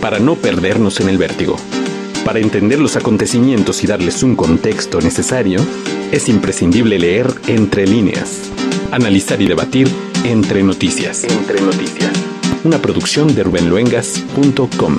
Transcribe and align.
para 0.00 0.18
no 0.18 0.36
perdernos 0.36 1.00
en 1.00 1.08
el 1.08 1.18
vértigo. 1.18 1.56
Para 2.24 2.40
entender 2.40 2.78
los 2.78 2.96
acontecimientos 2.96 3.82
y 3.82 3.86
darles 3.86 4.22
un 4.22 4.36
contexto 4.36 5.00
necesario, 5.00 5.60
es 6.12 6.28
imprescindible 6.28 6.98
leer 6.98 7.32
entre 7.46 7.86
líneas, 7.86 8.50
analizar 8.90 9.40
y 9.40 9.46
debatir 9.46 9.88
entre 10.24 10.62
noticias. 10.62 11.24
Entre 11.24 11.60
noticias. 11.60 12.12
Una 12.64 12.78
producción 12.78 13.34
de 13.34 13.44
rubenluengas.com. 13.44 14.98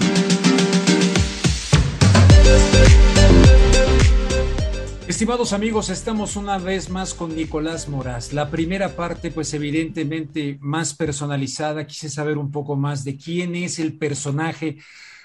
Estimados 5.20 5.52
amigos, 5.52 5.90
estamos 5.90 6.38
una 6.38 6.58
vez 6.60 6.90
más 6.90 7.14
con 7.14 7.36
Nicolás 7.36 7.90
Moraz. 7.90 8.32
La 8.32 8.50
primera 8.50 8.96
parte, 8.96 9.32
pues 9.32 9.54
evidentemente 9.54 10.58
más 10.62 10.94
personalizada. 10.94 11.86
Quise 11.86 12.08
saber 12.08 12.38
un 12.38 12.52
poco 12.52 12.78
más 12.78 13.04
de 13.04 13.18
quién 13.18 13.54
es 13.54 13.80
el 13.80 13.98
personaje, 13.98 14.78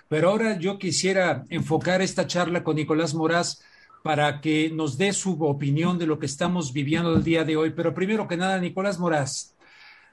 pero 0.09 0.31
ahora 0.31 0.59
yo 0.59 0.81
quisiera 0.81 1.45
enfocar 1.49 2.03
esta 2.03 2.27
charla 2.27 2.65
con 2.65 2.75
Nicolás 2.75 3.15
Moraz 3.15 3.63
para 4.03 4.41
que 4.41 4.69
nos 4.69 4.99
dé 4.99 5.13
su 5.13 5.41
opinión 5.45 5.97
de 5.97 6.09
lo 6.09 6.19
que 6.19 6.27
estamos 6.27 6.73
viviendo 6.73 7.15
el 7.15 7.23
día 7.23 7.45
de 7.45 7.57
hoy. 7.57 7.71
Pero 7.71 7.95
primero 7.95 8.27
que 8.27 8.37
nada, 8.37 8.59
Nicolás 8.59 8.99
Moraz, 8.99 9.55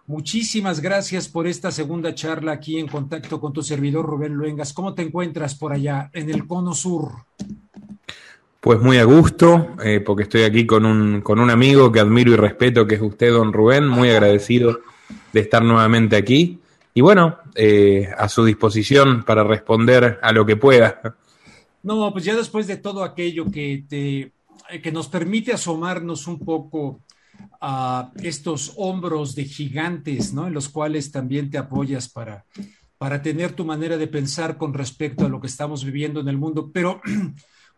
muchísimas 0.05 0.79
gracias 0.79 1.27
por 1.27 1.47
esta 1.47 1.71
segunda 1.71 2.13
charla 2.13 2.51
aquí 2.51 2.77
en 2.77 2.87
contacto 2.87 3.41
con 3.41 3.51
tu 3.51 3.63
servidor 3.63 4.05
Rubén 4.05 4.33
Luengas. 4.33 4.73
¿Cómo 4.73 4.93
te 4.93 5.01
encuentras 5.01 5.55
por 5.55 5.73
allá 5.73 6.11
en 6.13 6.29
el 6.29 6.45
Cono 6.45 6.75
Sur? 6.75 7.25
Pues 8.61 8.79
muy 8.79 8.99
a 8.99 9.05
gusto, 9.05 9.75
eh, 9.83 10.01
porque 10.01 10.21
estoy 10.21 10.43
aquí 10.43 10.67
con 10.67 10.85
un, 10.85 11.21
con 11.21 11.39
un 11.39 11.49
amigo 11.49 11.91
que 11.91 11.99
admiro 11.99 12.31
y 12.31 12.35
respeto, 12.35 12.85
que 12.85 12.93
es 12.93 13.01
usted, 13.01 13.31
don 13.31 13.51
Rubén, 13.51 13.87
muy 13.87 14.11
agradecido 14.11 14.81
de 15.33 15.39
estar 15.39 15.63
nuevamente 15.63 16.15
aquí. 16.15 16.59
Y 16.93 17.01
bueno, 17.01 17.37
eh, 17.55 18.07
a 18.15 18.29
su 18.29 18.45
disposición 18.45 19.23
para 19.23 19.43
responder 19.43 20.19
a 20.21 20.31
lo 20.31 20.45
que 20.45 20.57
pueda. 20.57 21.01
No, 21.81 22.13
pues 22.13 22.23
ya 22.23 22.35
después 22.35 22.67
de 22.67 22.77
todo 22.77 23.03
aquello 23.03 23.45
que, 23.51 23.83
te, 23.89 24.31
que 24.79 24.91
nos 24.91 25.07
permite 25.07 25.53
asomarnos 25.53 26.27
un 26.27 26.37
poco 26.37 27.01
a 27.59 28.11
estos 28.21 28.73
hombros 28.77 29.33
de 29.33 29.45
gigantes, 29.45 30.33
¿no? 30.33 30.45
En 30.45 30.53
los 30.53 30.69
cuales 30.69 31.11
también 31.11 31.49
te 31.49 31.57
apoyas 31.57 32.09
para, 32.09 32.45
para 32.99 33.23
tener 33.23 33.53
tu 33.53 33.65
manera 33.65 33.97
de 33.97 34.05
pensar 34.05 34.57
con 34.57 34.75
respecto 34.75 35.25
a 35.25 35.29
lo 35.29 35.41
que 35.41 35.47
estamos 35.47 35.83
viviendo 35.83 36.19
en 36.19 36.27
el 36.27 36.37
mundo. 36.37 36.69
Pero 36.71 37.01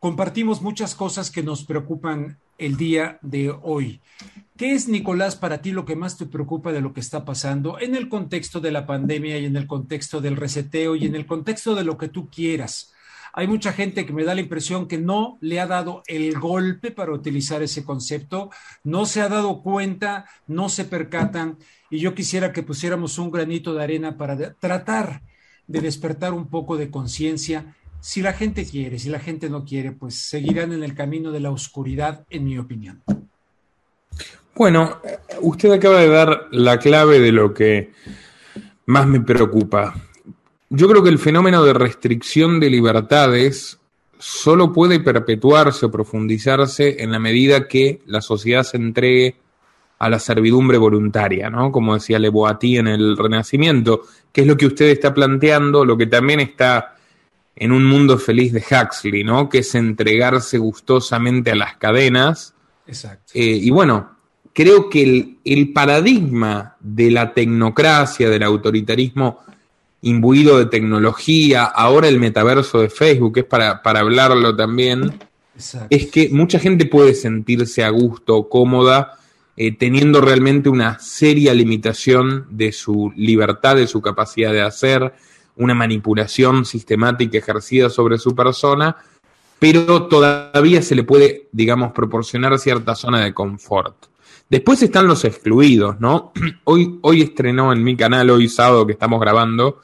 compartimos 0.03 0.61
muchas 0.61 0.95
cosas 0.95 1.31
que 1.31 1.43
nos 1.43 1.63
preocupan 1.63 2.37
el 2.57 2.75
día 2.75 3.19
de 3.21 3.51
hoy. 3.51 4.01
¿Qué 4.57 4.73
es, 4.73 4.89
Nicolás, 4.89 5.37
para 5.37 5.61
ti 5.61 5.71
lo 5.71 5.85
que 5.85 5.95
más 5.95 6.17
te 6.17 6.25
preocupa 6.25 6.73
de 6.73 6.81
lo 6.81 6.91
que 6.91 6.99
está 6.99 7.23
pasando 7.23 7.79
en 7.79 7.95
el 7.95 8.09
contexto 8.09 8.59
de 8.59 8.71
la 8.71 8.85
pandemia 8.85 9.39
y 9.39 9.45
en 9.45 9.55
el 9.55 9.65
contexto 9.65 10.19
del 10.19 10.35
reseteo 10.35 10.97
y 10.97 11.05
en 11.05 11.15
el 11.15 11.25
contexto 11.25 11.73
de 11.73 11.85
lo 11.85 11.97
que 11.97 12.09
tú 12.09 12.29
quieras? 12.29 12.91
Hay 13.31 13.47
mucha 13.47 13.71
gente 13.71 14.05
que 14.05 14.11
me 14.11 14.25
da 14.25 14.35
la 14.35 14.41
impresión 14.41 14.89
que 14.89 14.97
no 14.97 15.37
le 15.39 15.61
ha 15.61 15.67
dado 15.67 16.03
el 16.07 16.37
golpe 16.37 16.91
para 16.91 17.13
utilizar 17.13 17.63
ese 17.63 17.85
concepto, 17.85 18.49
no 18.83 19.05
se 19.05 19.21
ha 19.21 19.29
dado 19.29 19.61
cuenta, 19.61 20.25
no 20.47 20.67
se 20.67 20.83
percatan 20.83 21.57
y 21.89 21.99
yo 21.99 22.13
quisiera 22.13 22.51
que 22.51 22.61
pusiéramos 22.61 23.19
un 23.19 23.31
granito 23.31 23.73
de 23.73 23.85
arena 23.85 24.17
para 24.17 24.53
tratar 24.55 25.21
de 25.65 25.79
despertar 25.79 26.33
un 26.33 26.49
poco 26.49 26.75
de 26.75 26.91
conciencia 26.91 27.73
si 28.03 28.21
la 28.21 28.33
gente 28.33 28.65
quiere, 28.65 28.99
si 28.99 29.07
la 29.07 29.19
gente 29.19 29.49
no 29.49 29.63
quiere, 29.63 29.93
pues 29.93 30.15
seguirán 30.15 30.73
en 30.73 30.83
el 30.83 30.93
camino 30.93 31.31
de 31.31 31.39
la 31.39 31.51
oscuridad, 31.51 32.25
en 32.29 32.43
mi 32.43 32.57
opinión. 32.57 33.01
Bueno, 34.53 34.99
usted 35.39 35.71
acaba 35.71 36.01
de 36.01 36.09
dar 36.09 36.47
la 36.51 36.77
clave 36.79 37.21
de 37.21 37.31
lo 37.31 37.53
que 37.53 37.93
más 38.87 39.07
me 39.07 39.21
preocupa. 39.21 39.95
Yo 40.69 40.89
creo 40.89 41.01
que 41.01 41.11
el 41.11 41.17
fenómeno 41.17 41.63
de 41.63 41.73
restricción 41.73 42.59
de 42.59 42.69
libertades 42.69 43.79
solo 44.19 44.73
puede 44.73 44.99
perpetuarse 44.99 45.85
o 45.85 45.91
profundizarse 45.91 47.01
en 47.01 47.09
la 47.09 47.19
medida 47.19 47.69
que 47.69 48.01
la 48.05 48.19
sociedad 48.19 48.63
se 48.63 48.75
entregue 48.75 49.37
a 49.99 50.09
la 50.09 50.19
servidumbre 50.19 50.77
voluntaria, 50.77 51.49
¿no? 51.49 51.71
Como 51.71 51.93
decía 51.93 52.19
Le 52.19 52.27
Boati 52.27 52.79
en 52.79 52.87
el 52.89 53.15
Renacimiento, 53.15 54.01
que 54.33 54.41
es 54.41 54.47
lo 54.47 54.57
que 54.57 54.65
usted 54.65 54.87
está 54.87 55.13
planteando, 55.13 55.85
lo 55.85 55.97
que 55.97 56.07
también 56.07 56.41
está 56.41 56.92
en 57.55 57.71
un 57.71 57.85
mundo 57.85 58.17
feliz 58.17 58.51
de 58.53 58.63
Huxley, 58.63 59.23
¿no? 59.23 59.49
Que 59.49 59.59
es 59.59 59.75
entregarse 59.75 60.57
gustosamente 60.57 61.51
a 61.51 61.55
las 61.55 61.77
cadenas. 61.77 62.53
Exacto. 62.87 63.31
Eh, 63.35 63.59
y 63.61 63.69
bueno, 63.69 64.17
creo 64.53 64.89
que 64.89 65.03
el, 65.03 65.37
el, 65.43 65.71
paradigma 65.71 66.75
de 66.79 67.11
la 67.11 67.33
tecnocracia, 67.33 68.29
del 68.29 68.43
autoritarismo 68.43 69.39
imbuido 70.01 70.57
de 70.59 70.65
tecnología, 70.65 71.63
ahora 71.63 72.07
el 72.07 72.19
metaverso 72.19 72.81
de 72.81 72.89
Facebook, 72.89 73.37
es 73.37 73.45
para, 73.45 73.81
para 73.81 74.01
hablarlo 74.01 74.55
también, 74.55 75.13
Exacto. 75.55 75.87
es 75.89 76.07
que 76.07 76.29
mucha 76.29 76.59
gente 76.59 76.85
puede 76.85 77.13
sentirse 77.13 77.83
a 77.83 77.89
gusto, 77.89 78.49
cómoda, 78.49 79.17
eh, 79.55 79.77
teniendo 79.77 80.19
realmente 80.19 80.67
una 80.67 80.99
seria 80.99 81.53
limitación 81.53 82.47
de 82.49 82.71
su 82.71 83.13
libertad, 83.15 83.75
de 83.75 83.87
su 83.87 84.01
capacidad 84.01 84.51
de 84.51 84.61
hacer, 84.61 85.13
una 85.55 85.73
manipulación 85.73 86.65
sistemática 86.65 87.37
ejercida 87.37 87.89
sobre 87.89 88.17
su 88.17 88.35
persona, 88.35 88.95
pero 89.59 90.07
todavía 90.07 90.81
se 90.81 90.95
le 90.95 91.03
puede, 91.03 91.47
digamos, 91.51 91.91
proporcionar 91.93 92.57
cierta 92.59 92.95
zona 92.95 93.23
de 93.23 93.33
confort. 93.33 94.07
Después 94.49 94.81
están 94.83 95.07
los 95.07 95.23
excluidos, 95.25 95.99
¿no? 95.99 96.31
Hoy, 96.65 96.99
hoy 97.01 97.21
estrenó 97.21 97.71
en 97.71 97.83
mi 97.83 97.95
canal, 97.95 98.29
hoy 98.29 98.49
sábado 98.49 98.85
que 98.85 98.93
estamos 98.93 99.19
grabando, 99.19 99.79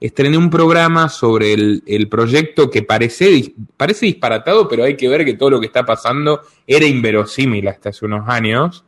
estrené 0.00 0.38
un 0.38 0.50
programa 0.50 1.08
sobre 1.08 1.52
el, 1.52 1.82
el, 1.86 2.08
proyecto 2.08 2.70
que 2.70 2.82
parece, 2.82 3.54
parece 3.76 4.06
disparatado, 4.06 4.68
pero 4.68 4.84
hay 4.84 4.96
que 4.96 5.08
ver 5.08 5.24
que 5.24 5.34
todo 5.34 5.50
lo 5.50 5.60
que 5.60 5.66
está 5.66 5.84
pasando 5.84 6.42
era 6.66 6.86
inverosímil 6.86 7.68
hasta 7.68 7.90
hace 7.90 8.04
unos 8.04 8.28
años. 8.28 8.84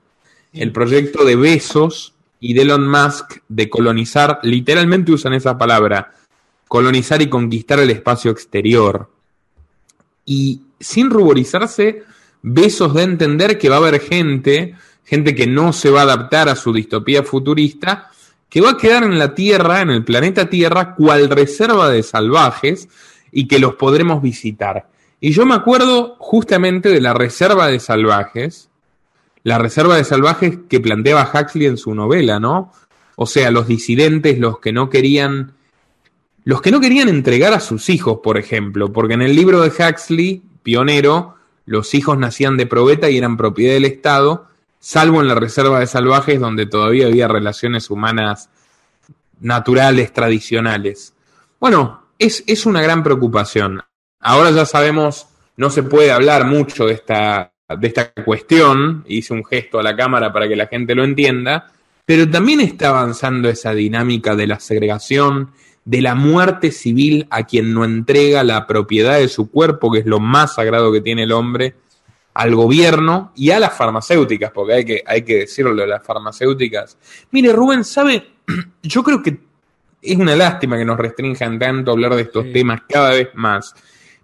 El 0.52 0.72
proyecto 0.72 1.24
de 1.24 1.36
Besos 1.36 2.14
y 2.40 2.54
de 2.54 2.62
Elon 2.62 2.88
Musk 2.88 3.38
de 3.48 3.68
colonizar, 3.68 4.40
literalmente 4.42 5.12
usan 5.12 5.34
esa 5.34 5.58
palabra, 5.58 6.12
colonizar 6.68 7.22
y 7.22 7.28
conquistar 7.28 7.80
el 7.80 7.90
espacio 7.90 8.30
exterior. 8.30 9.10
Y 10.24 10.62
sin 10.80 11.10
ruborizarse, 11.10 12.02
besos 12.42 12.94
de 12.94 13.02
entender 13.02 13.58
que 13.58 13.68
va 13.68 13.76
a 13.76 13.78
haber 13.78 14.00
gente, 14.00 14.74
gente 15.04 15.34
que 15.34 15.46
no 15.46 15.72
se 15.72 15.90
va 15.90 16.00
a 16.00 16.04
adaptar 16.04 16.48
a 16.48 16.56
su 16.56 16.72
distopía 16.72 17.22
futurista, 17.22 18.10
que 18.48 18.60
va 18.60 18.70
a 18.70 18.76
quedar 18.76 19.04
en 19.04 19.18
la 19.18 19.34
Tierra, 19.34 19.80
en 19.80 19.90
el 19.90 20.04
planeta 20.04 20.48
Tierra, 20.48 20.94
cual 20.94 21.28
reserva 21.30 21.88
de 21.90 22.02
salvajes 22.02 22.88
y 23.32 23.48
que 23.48 23.58
los 23.58 23.74
podremos 23.74 24.22
visitar. 24.22 24.88
Y 25.20 25.32
yo 25.32 25.46
me 25.46 25.54
acuerdo 25.54 26.16
justamente 26.18 26.88
de 26.88 27.00
la 27.00 27.14
reserva 27.14 27.68
de 27.68 27.80
salvajes, 27.80 28.68
la 29.42 29.58
reserva 29.58 29.96
de 29.96 30.04
salvajes 30.04 30.58
que 30.68 30.80
planteaba 30.80 31.30
Huxley 31.32 31.66
en 31.66 31.76
su 31.76 31.94
novela, 31.94 32.38
¿no? 32.40 32.72
O 33.16 33.26
sea, 33.26 33.50
los 33.50 33.66
disidentes, 33.66 34.38
los 34.38 34.58
que 34.58 34.72
no 34.72 34.90
querían 34.90 35.55
los 36.46 36.62
que 36.62 36.70
no 36.70 36.80
querían 36.80 37.08
entregar 37.08 37.52
a 37.54 37.58
sus 37.58 37.88
hijos, 37.88 38.20
por 38.22 38.38
ejemplo, 38.38 38.92
porque 38.92 39.14
en 39.14 39.22
el 39.22 39.34
libro 39.34 39.62
de 39.62 39.68
Huxley, 39.68 40.44
pionero, 40.62 41.34
los 41.64 41.92
hijos 41.92 42.16
nacían 42.18 42.56
de 42.56 42.66
probeta 42.66 43.10
y 43.10 43.18
eran 43.18 43.36
propiedad 43.36 43.74
del 43.74 43.84
Estado, 43.84 44.46
salvo 44.78 45.20
en 45.20 45.26
la 45.26 45.34
reserva 45.34 45.80
de 45.80 45.88
salvajes 45.88 46.38
donde 46.38 46.66
todavía 46.66 47.08
había 47.08 47.26
relaciones 47.26 47.90
humanas 47.90 48.48
naturales, 49.40 50.12
tradicionales. 50.12 51.14
Bueno, 51.58 52.04
es, 52.16 52.44
es 52.46 52.64
una 52.64 52.80
gran 52.80 53.02
preocupación. 53.02 53.82
Ahora 54.20 54.52
ya 54.52 54.66
sabemos, 54.66 55.26
no 55.56 55.68
se 55.68 55.82
puede 55.82 56.12
hablar 56.12 56.46
mucho 56.46 56.86
de 56.86 56.92
esta, 56.92 57.52
de 57.76 57.88
esta 57.88 58.12
cuestión, 58.12 59.04
hice 59.08 59.34
un 59.34 59.44
gesto 59.44 59.80
a 59.80 59.82
la 59.82 59.96
cámara 59.96 60.32
para 60.32 60.46
que 60.46 60.54
la 60.54 60.68
gente 60.68 60.94
lo 60.94 61.02
entienda, 61.02 61.72
pero 62.04 62.30
también 62.30 62.60
está 62.60 62.90
avanzando 62.90 63.48
esa 63.48 63.74
dinámica 63.74 64.36
de 64.36 64.46
la 64.46 64.60
segregación 64.60 65.50
de 65.86 66.02
la 66.02 66.16
muerte 66.16 66.72
civil 66.72 67.26
a 67.30 67.44
quien 67.44 67.72
no 67.72 67.84
entrega 67.84 68.42
la 68.42 68.66
propiedad 68.66 69.18
de 69.18 69.28
su 69.28 69.50
cuerpo, 69.50 69.90
que 69.90 70.00
es 70.00 70.06
lo 70.06 70.18
más 70.18 70.56
sagrado 70.56 70.92
que 70.92 71.00
tiene 71.00 71.22
el 71.22 71.32
hombre, 71.32 71.76
al 72.34 72.54
gobierno 72.54 73.32
y 73.36 73.50
a 73.50 73.60
las 73.60 73.74
farmacéuticas, 73.74 74.50
porque 74.50 74.74
hay 74.74 74.84
que, 74.84 75.02
hay 75.06 75.22
que 75.22 75.36
decirlo 75.38 75.74
de 75.74 75.86
las 75.86 76.04
farmacéuticas. 76.04 76.98
Mire, 77.30 77.52
Rubén, 77.52 77.84
¿sabe? 77.84 78.26
Yo 78.82 79.02
creo 79.04 79.22
que 79.22 79.38
es 80.02 80.16
una 80.18 80.34
lástima 80.34 80.76
que 80.76 80.84
nos 80.84 80.98
restrinjan 80.98 81.58
tanto 81.58 81.92
a 81.92 81.94
hablar 81.94 82.16
de 82.16 82.22
estos 82.22 82.44
sí. 82.46 82.52
temas 82.52 82.82
cada 82.88 83.10
vez 83.10 83.28
más, 83.34 83.72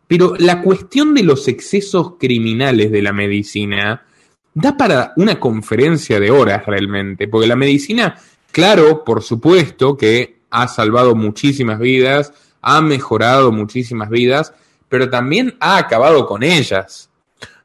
pero 0.08 0.35
la 0.38 0.61
cuestión 0.61 1.15
de 1.15 1.23
los 1.23 1.47
excesos 1.47 2.15
criminales 2.19 2.91
de 2.91 3.03
la 3.03 3.12
medicina 3.12 4.05
da 4.53 4.76
para 4.76 5.12
una 5.17 5.38
conferencia 5.38 6.19
de 6.19 6.31
horas 6.31 6.67
realmente, 6.67 7.29
porque 7.29 7.47
la 7.47 7.56
medicina, 7.56 8.17
claro, 8.50 9.05
por 9.05 9.23
supuesto 9.23 9.97
que 9.97 10.42
ha 10.53 10.69
salvado 10.69 11.15
muchísimas 11.17 11.79
vidas, 11.79 12.33
ha 12.61 12.81
mejorado 12.81 13.51
muchísimas 13.51 14.11
vidas, 14.11 14.53
pero 14.89 15.11
también 15.11 15.57
ha 15.59 15.79
acabado 15.79 16.27
con 16.27 16.43
ellas. 16.43 17.11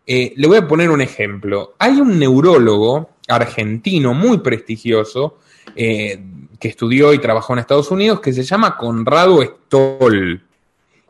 Eh, 0.07 0.33
le 0.37 0.47
voy 0.47 0.57
a 0.57 0.67
poner 0.67 0.89
un 0.89 1.01
ejemplo. 1.01 1.75
Hay 1.77 1.99
un 1.99 2.17
neurólogo 2.17 3.09
argentino 3.27 4.13
muy 4.13 4.37
prestigioso 4.37 5.37
eh, 5.75 6.23
que 6.57 6.69
estudió 6.69 7.13
y 7.13 7.19
trabajó 7.19 7.53
en 7.53 7.59
Estados 7.59 7.91
Unidos 7.91 8.21
que 8.21 8.31
se 8.31 8.43
llama 8.43 8.77
Conrado 8.77 9.43
Stoll. 9.43 10.41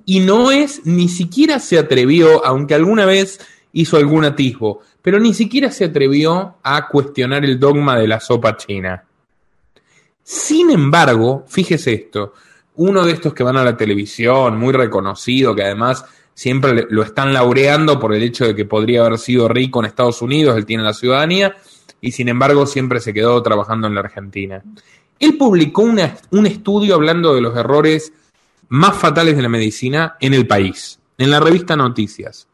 y 0.05 0.19
no 0.21 0.51
es, 0.51 0.85
ni 0.85 1.09
siquiera 1.09 1.59
se 1.59 1.77
atrevió, 1.77 2.43
aunque 2.43 2.73
alguna 2.73 3.05
vez 3.05 3.39
hizo 3.71 3.97
algún 3.97 4.25
atisbo, 4.25 4.81
pero 5.03 5.19
ni 5.19 5.35
siquiera 5.35 5.69
se 5.69 5.85
atrevió 5.85 6.55
a 6.63 6.87
cuestionar 6.87 7.45
el 7.45 7.59
dogma 7.59 7.99
de 7.99 8.07
la 8.07 8.19
sopa 8.19 8.57
china. 8.57 9.06
Sin 10.29 10.71
embargo, 10.71 11.45
fíjese 11.47 11.93
esto, 11.93 12.33
uno 12.75 13.05
de 13.05 13.13
estos 13.13 13.33
que 13.33 13.43
van 13.43 13.55
a 13.55 13.63
la 13.63 13.77
televisión, 13.77 14.59
muy 14.59 14.73
reconocido, 14.73 15.55
que 15.55 15.63
además 15.63 16.03
siempre 16.33 16.85
lo 16.89 17.01
están 17.01 17.31
laureando 17.31 17.97
por 17.97 18.13
el 18.13 18.21
hecho 18.21 18.45
de 18.45 18.53
que 18.53 18.65
podría 18.65 19.05
haber 19.05 19.19
sido 19.19 19.47
rico 19.47 19.79
en 19.79 19.85
Estados 19.85 20.21
Unidos, 20.21 20.57
él 20.57 20.65
tiene 20.65 20.83
la 20.83 20.93
ciudadanía, 20.93 21.55
y 22.01 22.11
sin 22.11 22.27
embargo 22.27 22.65
siempre 22.65 22.99
se 22.99 23.13
quedó 23.13 23.41
trabajando 23.41 23.87
en 23.87 23.95
la 23.95 24.01
Argentina. 24.01 24.61
Él 25.17 25.37
publicó 25.37 25.83
un 25.83 26.45
estudio 26.45 26.95
hablando 26.95 27.33
de 27.33 27.39
los 27.39 27.55
errores 27.55 28.11
más 28.67 28.97
fatales 28.97 29.37
de 29.37 29.43
la 29.43 29.49
medicina 29.49 30.17
en 30.19 30.33
el 30.33 30.45
país, 30.45 30.99
en 31.17 31.31
la 31.31 31.39
revista 31.39 31.77
Noticias. 31.77 32.49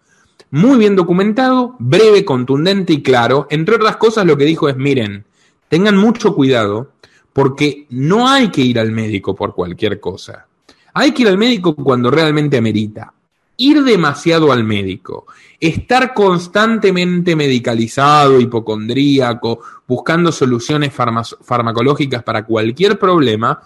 Muy 0.51 0.77
bien 0.77 0.95
documentado, 0.95 1.75
breve, 1.79 2.23
contundente 2.23 2.93
y 2.93 3.01
claro. 3.01 3.47
Entre 3.49 3.77
otras 3.77 3.97
cosas, 3.97 4.27
lo 4.27 4.37
que 4.37 4.45
dijo 4.45 4.69
es, 4.69 4.77
miren, 4.77 5.25
tengan 5.69 5.97
mucho 5.97 6.35
cuidado 6.35 6.91
porque 7.33 7.87
no 7.89 8.27
hay 8.27 8.49
que 8.49 8.61
ir 8.61 8.79
al 8.79 8.91
médico 8.91 9.35
por 9.35 9.53
cualquier 9.55 9.99
cosa. 9.99 10.45
Hay 10.93 11.11
que 11.11 11.23
ir 11.23 11.27
al 11.27 11.37
médico 11.37 11.75
cuando 11.75 12.11
realmente 12.11 12.57
amerita. 12.57 13.13
Ir 13.57 13.83
demasiado 13.83 14.51
al 14.51 14.63
médico, 14.63 15.27
estar 15.59 16.13
constantemente 16.13 17.35
medicalizado, 17.35 18.39
hipocondríaco, 18.39 19.61
buscando 19.87 20.31
soluciones 20.31 20.91
farmacológicas 20.93 22.23
para 22.23 22.45
cualquier 22.45 22.97
problema, 22.97 23.61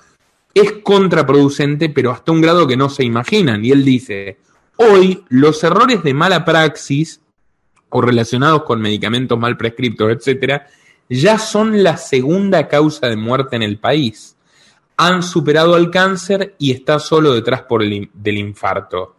es 0.53 0.73
contraproducente, 0.83 1.89
pero 1.89 2.11
hasta 2.11 2.31
un 2.31 2.41
grado 2.41 2.67
que 2.67 2.75
no 2.75 2.89
se 2.89 3.03
imaginan. 3.03 3.63
Y 3.63 3.71
él 3.71 3.85
dice, 3.85 4.39
hoy 4.75 5.23
los 5.29 5.63
errores 5.63 6.03
de 6.03 6.13
mala 6.13 6.43
praxis 6.43 7.21
o 7.89 8.01
relacionados 8.01 8.63
con 8.63 8.81
medicamentos 8.81 9.39
mal 9.39 9.55
prescriptos, 9.55 10.11
etcétera, 10.11 10.67
ya 11.09 11.37
son 11.37 11.83
la 11.83 11.97
segunda 11.97 12.67
causa 12.67 13.07
de 13.07 13.15
muerte 13.15 13.55
en 13.55 13.63
el 13.63 13.77
país. 13.77 14.35
Han 14.97 15.23
superado 15.23 15.75
al 15.75 15.91
cáncer 15.91 16.55
y 16.57 16.71
está 16.71 16.99
solo 16.99 17.33
detrás 17.33 17.61
por 17.63 17.83
el, 17.83 18.09
del 18.13 18.37
infarto. 18.37 19.15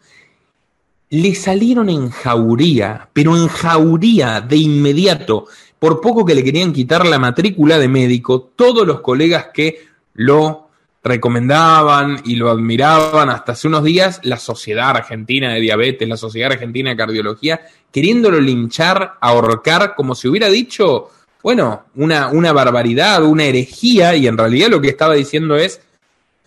Le 1.11 1.35
salieron 1.35 1.89
en 1.89 2.11
jauría, 2.11 3.09
pero 3.13 3.37
en 3.37 3.49
jauría 3.49 4.41
de 4.41 4.57
inmediato, 4.57 5.47
por 5.79 6.01
poco 6.01 6.25
que 6.25 6.35
le 6.35 6.45
querían 6.45 6.73
quitar 6.73 7.07
la 7.07 7.19
matrícula 7.19 7.79
de 7.79 7.89
médico, 7.89 8.53
todos 8.55 8.87
los 8.87 9.01
colegas 9.01 9.49
que 9.55 9.87
lo 10.15 10.69
recomendaban 11.03 12.21
y 12.25 12.35
lo 12.35 12.51
admiraban 12.51 13.31
hasta 13.31 13.53
hace 13.53 13.69
unos 13.69 13.85
días 13.85 14.21
la 14.25 14.37
Sociedad 14.37 14.91
Argentina 14.91 15.55
de 15.55 15.61
Diabetes, 15.61 16.09
la 16.09 16.17
Sociedad 16.17 16.53
Argentina 16.53 16.91
de 16.91 16.97
Cardiología, 16.97 17.61
queriéndolo 17.91 18.41
linchar, 18.41 19.15
ahorcar, 19.21 19.95
como 19.95 20.15
si 20.15 20.29
hubiera 20.29 20.49
dicho, 20.49 21.11
bueno, 21.49 21.87
una, 21.95 22.29
una 22.29 22.53
barbaridad, 22.53 23.25
una 23.25 23.45
herejía, 23.45 24.15
y 24.15 24.27
en 24.27 24.37
realidad 24.37 24.69
lo 24.69 24.83
que 24.83 24.89
estaba 24.89 25.15
diciendo 25.15 25.57
es, 25.57 25.81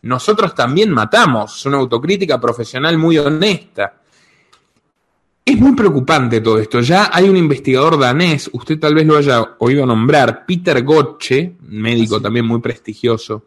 nosotros 0.04 0.54
también 0.54 0.92
matamos, 0.92 1.66
una 1.66 1.78
autocrítica 1.78 2.40
profesional 2.40 3.00
muy 3.00 3.18
honesta. 3.18 3.96
Es 5.44 5.58
muy 5.58 5.74
preocupante 5.74 6.40
todo 6.40 6.60
esto. 6.60 6.82
Ya 6.82 7.10
hay 7.12 7.28
un 7.28 7.36
investigador 7.36 7.98
danés, 7.98 8.48
usted 8.54 8.78
tal 8.78 8.94
vez 8.94 9.08
lo 9.08 9.18
haya 9.18 9.56
oído 9.58 9.88
nombrar, 9.88 10.46
Peter 10.46 10.84
Gotche, 10.84 11.56
médico 11.62 12.22
también 12.22 12.46
muy 12.46 12.62
prestigioso, 12.62 13.46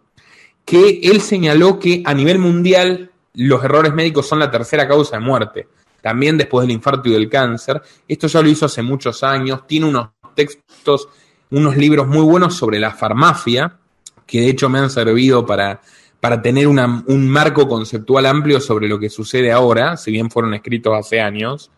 que 0.64 1.02
él 1.04 1.20
señaló 1.20 1.78
que 1.78 2.02
a 2.04 2.14
nivel 2.14 2.40
mundial 2.40 3.12
los 3.34 3.62
errores 3.62 3.94
médicos 3.94 4.26
son 4.26 4.40
la 4.40 4.50
tercera 4.50 4.88
causa 4.88 5.18
de 5.18 5.24
muerte, 5.24 5.68
también 6.02 6.36
después 6.36 6.66
del 6.66 6.74
infarto 6.74 7.08
y 7.10 7.12
del 7.12 7.30
cáncer. 7.30 7.80
Esto 8.08 8.26
ya 8.26 8.42
lo 8.42 8.48
hizo 8.48 8.66
hace 8.66 8.82
muchos 8.82 9.22
años, 9.22 9.68
tiene 9.68 9.86
unos 9.86 10.08
textos, 10.34 11.08
unos 11.50 11.76
libros 11.76 12.06
muy 12.06 12.22
buenos 12.22 12.54
sobre 12.54 12.78
la 12.78 12.92
farmacia, 12.92 13.76
que 14.26 14.40
de 14.40 14.48
hecho 14.48 14.68
me 14.68 14.78
han 14.78 14.90
servido 14.90 15.44
para, 15.44 15.80
para 16.20 16.40
tener 16.40 16.66
un 16.66 17.28
marco 17.28 17.68
conceptual 17.68 18.26
amplio 18.26 18.60
sobre 18.60 18.88
lo 18.88 18.98
que 18.98 19.10
sucede 19.10 19.52
ahora, 19.52 19.96
si 19.96 20.10
bien 20.10 20.30
fueron 20.30 20.54
escritos 20.54 20.94
hace 20.98 21.20
años. 21.20 21.70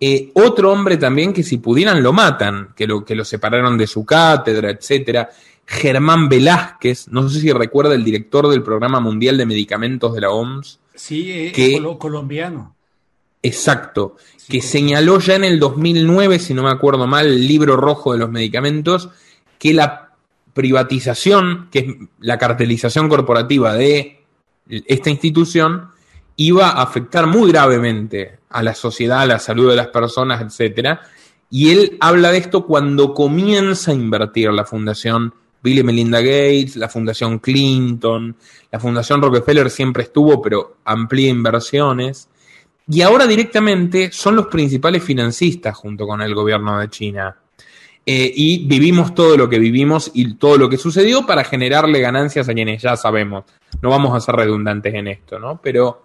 Eh, 0.00 0.30
otro 0.34 0.70
hombre 0.72 0.96
también 0.96 1.32
que 1.32 1.42
si 1.42 1.58
pudieran 1.58 2.02
lo 2.02 2.12
matan, 2.12 2.68
que 2.76 2.86
lo, 2.86 3.04
que 3.04 3.14
lo 3.14 3.24
separaron 3.24 3.76
de 3.76 3.86
su 3.86 4.04
cátedra, 4.04 4.70
etcétera. 4.70 5.30
Germán 5.66 6.28
Velázquez, 6.28 7.08
no 7.08 7.28
sé 7.28 7.40
si 7.40 7.52
recuerda 7.52 7.94
el 7.94 8.04
director 8.04 8.48
del 8.48 8.62
Programa 8.62 9.00
Mundial 9.00 9.36
de 9.36 9.44
Medicamentos 9.44 10.14
de 10.14 10.20
la 10.22 10.30
OMS. 10.30 10.80
Sí, 10.94 11.30
eh, 11.30 11.52
que, 11.52 11.80
colombiano. 11.98 12.74
Exacto, 13.42 14.16
que 14.48 14.60
señaló 14.60 15.20
ya 15.20 15.36
en 15.36 15.44
el 15.44 15.60
2009, 15.60 16.38
si 16.38 16.54
no 16.54 16.64
me 16.64 16.70
acuerdo 16.70 17.06
mal, 17.06 17.26
el 17.26 17.46
libro 17.46 17.76
rojo 17.76 18.12
de 18.12 18.18
los 18.18 18.30
medicamentos, 18.30 19.10
que 19.58 19.74
la 19.74 20.14
privatización, 20.54 21.68
que 21.70 21.78
es 21.78 21.86
la 22.20 22.38
cartelización 22.38 23.08
corporativa 23.08 23.74
de 23.74 24.24
esta 24.68 25.10
institución, 25.10 25.90
iba 26.36 26.68
a 26.68 26.82
afectar 26.82 27.26
muy 27.26 27.50
gravemente 27.50 28.38
a 28.50 28.62
la 28.62 28.74
sociedad, 28.74 29.20
a 29.20 29.26
la 29.26 29.38
salud 29.38 29.70
de 29.70 29.76
las 29.76 29.88
personas, 29.88 30.40
etcétera. 30.40 31.00
Y 31.50 31.70
él 31.70 31.96
habla 32.00 32.30
de 32.30 32.38
esto 32.38 32.66
cuando 32.66 33.14
comienza 33.14 33.90
a 33.90 33.94
invertir 33.94 34.50
la 34.52 34.64
fundación 34.64 35.32
Bill 35.62 35.78
y 35.78 35.82
Melinda 35.82 36.20
Gates, 36.20 36.76
la 36.76 36.88
Fundación 36.88 37.38
Clinton, 37.38 38.36
la 38.70 38.78
Fundación 38.78 39.20
Rockefeller 39.20 39.70
siempre 39.70 40.04
estuvo, 40.04 40.40
pero 40.40 40.76
amplía 40.84 41.28
inversiones. 41.28 42.28
Y 42.90 43.02
ahora 43.02 43.26
directamente 43.26 44.10
son 44.12 44.36
los 44.36 44.46
principales 44.46 45.04
financistas 45.04 45.76
junto 45.76 46.06
con 46.06 46.22
el 46.22 46.34
gobierno 46.34 46.78
de 46.78 46.88
China. 46.88 47.36
Eh, 48.06 48.32
y 48.34 48.66
vivimos 48.66 49.14
todo 49.14 49.36
lo 49.36 49.50
que 49.50 49.58
vivimos 49.58 50.10
y 50.14 50.34
todo 50.34 50.56
lo 50.56 50.70
que 50.70 50.78
sucedió 50.78 51.26
para 51.26 51.44
generarle 51.44 52.00
ganancias 52.00 52.48
a 52.48 52.54
quienes 52.54 52.80
ya 52.80 52.96
sabemos. 52.96 53.44
No 53.82 53.90
vamos 53.90 54.16
a 54.16 54.20
ser 54.20 54.34
redundantes 54.34 54.94
en 54.94 55.08
esto, 55.08 55.38
¿no? 55.38 55.60
Pero 55.62 56.04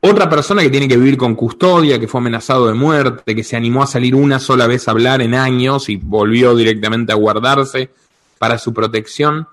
otra 0.00 0.30
persona 0.30 0.62
que 0.62 0.70
tiene 0.70 0.88
que 0.88 0.96
vivir 0.96 1.18
con 1.18 1.34
custodia, 1.34 1.98
que 1.98 2.08
fue 2.08 2.20
amenazado 2.20 2.66
de 2.66 2.74
muerte, 2.74 3.34
que 3.34 3.44
se 3.44 3.56
animó 3.56 3.82
a 3.82 3.86
salir 3.86 4.14
una 4.14 4.38
sola 4.38 4.66
vez 4.66 4.88
a 4.88 4.92
hablar 4.92 5.20
en 5.20 5.34
años 5.34 5.90
y 5.90 5.96
volvió 5.96 6.56
directamente 6.56 7.12
a 7.12 7.16
guardarse 7.16 7.90
para 8.38 8.56
su 8.56 8.72
protección. 8.72 9.46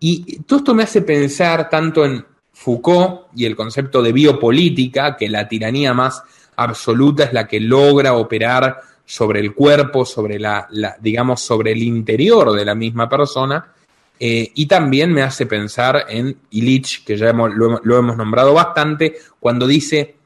Y 0.00 0.40
todo 0.42 0.58
esto 0.58 0.74
me 0.74 0.82
hace 0.82 1.00
pensar 1.00 1.70
tanto 1.70 2.04
en 2.04 2.24
Foucault 2.52 3.28
y 3.34 3.44
el 3.44 3.56
concepto 3.56 4.02
de 4.02 4.12
biopolítica, 4.12 5.16
que 5.16 5.28
la 5.28 5.48
tiranía 5.48 5.94
más 5.94 6.22
absoluta 6.56 7.24
es 7.24 7.32
la 7.32 7.46
que 7.46 7.60
logra 7.60 8.14
operar 8.14 8.80
sobre 9.04 9.40
el 9.40 9.54
cuerpo, 9.54 10.04
sobre 10.04 10.38
la, 10.38 10.68
digamos, 11.00 11.40
sobre 11.40 11.72
el 11.72 11.82
interior 11.82 12.52
de 12.52 12.64
la 12.64 12.74
misma 12.74 13.08
persona. 13.08 13.72
Eh, 14.18 14.52
y 14.54 14.66
también 14.66 15.12
me 15.12 15.22
hace 15.22 15.46
pensar 15.46 16.06
en 16.08 16.36
Illich, 16.50 17.04
que 17.04 17.16
ya 17.16 17.32
lo 17.32 17.98
hemos 17.98 18.16
nombrado 18.16 18.54
bastante, 18.54 19.16
cuando 19.40 19.66
dice 19.66 20.16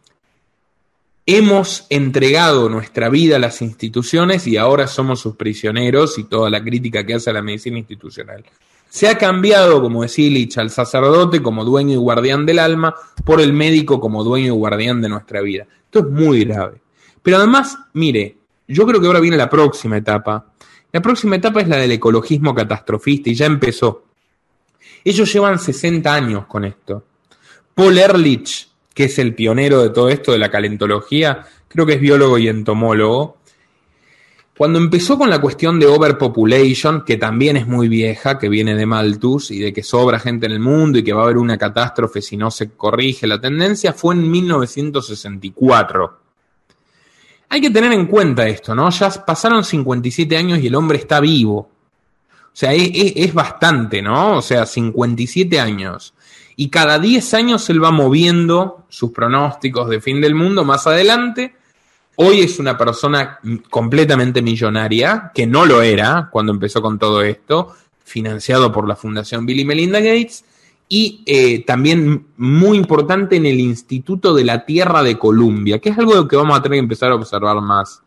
Hemos 1.29 1.89
entregado 1.91 2.69
nuestra 2.69 3.09
vida 3.09 3.35
a 3.35 3.41
las 3.41 3.61
instituciones 3.61 4.47
y 4.47 4.57
ahora 4.57 4.87
somos 4.87 5.19
sus 5.19 5.35
prisioneros 5.35 6.21
y 6.21 6.25
toda 6.25 6.50
la 6.50 6.62
crítica 6.62 7.05
que 7.05 7.15
hace 7.15 7.31
a 7.31 7.33
la 7.33 7.43
medicina 7.43 7.79
institucional. 7.79 8.45
Se 8.88 9.09
ha 9.09 9.19
cambiado, 9.19 9.83
como 9.83 10.02
decía 10.02 10.31
Lich, 10.31 10.59
al 10.59 10.71
sacerdote 10.71 11.43
como 11.43 11.64
dueño 11.64 11.95
y 11.95 11.97
guardián 11.97 12.47
del 12.47 12.59
alma 12.59 12.95
por 13.25 13.40
el 13.40 13.52
médico 13.52 14.00
como 14.00 14.25
dueño 14.25 14.47
y 14.47 14.57
guardián 14.57 15.02
de 15.02 15.09
nuestra 15.09 15.40
vida. 15.43 15.66
Esto 15.85 16.00
es 16.00 16.07
muy 16.07 16.45
grave. 16.45 16.81
Pero 17.23 17.38
además, 17.38 17.76
mire, 17.93 18.37
yo 18.69 18.87
creo 18.87 19.00
que 19.00 19.07
ahora 19.07 19.21
viene 19.21 19.37
la 19.37 19.50
próxima 19.50 19.97
etapa. 19.97 20.52
La 20.93 21.02
próxima 21.02 21.37
etapa 21.37 21.61
es 21.61 21.69
la 21.69 21.76
del 21.76 21.93
ecologismo 21.93 22.55
catastrofista 22.55 23.31
y 23.31 23.35
ya 23.35 23.47
empezó. 23.47 24.05
Ellos 25.05 25.33
llevan 25.33 25.59
60 25.59 26.12
años 26.12 26.47
con 26.47 26.64
esto. 26.64 27.05
Paul 27.75 27.99
Ehrlich, 27.99 28.69
que 28.95 29.05
es 29.05 29.19
el 29.19 29.35
pionero 29.35 29.83
de 29.83 29.90
todo 29.90 30.09
esto 30.09 30.33
de 30.33 30.38
la 30.38 30.50
calentología, 30.50 31.45
creo 31.69 31.85
que 31.85 31.95
es 31.95 32.00
biólogo 32.00 32.38
y 32.38 32.49
entomólogo. 32.49 33.36
Cuando 34.57 34.79
empezó 34.79 35.19
con 35.19 35.29
la 35.29 35.39
cuestión 35.39 35.79
de 35.79 35.87
overpopulation, 35.87 37.05
que 37.05 37.19
también 37.19 37.59
es 37.59 37.67
muy 37.67 37.89
vieja, 37.89 38.39
que 38.39 38.49
viene 38.49 38.75
de 38.75 38.87
Malthus 38.87 39.51
y 39.51 39.59
de 39.59 39.73
que 39.73 39.83
sobra 39.83 40.19
gente 40.19 40.47
en 40.47 40.53
el 40.53 40.61
mundo 40.61 40.99
y 40.99 41.05
que 41.05 41.13
va 41.13 41.21
a 41.21 41.25
haber 41.25 41.37
una 41.37 41.59
catástrofe 41.59 42.23
si 42.23 42.39
no 42.39 42.51
se 42.51 42.71
corrige 42.71 43.27
la 43.27 43.39
tendencia, 43.39 43.93
fue 43.93 44.15
en 44.15 44.31
1964. 44.31 46.21
Hay 47.51 47.61
que 47.61 47.71
tener 47.71 47.93
en 47.93 48.07
cuenta 48.07 48.49
esto, 48.49 48.75
¿no? 48.75 48.89
Ya 48.89 49.11
pasaron 49.11 49.63
57 49.63 50.37
años 50.37 50.59
y 50.61 50.69
el 50.69 50.75
hombre 50.75 50.99
está 50.99 51.21
vivo. 51.21 51.59
O 51.59 52.59
sea, 52.59 52.73
es, 52.73 53.35
bastante, 53.35 54.01
¿no? 54.01 54.39
O 54.39 54.43
sea, 54.43 54.65
57 54.65 55.61
años 55.61 56.15
y 56.57 56.71
cada 56.71 56.99
10 56.99 57.35
años 57.35 57.69
él 57.69 57.85
va 57.85 57.91
moviendo 57.91 58.87
sus 58.89 59.13
pronósticos 59.13 59.91
de 59.91 60.01
fin 60.01 60.23
del 60.23 60.35
mundo 60.35 60.65
más 60.65 60.87
adelante. 60.87 61.55
Hoy 62.19 62.41
es 62.41 62.59
una 62.59 62.79
persona 62.79 63.39
completamente 63.69 64.41
millonaria, 64.41 65.31
que 65.35 65.47
no 65.47 65.67
lo 65.67 65.83
era 65.83 66.29
cuando 66.33 66.51
empezó 66.51 66.81
con 66.81 66.99
todo 66.99 67.23
esto, 67.23 67.75
financiado 68.05 68.73
por 68.73 68.89
la 68.89 68.97
Fundación 68.97 69.45
Bill 69.45 69.61
y 69.61 69.65
Melinda 69.67 70.01
Gates, 70.01 70.45
y 70.89 71.23
eh, 71.27 71.65
también 71.67 72.29
muy 72.39 72.79
importante 72.79 73.37
en 73.37 73.45
el 73.45 73.61
Instituto 73.61 74.33
de 74.33 74.45
la 74.45 74.65
Tierra 74.65 75.03
de 75.03 75.19
Columbia, 75.19 75.79
que 75.79 75.91
es 75.91 75.99
algo 75.99 76.27
que 76.27 76.37
vamos 76.37 76.59
a 76.59 76.63
tener 76.63 76.77
que 76.77 76.85
empezar 76.85 77.11
a 77.11 77.17
observar 77.17 77.61
más, 77.61 78.01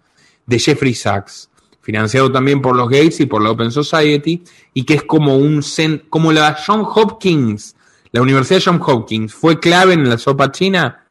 de 0.45 0.57
Jeffrey 0.57 0.95
Sachs, 0.95 1.49
financiado 1.81 2.31
también 2.31 2.61
por 2.61 2.75
los 2.75 2.89
Gates 2.89 3.19
y 3.19 3.27
por 3.27 3.43
la 3.43 3.51
Open 3.51 3.71
Society, 3.71 4.43
y 4.73 4.85
que 4.85 4.95
es 4.95 5.03
como 5.03 5.37
un 5.37 5.63
como 6.09 6.31
la 6.31 6.57
John 6.65 6.83
Hopkins, 6.83 7.75
la 8.11 8.23
Universidad 8.23 8.61
John 8.65 8.81
Hopkins 8.83 9.35
fue 9.35 9.59
clave 9.59 9.93
en 9.93 10.09
la 10.09 10.17
sopa 10.17 10.51
china, 10.51 11.05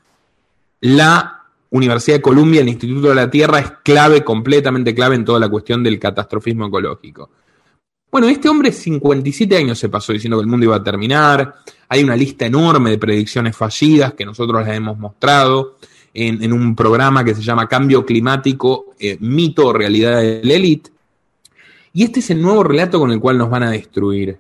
la 0.81 1.38
Universidad 1.71 2.17
de 2.17 2.23
Columbia, 2.23 2.61
el 2.61 2.69
Instituto 2.69 3.09
de 3.09 3.15
la 3.15 3.31
Tierra, 3.31 3.59
es 3.59 3.73
clave, 3.83 4.25
completamente 4.25 4.95
clave 4.95 5.17
en 5.17 5.25
toda 5.25 5.39
la 5.39 5.49
cuestión 5.49 5.83
del 5.83 5.99
catastrofismo 5.99 6.67
ecológico. 6.67 7.31
Bueno, 8.11 8.27
este 8.29 8.49
hombre 8.49 8.73
57 8.73 9.55
años 9.57 9.79
se 9.79 9.91
pasó 9.91 10.15
diciendo 10.15 10.39
que 10.39 10.43
el 10.43 10.47
mundo 10.47 10.65
iba 10.65 10.77
a 10.77 10.83
terminar. 10.83 11.57
Hay 11.91 12.03
una 12.03 12.17
lista 12.17 12.47
enorme 12.47 12.91
de 12.91 12.99
predicciones 12.99 13.55
fallidas 13.55 14.15
que 14.15 14.25
nosotros 14.25 14.67
les 14.67 14.77
hemos 14.77 14.99
mostrado 14.99 15.77
en, 16.15 16.53
un 16.53 16.75
programa 16.75 17.23
que 17.23 17.35
se 17.35 17.43
llama 17.43 17.69
Cambio 17.69 18.07
Climático, 18.07 18.95
eh, 18.99 19.19
Mito 19.21 19.67
o 19.67 19.73
Realidad 19.75 20.21
del 20.23 20.51
Elite. 20.51 20.91
Y 21.93 22.05
este 22.05 22.21
es 22.21 22.31
el 22.31 22.41
nuevo 22.41 22.65
relato 22.65 22.99
con 22.99 23.11
el 23.11 23.21
cual 23.21 23.37
nos 23.37 23.51
van 23.51 23.65
a 23.65 23.71
destruir. 23.71 24.39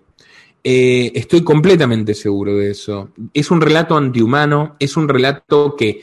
Eh, 0.64 1.12
estoy 1.14 1.42
completamente 1.42 2.14
seguro 2.14 2.56
de 2.56 2.70
eso. 2.70 3.10
Es 3.34 3.50
un 3.50 3.60
relato 3.60 3.96
antihumano, 3.96 4.76
es 4.78 4.96
un 4.96 5.08
relato 5.08 5.76
que 5.76 6.02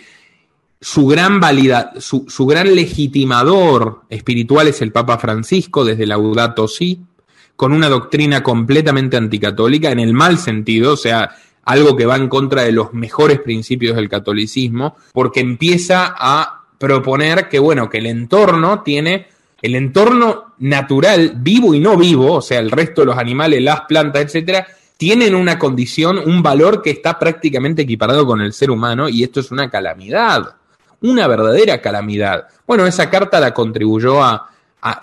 su 0.85 1.07
gran 1.07 1.39
validad, 1.39 1.93
su, 1.97 2.25
su 2.27 2.45
gran 2.45 2.75
legitimador 2.75 4.01
espiritual 4.07 4.67
es 4.67 4.83
el 4.83 4.91
Papa 4.91 5.17
Francisco 5.17 5.83
desde 5.83 6.05
Laudato 6.05 6.67
Si, 6.67 7.01
con 7.55 7.73
una 7.73 7.89
doctrina 7.89 8.43
completamente 8.43 9.17
anticatólica 9.17 9.89
en 9.89 9.99
el 9.99 10.13
mal 10.13 10.37
sentido, 10.37 10.93
o 10.93 10.95
sea, 10.95 11.37
algo 11.63 11.95
que 11.95 12.05
va 12.05 12.17
en 12.17 12.29
contra 12.29 12.61
de 12.61 12.71
los 12.71 12.93
mejores 12.93 13.39
principios 13.39 13.95
del 13.95 14.09
catolicismo, 14.09 14.95
porque 15.11 15.39
empieza 15.39 16.13
a 16.15 16.65
proponer 16.77 17.49
que, 17.49 17.57
bueno, 17.57 17.89
que 17.89 17.97
el 17.97 18.05
entorno 18.05 18.83
tiene, 18.83 19.25
el 19.63 19.73
entorno 19.73 20.53
natural, 20.59 21.33
vivo 21.37 21.73
y 21.73 21.79
no 21.79 21.97
vivo, 21.97 22.33
o 22.33 22.41
sea, 22.43 22.59
el 22.59 22.69
resto 22.69 23.01
de 23.01 23.07
los 23.07 23.17
animales, 23.17 23.59
las 23.63 23.81
plantas, 23.81 24.21
etcétera, 24.21 24.67
tienen 24.97 25.33
una 25.33 25.57
condición, 25.57 26.19
un 26.19 26.43
valor 26.43 26.83
que 26.83 26.91
está 26.91 27.17
prácticamente 27.17 27.81
equiparado 27.81 28.27
con 28.27 28.39
el 28.39 28.53
ser 28.53 28.69
humano, 28.69 29.09
y 29.09 29.23
esto 29.23 29.39
es 29.39 29.49
una 29.49 29.67
calamidad 29.67 30.57
una 31.05 31.27
verdadera 31.27 31.81
calamidad. 31.81 32.47
Bueno, 32.65 32.85
esa 32.85 33.09
carta 33.09 33.39
la 33.39 33.53
contribuyó 33.53 34.23
a, 34.23 34.49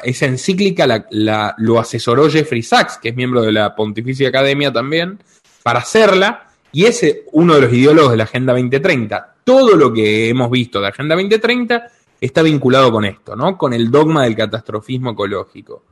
esa 0.05 0.27
encíclica, 0.27 0.87
la, 1.11 1.55
lo 1.59 1.81
asesoró 1.81 2.31
Jeffrey 2.31 2.63
Sachs, 2.63 2.99
que 2.99 3.09
es 3.09 3.17
miembro 3.17 3.43
de 3.43 3.53
la 3.53 3.75
Pontificia 3.75 4.29
Academia 4.29 4.73
también, 4.73 5.19
para 5.63 5.81
hacerla, 5.81 6.49
y 6.71 6.85
es 6.85 7.05
uno 7.33 7.55
de 7.55 7.63
los 7.63 7.73
ideólogos 7.73 8.13
de 8.13 8.17
la 8.17 8.25
Agenda 8.25 8.53
2030. 8.53 9.35
Todo 9.45 9.77
lo 9.77 9.93
que 9.93 10.29
hemos 10.29 10.51
visto 10.51 10.81
de 10.81 10.89
Agenda 10.89 11.17
2030 11.17 11.91
está 12.21 12.43
vinculado 12.43 12.93
con 12.93 13.05
esto, 13.05 13.35
¿no? 13.35 13.59
Con 13.59 13.73
el 13.73 13.91
dogma 13.91 14.25
del 14.25 14.37
catastrofismo 14.37 15.11
ecológico. 15.11 15.85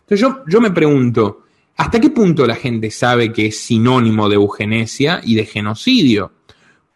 Entonces 0.00 0.20
yo, 0.20 0.42
yo 0.46 0.60
me 0.60 0.70
pregunto, 0.70 1.44
¿hasta 1.76 1.98
qué 1.98 2.10
punto 2.10 2.46
la 2.46 2.54
gente 2.54 2.90
sabe 2.90 3.32
que 3.32 3.46
es 3.46 3.58
sinónimo 3.58 4.28
de 4.28 4.34
eugenesia 4.34 5.20
y 5.24 5.34
de 5.34 5.46
genocidio? 5.46 6.32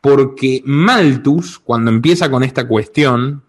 Porque 0.03 0.63
Malthus, 0.67 1.61
cuando 1.61 1.93
empieza 1.93 2.29
con 2.29 2.43
esta 2.43 2.67
cuestión, 2.67 3.45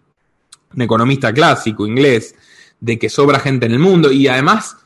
un 0.72 0.82
economista 0.82 1.32
clásico 1.34 1.84
inglés, 1.84 2.36
de 2.80 2.96
que 2.96 3.08
sobra 3.08 3.40
gente 3.40 3.66
en 3.66 3.72
el 3.72 3.80
mundo, 3.80 4.12
y 4.12 4.28
además 4.28 4.76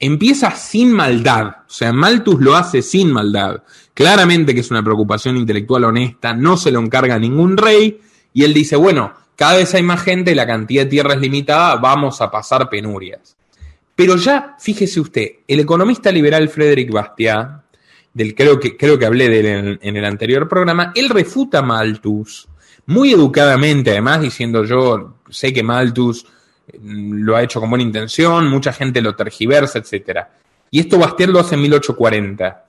empieza 0.00 0.50
sin 0.50 0.92
maldad, 0.92 1.46
o 1.68 1.70
sea, 1.70 1.92
Malthus 1.92 2.40
lo 2.40 2.56
hace 2.56 2.82
sin 2.82 3.12
maldad. 3.12 3.62
Claramente 3.94 4.52
que 4.52 4.60
es 4.60 4.70
una 4.72 4.82
preocupación 4.82 5.36
intelectual 5.36 5.84
honesta, 5.84 6.34
no 6.34 6.56
se 6.56 6.72
lo 6.72 6.80
encarga 6.80 7.18
ningún 7.20 7.56
rey, 7.56 8.00
y 8.32 8.42
él 8.42 8.52
dice, 8.52 8.74
bueno, 8.74 9.12
cada 9.36 9.58
vez 9.58 9.72
hay 9.74 9.84
más 9.84 10.02
gente, 10.02 10.34
la 10.34 10.46
cantidad 10.46 10.82
de 10.82 10.90
tierra 10.90 11.14
es 11.14 11.20
limitada, 11.20 11.76
vamos 11.76 12.20
a 12.20 12.32
pasar 12.32 12.68
penurias. 12.68 13.36
Pero 13.94 14.16
ya, 14.16 14.56
fíjese 14.58 14.98
usted, 14.98 15.28
el 15.46 15.60
economista 15.60 16.10
liberal 16.10 16.48
Frederick 16.48 16.90
Bastiat, 16.90 17.62
del 18.14 18.34
creo 18.34 18.60
que, 18.60 18.76
creo 18.76 18.98
que 18.98 19.06
hablé 19.06 19.28
de 19.28 19.40
él 19.40 19.78
en, 19.80 19.96
el 19.96 20.04
anterior 20.04 20.48
programa, 20.48 20.92
él 20.94 21.08
refuta 21.08 21.62
Malthus, 21.62 22.48
muy 22.86 23.12
educadamente 23.12 23.90
además, 23.90 24.20
diciendo 24.20 24.64
yo 24.64 25.14
sé 25.30 25.52
que 25.52 25.62
Malthus 25.62 26.26
mm, 26.80 27.22
lo 27.22 27.36
ha 27.36 27.42
hecho 27.42 27.60
con 27.60 27.70
buena 27.70 27.84
intención, 27.84 28.48
mucha 28.48 28.72
gente 28.72 29.00
lo 29.00 29.14
tergiversa, 29.14 29.78
etc. 29.78 30.20
Y 30.70 30.80
esto 30.80 30.98
Bastiat 30.98 31.30
lo 31.30 31.40
hace 31.40 31.54
en 31.54 31.62
1840. 31.62 32.66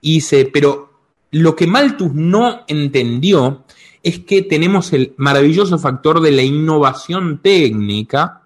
Y 0.00 0.14
dice, 0.14 0.50
pero 0.52 0.90
lo 1.32 1.54
que 1.54 1.66
Malthus 1.66 2.14
no 2.14 2.64
entendió 2.68 3.64
es 4.02 4.20
que 4.20 4.42
tenemos 4.42 4.92
el 4.92 5.12
maravilloso 5.16 5.78
factor 5.78 6.20
de 6.20 6.30
la 6.30 6.42
innovación 6.42 7.40
técnica, 7.42 8.42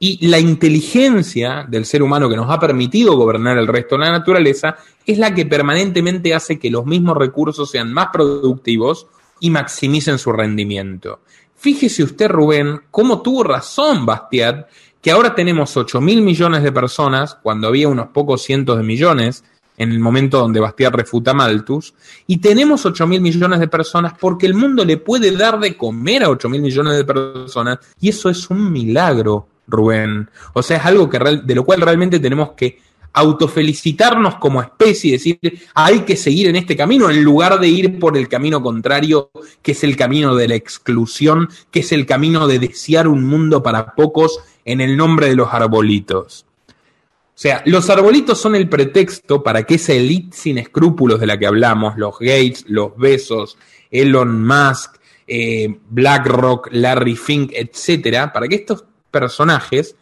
y 0.00 0.26
la 0.28 0.38
inteligencia 0.38 1.66
del 1.68 1.84
ser 1.84 2.02
humano 2.02 2.28
que 2.28 2.36
nos 2.36 2.50
ha 2.50 2.60
permitido 2.60 3.16
gobernar 3.16 3.58
el 3.58 3.66
resto 3.66 3.96
de 3.96 4.04
la 4.04 4.12
naturaleza 4.12 4.76
es 5.04 5.18
la 5.18 5.34
que 5.34 5.46
permanentemente 5.46 6.34
hace 6.34 6.58
que 6.58 6.70
los 6.70 6.86
mismos 6.86 7.16
recursos 7.16 7.70
sean 7.70 7.92
más 7.92 8.08
productivos 8.12 9.06
y 9.40 9.50
maximicen 9.50 10.18
su 10.18 10.32
rendimiento. 10.32 11.20
Fíjese 11.56 12.04
usted, 12.04 12.28
Rubén, 12.28 12.82
cómo 12.90 13.22
tuvo 13.22 13.42
razón 13.42 14.06
Bastiat, 14.06 14.68
que 15.02 15.10
ahora 15.10 15.34
tenemos 15.34 15.76
8 15.76 16.00
mil 16.00 16.22
millones 16.22 16.62
de 16.62 16.72
personas, 16.72 17.34
cuando 17.34 17.68
había 17.68 17.88
unos 17.88 18.08
pocos 18.08 18.42
cientos 18.42 18.76
de 18.76 18.84
millones, 18.84 19.44
en 19.76 19.92
el 19.92 20.00
momento 20.00 20.38
donde 20.38 20.60
Bastiat 20.60 20.94
refuta 20.94 21.34
Malthus, 21.34 21.94
y 22.26 22.38
tenemos 22.38 22.86
8 22.86 23.06
mil 23.08 23.20
millones 23.20 23.58
de 23.58 23.68
personas 23.68 24.12
porque 24.18 24.46
el 24.46 24.54
mundo 24.54 24.84
le 24.84 24.98
puede 24.98 25.32
dar 25.32 25.58
de 25.58 25.76
comer 25.76 26.24
a 26.24 26.30
8 26.30 26.48
mil 26.48 26.62
millones 26.62 26.96
de 26.96 27.04
personas, 27.04 27.78
y 28.00 28.08
eso 28.10 28.28
es 28.28 28.48
un 28.50 28.70
milagro 28.70 29.48
Rubén. 29.68 30.28
O 30.54 30.62
sea, 30.62 30.78
es 30.78 30.86
algo 30.86 31.08
que 31.08 31.18
de 31.18 31.54
lo 31.54 31.64
cual 31.64 31.80
realmente 31.80 32.18
tenemos 32.18 32.52
que 32.52 32.78
autofelicitarnos 33.12 34.36
como 34.36 34.62
especie, 34.62 35.12
decir, 35.12 35.38
hay 35.74 36.00
que 36.00 36.16
seguir 36.16 36.48
en 36.48 36.56
este 36.56 36.76
camino 36.76 37.10
en 37.10 37.24
lugar 37.24 37.58
de 37.58 37.68
ir 37.68 37.98
por 37.98 38.16
el 38.16 38.28
camino 38.28 38.62
contrario, 38.62 39.30
que 39.62 39.72
es 39.72 39.82
el 39.82 39.96
camino 39.96 40.36
de 40.36 40.48
la 40.48 40.54
exclusión, 40.54 41.48
que 41.70 41.80
es 41.80 41.92
el 41.92 42.06
camino 42.06 42.46
de 42.46 42.58
desear 42.58 43.08
un 43.08 43.24
mundo 43.24 43.62
para 43.62 43.94
pocos 43.94 44.38
en 44.64 44.80
el 44.80 44.96
nombre 44.96 45.28
de 45.28 45.36
los 45.36 45.52
arbolitos. 45.52 46.46
O 46.68 47.40
sea, 47.40 47.62
los 47.66 47.88
arbolitos 47.88 48.40
son 48.40 48.56
el 48.56 48.68
pretexto 48.68 49.42
para 49.42 49.62
que 49.62 49.76
esa 49.76 49.92
elite 49.92 50.36
sin 50.36 50.58
escrúpulos 50.58 51.20
de 51.20 51.26
la 51.26 51.38
que 51.38 51.46
hablamos, 51.46 51.96
los 51.96 52.18
Gates, 52.18 52.64
los 52.66 52.96
Besos, 52.96 53.56
Elon 53.90 54.44
Musk, 54.44 54.96
eh, 55.26 55.78
BlackRock, 55.90 56.68
Larry 56.72 57.14
Fink, 57.14 57.52
etcétera, 57.54 58.32
para 58.32 58.48
que 58.48 58.56
estos 58.56 58.84
personajes 59.10 59.96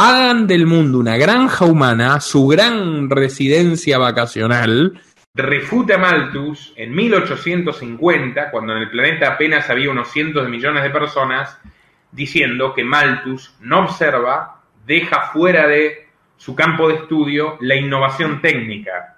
hagan 0.00 0.46
del 0.46 0.64
mundo 0.64 0.98
una 0.98 1.16
granja 1.16 1.64
humana, 1.64 2.20
su 2.20 2.46
gran 2.46 3.10
residencia 3.10 3.98
vacacional. 3.98 5.00
Refuta 5.34 5.98
Malthus 5.98 6.72
en 6.76 6.94
1850, 6.94 8.50
cuando 8.52 8.76
en 8.76 8.82
el 8.82 8.90
planeta 8.90 9.32
apenas 9.32 9.68
había 9.70 9.90
unos 9.90 10.12
cientos 10.12 10.44
de 10.44 10.50
millones 10.50 10.84
de 10.84 10.90
personas, 10.90 11.58
diciendo 12.12 12.74
que 12.74 12.84
Malthus 12.84 13.56
no 13.60 13.80
observa, 13.80 14.62
deja 14.86 15.32
fuera 15.32 15.66
de 15.66 16.08
su 16.36 16.54
campo 16.54 16.88
de 16.88 16.94
estudio 16.94 17.58
la 17.60 17.74
innovación 17.74 18.40
técnica, 18.40 19.16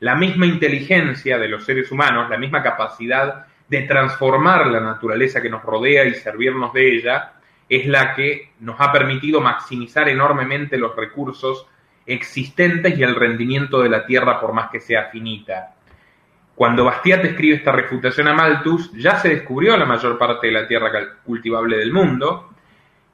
la 0.00 0.16
misma 0.16 0.46
inteligencia 0.46 1.38
de 1.38 1.48
los 1.48 1.64
seres 1.64 1.92
humanos, 1.92 2.28
la 2.28 2.38
misma 2.38 2.62
capacidad 2.62 3.46
de 3.68 3.82
transformar 3.82 4.66
la 4.66 4.80
naturaleza 4.80 5.40
que 5.40 5.50
nos 5.50 5.62
rodea 5.62 6.04
y 6.04 6.14
servirnos 6.14 6.72
de 6.72 6.96
ella, 6.96 7.34
es 7.68 7.86
la 7.86 8.14
que 8.14 8.52
nos 8.60 8.76
ha 8.80 8.90
permitido 8.92 9.40
maximizar 9.40 10.08
enormemente 10.08 10.78
los 10.78 10.96
recursos 10.96 11.66
existentes 12.06 12.98
y 12.98 13.02
el 13.02 13.14
rendimiento 13.14 13.80
de 13.82 13.90
la 13.90 14.06
tierra 14.06 14.40
por 14.40 14.52
más 14.52 14.70
que 14.70 14.80
sea 14.80 15.10
finita. 15.10 15.74
Cuando 16.54 16.84
Bastiat 16.84 17.24
escribe 17.24 17.56
esta 17.56 17.70
refutación 17.70 18.26
a 18.26 18.34
Malthus, 18.34 18.90
ya 18.94 19.16
se 19.16 19.28
descubrió 19.28 19.76
la 19.76 19.84
mayor 19.84 20.18
parte 20.18 20.48
de 20.48 20.54
la 20.54 20.66
tierra 20.66 20.90
cultivable 21.24 21.76
del 21.76 21.92
mundo, 21.92 22.50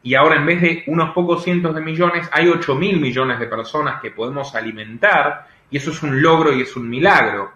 y 0.02 0.14
ahora 0.14 0.36
en 0.36 0.46
vez 0.46 0.60
de 0.62 0.84
unos 0.86 1.10
pocos 1.12 1.42
cientos 1.42 1.74
de 1.74 1.80
millones, 1.80 2.28
hay 2.32 2.48
8 2.48 2.74
mil 2.74 3.00
millones 3.00 3.38
de 3.38 3.46
personas 3.46 4.00
que 4.00 4.12
podemos 4.12 4.54
alimentar, 4.54 5.46
y 5.70 5.76
eso 5.76 5.90
es 5.90 6.02
un 6.02 6.22
logro 6.22 6.54
y 6.54 6.62
es 6.62 6.76
un 6.76 6.88
milagro. 6.88 7.52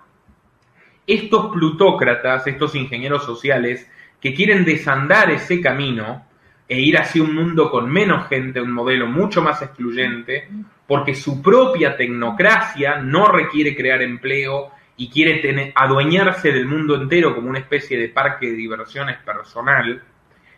Estos 1.07 1.53
plutócratas, 1.53 2.47
estos 2.47 2.75
ingenieros 2.75 3.25
sociales, 3.25 3.91
que 4.21 4.35
quieren 4.35 4.65
desandar 4.65 5.31
ese 5.31 5.61
camino, 5.61 6.27
e 6.69 6.79
ir 6.79 6.99
hacia 6.99 7.23
un 7.23 7.35
mundo 7.35 7.71
con 7.71 7.91
menos 7.91 8.29
gente, 8.29 8.61
un 8.61 8.73
modelo 8.73 9.07
mucho 9.07 9.41
más 9.43 9.63
excluyente, 9.63 10.49
porque 10.87 11.15
su 11.15 11.43
propia 11.43 11.97
tecnocracia 11.97 12.97
no 12.97 13.33
requiere 13.33 13.75
crear 13.75 14.03
empleo 14.03 14.71
y 14.97 15.09
quiere 15.09 15.39
tener, 15.39 15.73
adueñarse 15.75 16.53
del 16.53 16.67
mundo 16.67 16.95
entero 16.97 17.35
como 17.35 17.49
una 17.49 17.61
especie 17.61 17.99
de 17.99 18.09
parque 18.09 18.49
de 18.51 18.57
diversiones 18.57 19.17
personal, 19.19 20.03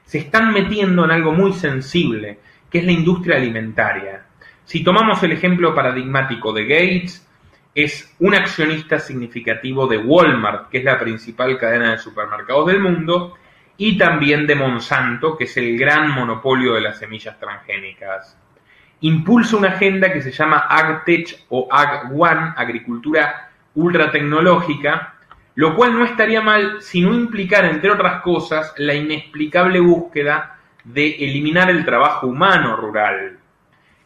se 0.05 0.19
están 0.19 0.53
metiendo 0.53 1.05
en 1.05 1.13
algo 1.13 1.33
muy 1.33 1.53
sensible, 1.53 2.41
que 2.69 2.79
es 2.79 2.85
la 2.85 2.93
industria 2.93 3.37
alimentaria. 3.37 4.25
Si 4.65 4.83
tomamos 4.83 5.23
el 5.23 5.33
ejemplo 5.33 5.75
paradigmático 5.75 6.53
de 6.53 6.65
Gates, 6.65 7.27
es 7.75 8.15
un 8.19 8.35
accionista 8.35 8.99
significativo 8.99 9.87
de 9.87 9.99
Walmart, 9.99 10.69
que 10.71 10.79
es 10.79 10.85
la 10.85 10.99
principal 10.99 11.57
cadena 11.59 11.93
de 11.93 11.99
supermercados 11.99 12.67
del 12.67 12.81
mundo, 12.81 13.35
y 13.83 13.97
también 13.97 14.47
de 14.47 14.55
Monsanto, 14.55 15.39
que 15.39 15.45
es 15.45 15.57
el 15.57 15.79
gran 15.79 16.11
monopolio 16.11 16.75
de 16.75 16.83
las 16.83 16.99
semillas 16.99 17.41
transgénicas. 17.41 18.39
Impulsa 19.01 19.57
una 19.57 19.69
agenda 19.69 20.13
que 20.13 20.21
se 20.21 20.33
llama 20.33 20.67
AgTech 20.69 21.47
o 21.49 21.67
Ag-One, 21.73 22.53
agricultura 22.57 23.49
ultratecnológica, 23.75 25.15
lo 25.55 25.75
cual 25.75 25.99
no 25.99 26.05
estaría 26.05 26.43
mal 26.43 26.83
si 26.83 27.01
no 27.01 27.15
implicara, 27.15 27.71
entre 27.71 27.91
otras 27.91 28.21
cosas, 28.21 28.75
la 28.77 28.93
inexplicable 28.93 29.81
búsqueda 29.81 30.59
de 30.85 31.13
eliminar 31.13 31.71
el 31.71 31.83
trabajo 31.83 32.27
humano 32.27 32.77
rural, 32.77 33.39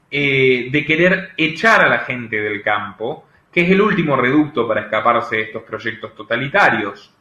eh, 0.08 0.68
de 0.70 0.84
querer 0.86 1.32
echar 1.36 1.84
a 1.84 1.88
la 1.88 1.98
gente 1.98 2.40
del 2.40 2.62
campo, 2.62 3.26
que 3.50 3.62
es 3.62 3.70
el 3.70 3.80
último 3.80 4.14
reducto 4.14 4.68
para 4.68 4.82
escaparse 4.82 5.34
de 5.34 5.42
estos 5.42 5.64
proyectos 5.64 6.14
totalitarios. 6.14 7.12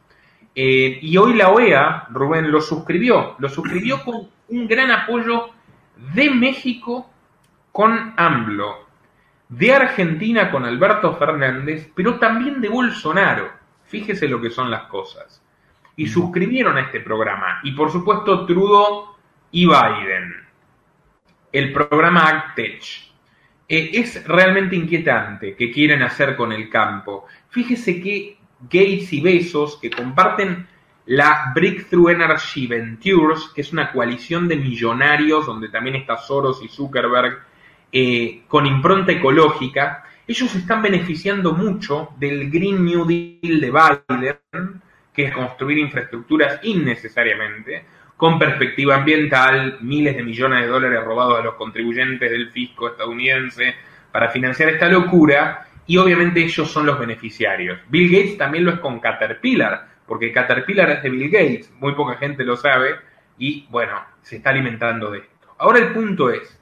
Eh, 0.54 0.98
y 1.02 1.16
hoy 1.16 1.34
la 1.34 1.50
OEA, 1.50 2.06
Rubén, 2.10 2.50
lo 2.50 2.60
suscribió, 2.60 3.34
lo 3.38 3.48
suscribió 3.48 4.02
con 4.04 4.28
un 4.48 4.68
gran 4.68 4.90
apoyo 4.90 5.50
de 6.14 6.30
México 6.30 7.10
con 7.72 8.14
AMLO, 8.16 8.86
de 9.48 9.72
Argentina 9.72 10.50
con 10.50 10.64
Alberto 10.64 11.14
Fernández, 11.16 11.90
pero 11.94 12.18
también 12.18 12.60
de 12.60 12.68
Bolsonaro. 12.68 13.50
Fíjese 13.86 14.28
lo 14.28 14.40
que 14.40 14.50
son 14.50 14.70
las 14.70 14.84
cosas. 14.84 15.42
Y 15.96 16.06
suscribieron 16.06 16.76
a 16.76 16.82
este 16.82 17.00
programa. 17.00 17.60
Y 17.62 17.72
por 17.72 17.90
supuesto 17.90 18.46
Trudeau 18.46 19.14
y 19.50 19.66
Biden. 19.66 20.34
El 21.52 21.72
programa 21.72 22.28
AgTech. 22.28 22.82
Eh, 23.68 23.90
es 23.94 24.26
realmente 24.26 24.76
inquietante 24.76 25.56
que 25.56 25.70
quieren 25.70 26.02
hacer 26.02 26.36
con 26.36 26.52
el 26.52 26.68
campo. 26.68 27.26
Fíjese 27.48 28.00
que 28.00 28.38
Gates 28.70 29.12
y 29.12 29.20
Bezos, 29.20 29.78
que 29.80 29.90
comparten 29.90 30.66
la 31.06 31.52
Breakthrough 31.54 32.10
Energy 32.10 32.66
Ventures, 32.66 33.50
que 33.54 33.60
es 33.60 33.72
una 33.72 33.92
coalición 33.92 34.48
de 34.48 34.56
millonarios 34.56 35.46
donde 35.46 35.68
también 35.68 35.96
está 35.96 36.16
Soros 36.16 36.62
y 36.62 36.68
Zuckerberg, 36.68 37.38
eh, 37.92 38.42
con 38.48 38.66
impronta 38.66 39.12
ecológica, 39.12 40.04
ellos 40.26 40.54
están 40.54 40.80
beneficiando 40.80 41.52
mucho 41.52 42.10
del 42.18 42.50
Green 42.50 42.84
New 42.84 43.04
Deal 43.04 43.60
de 43.60 43.70
Biden, 43.70 44.82
que 45.12 45.26
es 45.26 45.32
construir 45.32 45.78
infraestructuras 45.78 46.60
innecesariamente, 46.62 47.84
con 48.16 48.38
perspectiva 48.38 48.96
ambiental, 48.96 49.78
miles 49.82 50.16
de 50.16 50.22
millones 50.22 50.62
de 50.62 50.66
dólares 50.68 51.04
robados 51.04 51.38
a 51.38 51.42
los 51.42 51.54
contribuyentes 51.54 52.30
del 52.30 52.50
fisco 52.50 52.88
estadounidense 52.88 53.74
para 54.10 54.30
financiar 54.30 54.70
esta 54.70 54.88
locura, 54.88 55.66
y 55.86 55.96
obviamente 55.96 56.42
ellos 56.42 56.70
son 56.70 56.86
los 56.86 56.98
beneficiarios. 56.98 57.78
Bill 57.88 58.10
Gates 58.10 58.38
también 58.38 58.64
lo 58.64 58.72
es 58.72 58.78
con 58.80 59.00
Caterpillar, 59.00 59.88
porque 60.06 60.32
Caterpillar 60.32 60.90
es 60.90 61.02
de 61.02 61.10
Bill 61.10 61.30
Gates, 61.30 61.72
muy 61.78 61.92
poca 61.92 62.16
gente 62.16 62.44
lo 62.44 62.56
sabe, 62.56 62.96
y 63.38 63.66
bueno, 63.70 64.00
se 64.22 64.36
está 64.36 64.50
alimentando 64.50 65.10
de 65.10 65.18
esto. 65.18 65.54
Ahora 65.58 65.78
el 65.78 65.92
punto 65.92 66.30
es, 66.30 66.60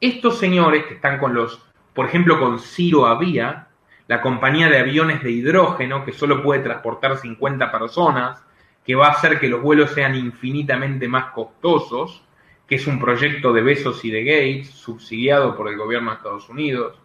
estos 0.00 0.38
señores 0.38 0.84
que 0.86 0.94
están 0.94 1.18
con 1.18 1.34
los, 1.34 1.64
por 1.94 2.06
ejemplo, 2.06 2.38
con 2.38 2.58
Ciro 2.58 3.06
Avia, 3.06 3.68
la 4.06 4.20
compañía 4.20 4.68
de 4.68 4.78
aviones 4.78 5.22
de 5.22 5.30
hidrógeno 5.30 6.04
que 6.04 6.12
solo 6.12 6.42
puede 6.42 6.62
transportar 6.62 7.16
50 7.16 7.72
personas, 7.72 8.44
que 8.84 8.94
va 8.94 9.06
a 9.06 9.12
hacer 9.12 9.40
que 9.40 9.48
los 9.48 9.62
vuelos 9.62 9.92
sean 9.92 10.14
infinitamente 10.14 11.08
más 11.08 11.32
costosos, 11.32 12.22
que 12.66 12.76
es 12.76 12.86
un 12.86 12.98
proyecto 12.98 13.52
de 13.52 13.62
Besos 13.62 14.04
y 14.04 14.10
de 14.10 14.24
Gates, 14.24 14.70
subsidiado 14.70 15.56
por 15.56 15.68
el 15.68 15.76
gobierno 15.76 16.10
de 16.10 16.16
Estados 16.16 16.48
Unidos. 16.48 16.98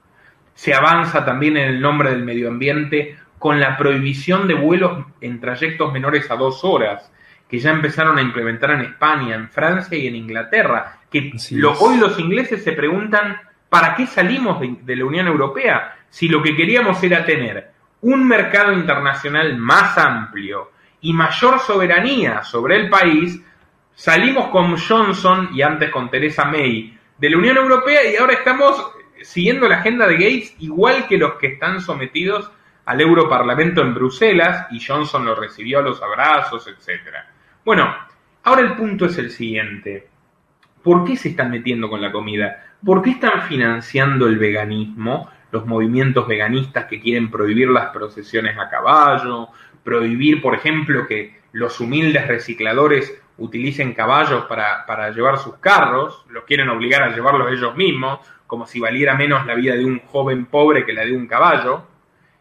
Se 0.60 0.74
avanza 0.74 1.24
también 1.24 1.56
en 1.56 1.70
el 1.70 1.80
nombre 1.80 2.10
del 2.10 2.25
medio 2.25 2.50
ambiente 2.50 3.18
con 3.38 3.62
la 3.62 3.78
prohibición 3.78 4.46
de 4.46 4.56
vuelos 4.56 5.06
en 5.22 5.39
trayectos 5.39 5.94
menores 5.94 6.30
a 6.30 6.36
dos 6.36 6.66
horas, 6.66 7.10
que 7.48 7.60
ya 7.60 7.72
empezaron 7.72 8.18
a 8.18 8.22
implementar 8.22 8.72
en 8.72 8.82
España, 8.82 9.36
en 9.36 9.48
Francia 9.48 9.98
y 9.98 10.08
en 10.08 10.18
Inglaterra, 10.18 10.98
que 11.10 11.32
hoy 11.80 11.98
los 11.98 12.19
ingleses 12.19 12.62
se 12.62 12.74
preguntan, 12.74 13.38
¿para 13.69 13.95
qué 13.95 14.06
salimos 14.06 14.60
de, 14.60 14.95
la 14.98 15.06
Unión 15.06 15.28
Europea? 15.28 15.95
Si 16.10 16.28
lo 16.28 16.43
que 16.43 16.58
queríamos 16.58 17.02
era 17.04 17.26
tener 17.26 17.72
un 18.02 18.28
mercado 18.28 18.74
internacional 18.74 19.56
más 19.56 19.98
amplio 19.98 20.72
y 21.00 21.13
mayor 21.13 21.62
soberanía 21.62 22.43
sobre 22.43 22.76
el 22.76 22.89
país, 22.89 23.41
salimos 23.95 24.50
con 24.50 24.76
Johnson 24.76 25.52
y 25.54 25.62
antes 25.62 25.89
con 25.89 26.10
Theresa 26.10 26.43
May 26.43 26.98
de 27.17 27.30
la 27.30 27.38
Unión 27.38 27.56
Europea 27.56 28.02
y 28.12 28.17
ahora 28.17 28.34
estamos 28.34 28.99
siguiendo 29.23 29.67
la 29.67 29.79
agenda 29.79 30.08
de 30.08 30.15
Gates 30.15 30.55
igual 30.60 31.08
que 31.08 31.17
los 31.17 31.34
que 31.36 31.47
están 31.47 31.82
sometidos 31.82 32.51
al 32.86 33.01
Europarlamento 33.01 33.82
en 33.82 33.93
Bruselas 33.93 34.67
y 34.71 34.84
Johnson 34.84 35.25
lo 35.25 35.36
recibió 35.36 35.79
a 35.79 35.84
los 35.84 36.01
abrazos, 36.01 36.67
etc. 36.67 37.17
Bueno, 37.63 37.93
ahora 38.43 38.62
el 38.62 38.75
punto 38.75 39.05
es 39.05 39.17
el 39.19 39.29
siguiente. 39.29 40.08
¿Por 40.82 41.05
qué 41.05 41.15
se 41.15 41.29
están 41.29 41.51
metiendo 41.51 41.89
con 41.89 42.01
la 42.01 42.12
comida? 42.12 42.75
¿Por 42.84 43.03
qué 43.03 43.12
están 43.12 43.43
financiando 43.43 44.27
el 44.27 44.39
veganismo? 44.39 45.29
Los 45.51 45.65
movimientos 45.65 46.27
veganistas 46.27 46.86
que 46.86 46.99
quieren 46.99 47.29
prohibir 47.29 47.69
las 47.69 47.91
procesiones 47.91 48.58
a 48.58 48.69
caballo, 48.69 49.49
prohibir, 49.84 50.41
por 50.41 50.55
ejemplo, 50.55 51.05
que 51.08 51.41
los 51.51 51.79
humildes 51.79 52.27
recicladores 52.27 53.21
utilicen 53.38 53.93
caballos 53.93 54.45
para, 54.45 54.86
para 54.86 55.12
llevar 55.12 55.38
sus 55.38 55.58
carros, 55.58 56.25
los 56.29 56.43
quieren 56.43 56.69
obligar 56.69 57.03
a 57.03 57.15
llevarlos 57.15 57.51
ellos 57.51 57.75
mismos, 57.75 58.19
como 58.50 58.66
si 58.66 58.80
valiera 58.80 59.14
menos 59.14 59.46
la 59.46 59.54
vida 59.54 59.76
de 59.76 59.86
un 59.86 60.00
joven 60.00 60.48
pobre 60.48 60.84
que 60.84 60.92
la 60.92 61.06
de 61.06 61.16
un 61.16 61.28
caballo, 61.28 61.84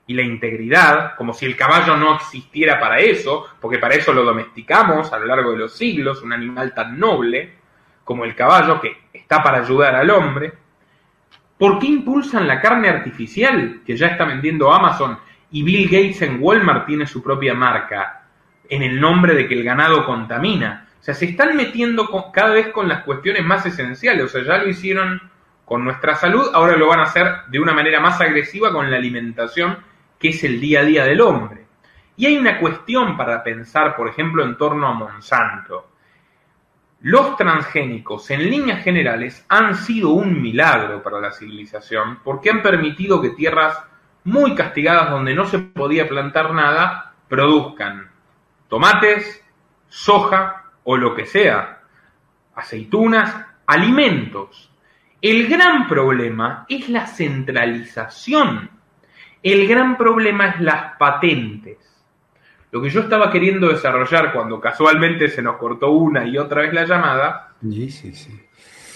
y 0.06 0.14
la 0.14 0.22
integridad, 0.22 1.16
como 1.16 1.34
si 1.34 1.44
el 1.44 1.54
caballo 1.54 1.94
no 1.98 2.14
existiera 2.14 2.80
para 2.80 2.98
eso, 2.98 3.46
porque 3.60 3.76
para 3.76 3.94
eso 3.94 4.10
lo 4.14 4.24
domesticamos 4.24 5.12
a 5.12 5.18
lo 5.18 5.26
largo 5.26 5.52
de 5.52 5.58
los 5.58 5.76
siglos, 5.76 6.22
un 6.22 6.32
animal 6.32 6.72
tan 6.72 6.98
noble, 6.98 7.56
como 8.04 8.24
el 8.24 8.34
caballo, 8.34 8.80
que 8.80 9.02
está 9.12 9.42
para 9.42 9.58
ayudar 9.58 9.96
al 9.96 10.08
hombre, 10.08 10.54
¿por 11.58 11.78
qué 11.78 11.88
impulsan 11.88 12.48
la 12.48 12.58
carne 12.58 12.88
artificial 12.88 13.82
que 13.84 13.98
ya 13.98 14.06
está 14.06 14.24
vendiendo 14.24 14.72
Amazon 14.72 15.18
y 15.50 15.62
Bill 15.62 15.90
Gates 15.90 16.22
en 16.22 16.38
Walmart 16.40 16.86
tiene 16.86 17.06
su 17.06 17.22
propia 17.22 17.52
marca 17.52 18.22
en 18.66 18.82
el 18.82 18.98
nombre 18.98 19.34
de 19.34 19.46
que 19.46 19.56
el 19.56 19.62
ganado 19.62 20.06
contamina? 20.06 20.88
O 20.98 21.02
sea, 21.02 21.12
se 21.12 21.26
están 21.26 21.54
metiendo 21.54 22.08
cada 22.32 22.54
vez 22.54 22.68
con 22.68 22.88
las 22.88 23.04
cuestiones 23.04 23.44
más 23.44 23.66
esenciales, 23.66 24.24
o 24.24 24.28
sea, 24.28 24.42
ya 24.42 24.56
lo 24.56 24.70
hicieron 24.70 25.20
con 25.68 25.84
nuestra 25.84 26.14
salud, 26.14 26.50
ahora 26.54 26.76
lo 26.76 26.88
van 26.88 27.00
a 27.00 27.04
hacer 27.04 27.42
de 27.48 27.60
una 27.60 27.74
manera 27.74 28.00
más 28.00 28.18
agresiva 28.20 28.72
con 28.72 28.90
la 28.90 28.96
alimentación, 28.96 29.78
que 30.18 30.30
es 30.30 30.42
el 30.42 30.60
día 30.60 30.80
a 30.80 30.84
día 30.84 31.04
del 31.04 31.20
hombre. 31.20 31.66
Y 32.16 32.26
hay 32.26 32.38
una 32.38 32.58
cuestión 32.58 33.16
para 33.16 33.42
pensar, 33.44 33.94
por 33.94 34.08
ejemplo, 34.08 34.42
en 34.42 34.56
torno 34.56 34.88
a 34.88 34.94
Monsanto. 34.94 35.90
Los 37.02 37.36
transgénicos, 37.36 38.30
en 38.30 38.50
líneas 38.50 38.82
generales, 38.82 39.44
han 39.48 39.76
sido 39.76 40.10
un 40.10 40.40
milagro 40.40 41.02
para 41.02 41.20
la 41.20 41.30
civilización 41.30 42.20
porque 42.24 42.50
han 42.50 42.62
permitido 42.62 43.20
que 43.20 43.30
tierras 43.30 43.78
muy 44.24 44.54
castigadas 44.54 45.10
donde 45.10 45.34
no 45.34 45.44
se 45.44 45.58
podía 45.58 46.08
plantar 46.08 46.52
nada 46.52 47.12
produzcan 47.28 48.10
tomates, 48.68 49.44
soja 49.88 50.64
o 50.84 50.96
lo 50.96 51.14
que 51.14 51.26
sea, 51.26 51.82
aceitunas, 52.54 53.46
alimentos. 53.66 54.70
El 55.20 55.48
gran 55.48 55.88
problema 55.88 56.64
es 56.68 56.88
la 56.88 57.06
centralización. 57.06 58.70
El 59.42 59.66
gran 59.66 59.96
problema 59.96 60.48
es 60.48 60.60
las 60.60 60.96
patentes. 60.96 61.78
Lo 62.70 62.80
que 62.80 62.90
yo 62.90 63.00
estaba 63.00 63.30
queriendo 63.32 63.68
desarrollar 63.68 64.32
cuando 64.32 64.60
casualmente 64.60 65.28
se 65.28 65.42
nos 65.42 65.56
cortó 65.56 65.90
una 65.90 66.24
y 66.24 66.38
otra 66.38 66.62
vez 66.62 66.72
la 66.72 66.84
llamada, 66.84 67.54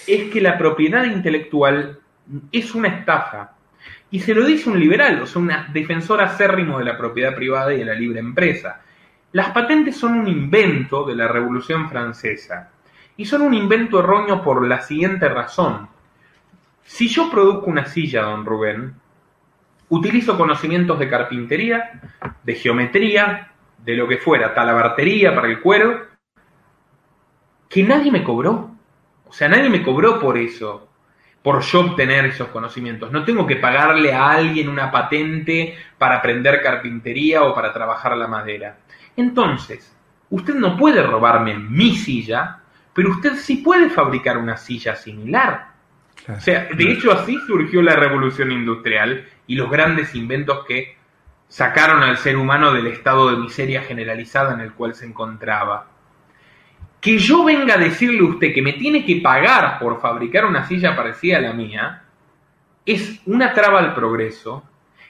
es 0.06 0.30
que 0.30 0.40
la 0.40 0.56
propiedad 0.56 1.04
intelectual 1.04 1.98
es 2.52 2.72
una 2.74 2.88
estafa. 2.88 3.54
Y 4.11 4.20
se 4.20 4.35
lo 4.35 4.44
dice 4.44 4.70
un 4.70 4.78
liberal, 4.78 5.22
o 5.22 5.26
sea, 5.26 5.42
una 5.42 5.68
defensora 5.72 6.26
acérrimo 6.26 6.78
de 6.78 6.85
la 6.85 6.96
propiedad 6.96 7.35
privada 7.35 7.74
y 7.74 7.78
de 7.78 7.85
la 7.85 7.94
libre 7.94 8.20
empresa. 8.20 8.80
Las 9.32 9.50
patentes 9.50 9.96
son 9.96 10.20
un 10.20 10.28
invento 10.28 11.04
de 11.04 11.16
la 11.16 11.26
Revolución 11.26 11.88
Francesa. 11.88 12.70
Y 13.16 13.24
son 13.24 13.42
un 13.42 13.54
invento 13.54 13.98
erróneo 13.98 14.42
por 14.42 14.64
la 14.66 14.82
siguiente 14.82 15.28
razón. 15.28 15.88
Si 16.84 17.08
yo 17.08 17.30
produzco 17.30 17.66
una 17.66 17.86
silla, 17.86 18.22
don 18.22 18.44
Rubén, 18.44 18.94
utilizo 19.88 20.36
conocimientos 20.36 20.98
de 20.98 21.08
carpintería, 21.08 22.00
de 22.42 22.54
geometría, 22.54 23.52
de 23.78 23.94
lo 23.94 24.08
que 24.08 24.18
fuera, 24.18 24.54
talabartería 24.54 25.34
para 25.34 25.48
el 25.48 25.60
cuero, 25.60 26.06
que 27.68 27.82
nadie 27.82 28.10
me 28.10 28.24
cobró. 28.24 28.70
O 29.26 29.32
sea, 29.32 29.48
nadie 29.48 29.70
me 29.70 29.82
cobró 29.82 30.20
por 30.20 30.36
eso, 30.36 30.88
por 31.42 31.60
yo 31.60 31.80
obtener 31.80 32.26
esos 32.26 32.48
conocimientos. 32.48 33.10
No 33.10 33.24
tengo 33.24 33.46
que 33.46 33.56
pagarle 33.56 34.12
a 34.12 34.30
alguien 34.30 34.68
una 34.68 34.90
patente 34.90 35.76
para 35.98 36.16
aprender 36.16 36.62
carpintería 36.62 37.42
o 37.42 37.54
para 37.54 37.72
trabajar 37.72 38.16
la 38.16 38.28
madera. 38.28 38.78
Entonces, 39.16 39.96
usted 40.30 40.54
no 40.54 40.76
puede 40.76 41.02
robarme 41.02 41.54
mi 41.58 41.94
silla, 41.96 42.60
pero 42.94 43.10
usted 43.10 43.34
sí 43.36 43.56
puede 43.56 43.90
fabricar 43.90 44.38
una 44.38 44.56
silla 44.56 44.94
similar. 44.94 45.71
O 46.28 46.40
sea, 46.40 46.68
de 46.72 46.92
hecho 46.92 47.12
así 47.12 47.37
surgió 47.46 47.82
la 47.82 47.96
revolución 47.96 48.52
industrial 48.52 49.26
y 49.46 49.56
los 49.56 49.70
grandes 49.70 50.14
inventos 50.14 50.64
que 50.66 50.96
sacaron 51.48 52.02
al 52.02 52.16
ser 52.16 52.37
humano 52.37 52.72
del 52.72 52.87
estado 52.87 53.30
de 53.30 53.37
miseria 53.37 53.82
generalizada 53.82 54.54
en 54.54 54.61
el 54.61 54.72
cual 54.72 54.94
se 54.94 55.06
encontraba. 55.06 55.88
Que 57.00 57.18
yo 57.18 57.44
venga 57.44 57.74
a 57.74 57.78
decirle 57.78 58.20
a 58.20 58.30
usted 58.30 58.54
que 58.54 58.62
me 58.62 58.74
tiene 58.74 59.04
que 59.04 59.16
pagar 59.16 59.78
por 59.80 60.00
fabricar 60.00 60.46
una 60.46 60.66
silla 60.66 60.94
parecida 60.94 61.38
a 61.38 61.40
la 61.40 61.52
mía, 61.52 62.04
es 62.87 63.20
una 63.26 63.52
traba 63.52 63.80
al 63.80 63.94
progreso, 63.94 64.64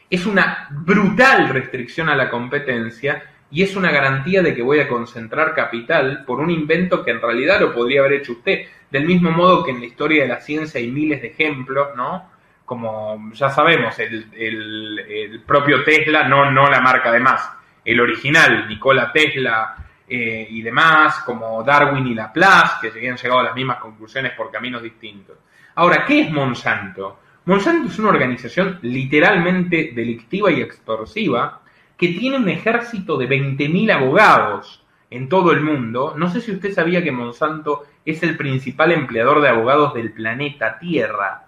es 0.08 0.26
una 0.26 0.68
brutal 0.70 1.50
restricción 1.50 2.08
a 2.08 2.16
la 2.16 2.30
competencia 2.30 3.22
y 3.52 3.62
es 3.62 3.76
una 3.76 3.90
garantía 3.90 4.40
de 4.40 4.54
que 4.54 4.62
voy 4.62 4.80
a 4.80 4.88
concentrar 4.88 5.54
capital 5.54 6.24
por 6.24 6.40
un 6.40 6.50
invento 6.50 7.04
que 7.04 7.10
en 7.10 7.20
realidad 7.20 7.60
lo 7.60 7.74
podría 7.74 8.00
haber 8.00 8.14
hecho 8.14 8.32
usted. 8.32 8.62
Del 8.90 9.04
mismo 9.04 9.30
modo 9.30 9.62
que 9.62 9.72
en 9.72 9.80
la 9.80 9.86
historia 9.86 10.22
de 10.22 10.28
la 10.28 10.40
ciencia 10.40 10.80
hay 10.80 10.90
miles 10.90 11.20
de 11.20 11.28
ejemplos, 11.28 11.88
¿no? 11.94 12.30
Como 12.64 13.30
ya 13.34 13.50
sabemos, 13.50 13.94
el, 13.98 15.42
propio 15.46 15.84
Tesla, 15.84 16.26
no, 16.26 16.50
no 16.50 16.70
la 16.70 16.80
marca 16.80 17.12
de 17.12 17.20
más, 17.20 17.46
el 17.84 18.00
original, 18.00 18.66
Nikola 18.66 19.12
Tesla 19.12 19.76
eh, 20.08 20.46
y 20.48 20.62
demás, 20.62 21.18
como 21.26 21.62
Darwin 21.62 22.06
y 22.06 22.14
Laplace, 22.14 22.76
que 22.80 22.98
habían 22.98 23.16
llegado 23.16 23.40
a 23.40 23.44
las 23.44 23.54
mismas 23.54 23.80
conclusiones 23.80 24.32
por 24.32 24.50
caminos 24.50 24.82
distintos. 24.82 25.36
Ahora, 25.74 26.06
¿qué 26.06 26.22
es 26.22 26.30
Monsanto? 26.30 27.18
Monsanto 27.44 27.88
es 27.88 27.98
una 27.98 28.08
organización 28.08 28.78
literalmente 28.80 29.90
delictiva 29.94 30.50
y 30.50 30.62
extorsiva 30.62 31.61
que 32.02 32.08
tiene 32.08 32.36
un 32.36 32.48
ejército 32.48 33.16
de 33.16 33.28
20.000 33.28 33.92
abogados 33.92 34.84
en 35.08 35.28
todo 35.28 35.52
el 35.52 35.60
mundo. 35.60 36.14
No 36.16 36.28
sé 36.28 36.40
si 36.40 36.50
usted 36.50 36.72
sabía 36.72 37.00
que 37.00 37.12
Monsanto 37.12 37.84
es 38.04 38.24
el 38.24 38.36
principal 38.36 38.90
empleador 38.90 39.40
de 39.40 39.48
abogados 39.48 39.94
del 39.94 40.10
planeta 40.10 40.80
Tierra, 40.80 41.44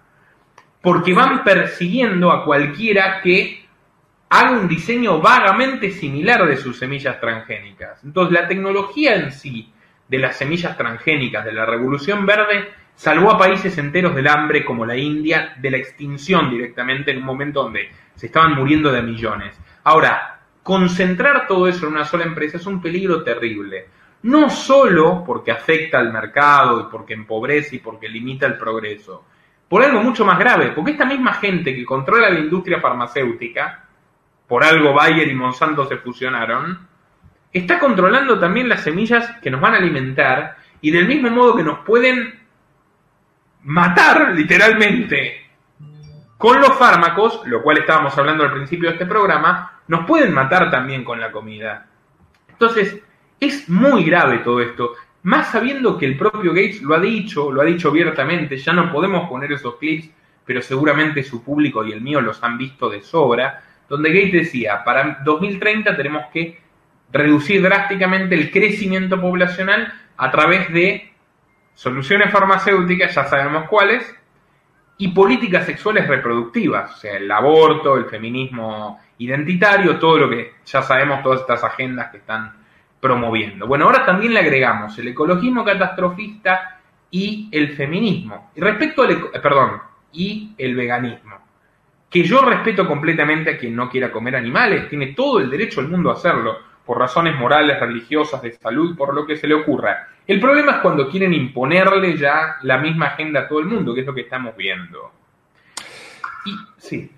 porque 0.79 1.13
van 1.13 1.43
persiguiendo 1.43 2.31
a 2.31 2.45
cualquiera 2.45 3.19
que 3.21 3.65
haga 4.29 4.51
un 4.51 4.69
diseño 4.69 5.19
vagamente 5.19 5.91
similar 5.91 6.47
de 6.47 6.55
sus 6.55 6.79
semillas 6.79 7.19
transgénicas. 7.19 8.01
Entonces, 8.05 8.31
la 8.31 8.47
tecnología 8.47 9.15
en 9.15 9.33
sí 9.33 9.73
de 10.07 10.19
las 10.19 10.37
semillas 10.37 10.77
transgénicas 10.77 11.43
de 11.43 11.51
la 11.51 11.65
Revolución 11.65 12.25
Verde 12.25 12.69
salvó 12.95 13.31
a 13.31 13.37
países 13.37 13.77
enteros 13.77 14.15
del 14.15 14.29
hambre 14.29 14.63
como 14.63 14.85
la 14.85 14.95
India 14.95 15.53
de 15.57 15.71
la 15.71 15.75
extinción 15.75 16.49
directamente 16.49 17.11
en 17.11 17.17
un 17.17 17.25
momento 17.25 17.63
donde 17.63 17.89
se 18.15 18.27
estaban 18.27 18.55
muriendo 18.55 18.89
de 18.89 19.01
millones. 19.01 19.59
Ahora, 19.83 20.34
concentrar 20.65 21.45
todo 21.45 21.67
eso 21.67 21.85
en 21.85 21.93
una 21.93 22.05
sola 22.05 22.23
empresa 22.23 22.57
es 22.57 22.65
un 22.65 22.81
peligro 22.81 23.23
terrible. 23.23 23.85
No 24.23 24.49
solo 24.49 25.23
porque 25.23 25.51
afecta 25.51 25.99
al 25.99 26.11
mercado 26.11 26.81
y 26.81 26.83
porque 26.91 27.13
empobrece 27.13 27.75
y 27.75 27.79
porque 27.79 28.09
limita 28.09 28.47
el 28.47 28.57
progreso, 28.57 29.25
por 29.69 29.83
algo 29.83 30.01
mucho 30.01 30.25
más 30.25 30.39
grave, 30.39 30.71
porque 30.71 30.93
esta 30.93 31.05
misma 31.05 31.35
gente 31.35 31.75
que 31.75 31.85
controla 31.85 32.31
la 32.31 32.39
industria 32.39 32.81
farmacéutica, 32.81 33.85
por 34.47 34.63
algo 34.63 34.91
Bayer 34.91 35.27
y 35.27 35.35
Monsanto 35.35 35.85
se 35.85 35.97
fusionaron, 35.97 36.87
está 37.53 37.77
controlando 37.77 38.39
también 38.39 38.67
las 38.67 38.81
semillas 38.81 39.37
que 39.43 39.51
nos 39.51 39.61
van 39.61 39.75
a 39.75 39.77
alimentar 39.77 40.55
y 40.81 40.89
del 40.89 41.07
mismo 41.07 41.29
modo 41.29 41.57
que 41.57 41.63
nos 41.63 41.85
pueden 41.85 42.39
matar 43.61 44.31
literalmente 44.33 45.45
con 46.39 46.59
los 46.59 46.75
fármacos, 46.75 47.43
lo 47.45 47.61
cual 47.61 47.77
estábamos 47.77 48.17
hablando 48.17 48.43
al 48.43 48.51
principio 48.51 48.89
de 48.89 48.95
este 48.95 49.05
programa, 49.05 49.74
nos 49.87 50.05
pueden 50.05 50.33
matar 50.33 50.71
también 50.71 51.03
con 51.03 51.19
la 51.19 51.31
comida. 51.31 51.87
Entonces, 52.49 53.01
es 53.39 53.69
muy 53.69 54.03
grave 54.03 54.39
todo 54.39 54.61
esto, 54.61 54.93
más 55.23 55.51
sabiendo 55.51 55.97
que 55.97 56.05
el 56.05 56.17
propio 56.17 56.51
Gates 56.51 56.81
lo 56.81 56.95
ha 56.95 56.99
dicho, 56.99 57.51
lo 57.51 57.61
ha 57.61 57.65
dicho 57.65 57.89
abiertamente, 57.89 58.57
ya 58.57 58.73
no 58.73 58.91
podemos 58.91 59.27
poner 59.27 59.51
esos 59.51 59.75
clips, 59.75 60.09
pero 60.45 60.61
seguramente 60.61 61.23
su 61.23 61.43
público 61.43 61.83
y 61.83 61.91
el 61.91 62.01
mío 62.01 62.21
los 62.21 62.43
han 62.43 62.57
visto 62.57 62.89
de 62.89 63.01
sobra, 63.01 63.63
donde 63.89 64.09
Gates 64.09 64.33
decía, 64.33 64.83
para 64.83 65.19
2030 65.23 65.95
tenemos 65.95 66.25
que 66.31 66.59
reducir 67.11 67.61
drásticamente 67.61 68.35
el 68.35 68.51
crecimiento 68.51 69.19
poblacional 69.19 69.93
a 70.17 70.31
través 70.31 70.71
de 70.71 71.11
soluciones 71.73 72.31
farmacéuticas, 72.31 73.13
ya 73.15 73.25
sabemos 73.25 73.67
cuáles, 73.67 74.15
y 74.97 75.09
políticas 75.09 75.65
sexuales 75.65 76.07
reproductivas, 76.07 76.93
o 76.93 76.97
sea, 76.97 77.17
el 77.17 77.29
aborto, 77.29 77.97
el 77.97 78.05
feminismo 78.05 78.99
identitario, 79.17 79.97
todo 79.97 80.17
lo 80.17 80.29
que 80.29 80.55
ya 80.65 80.81
sabemos, 80.81 81.23
todas 81.23 81.41
estas 81.41 81.63
agendas 81.63 82.11
que 82.11 82.17
están 82.17 82.53
promoviendo. 82.99 83.67
Bueno, 83.67 83.85
ahora 83.85 84.05
también 84.05 84.33
le 84.33 84.39
agregamos 84.39 84.97
el 84.97 85.09
ecologismo 85.09 85.63
catastrofista 85.63 86.79
y 87.11 87.49
el 87.51 87.75
feminismo. 87.75 88.51
Y 88.55 88.61
respecto 88.61 89.03
al, 89.03 89.29
perdón, 89.41 89.81
y 90.11 90.53
el 90.57 90.75
veganismo, 90.75 91.37
que 92.09 92.23
yo 92.23 92.41
respeto 92.41 92.87
completamente 92.87 93.51
a 93.51 93.57
quien 93.57 93.75
no 93.75 93.89
quiera 93.89 94.11
comer 94.11 94.35
animales, 94.35 94.89
tiene 94.89 95.07
todo 95.07 95.39
el 95.39 95.49
derecho 95.49 95.81
del 95.81 95.91
mundo 95.91 96.09
a 96.09 96.13
hacerlo, 96.13 96.57
por 96.85 96.99
razones 96.99 97.35
morales, 97.37 97.79
religiosas, 97.79 98.41
de 98.41 98.53
salud, 98.53 98.95
por 98.95 99.13
lo 99.13 99.25
que 99.25 99.35
se 99.35 99.47
le 99.47 99.55
ocurra. 99.55 100.07
El 100.27 100.39
problema 100.39 100.73
es 100.73 100.77
cuando 100.77 101.09
quieren 101.09 101.33
imponerle 101.33 102.15
ya 102.17 102.57
la 102.61 102.77
misma 102.77 103.07
agenda 103.07 103.41
a 103.41 103.47
todo 103.47 103.59
el 103.59 103.65
mundo, 103.65 103.93
que 103.93 104.01
es 104.01 104.07
lo 104.07 104.13
que 104.13 104.21
estamos 104.21 104.55
viendo. 104.55 105.11
Y 106.45 106.55
sí. 106.77 107.11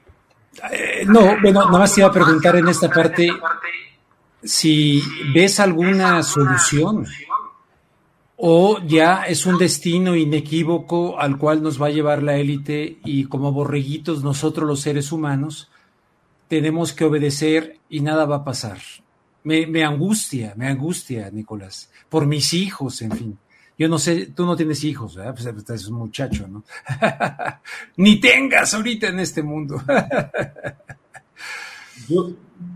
Eh, 0.72 1.06
no, 1.06 1.40
bueno, 1.42 1.66
nada 1.66 1.80
más 1.80 1.94
te 1.94 2.02
iba 2.02 2.10
a 2.10 2.14
preguntar 2.14 2.56
en 2.56 2.68
esta 2.68 2.90
parte 2.90 3.30
si 4.44 5.02
ves 5.34 5.60
alguna 5.60 6.24
solución 6.24 7.06
o 8.36 8.80
ya 8.86 9.24
es 9.24 9.46
un 9.46 9.58
destino 9.58 10.16
inequívoco 10.16 11.20
al 11.20 11.38
cual 11.38 11.64
nos 11.64 11.82
va 11.82 11.88
a 11.88 11.92
llevar 11.92 12.22
la 12.22 12.38
élite 12.38 13.00
y 13.04 13.26
como 13.26 13.52
borreguitos 13.52 14.24
nosotros 14.24 14.68
los 14.68 14.82
seres 14.82 15.12
humanos 15.12 15.70
tenemos 16.48 16.94
que 16.94 17.06
obedecer 17.06 17.80
y 17.90 18.02
nada 18.02 18.26
va 18.26 18.38
a 18.38 18.44
pasar. 18.44 18.80
Me, 19.44 19.66
me 19.66 19.84
angustia, 19.84 20.54
me 20.56 20.68
angustia, 20.68 21.30
Nicolás, 21.32 21.92
por 22.10 22.26
mis 22.26 22.54
hijos, 22.54 23.02
en 23.02 23.12
fin. 23.12 23.38
Yo 23.78 23.88
no 23.88 24.00
sé, 24.00 24.34
tú 24.36 24.46
no 24.46 24.56
tienes 24.56 24.84
hijos, 24.84 25.16
¿verdad? 25.16 25.36
Pues, 25.36 25.48
pues 25.54 25.70
eres 25.70 25.88
un 25.88 26.00
muchacho, 26.00 26.48
¿no? 26.48 26.64
Ni 27.98 28.20
tengas 28.20 28.74
ahorita 28.74 29.10
en 29.10 29.20
este 29.20 29.44
mundo. 29.44 29.82
yo, 32.10 32.32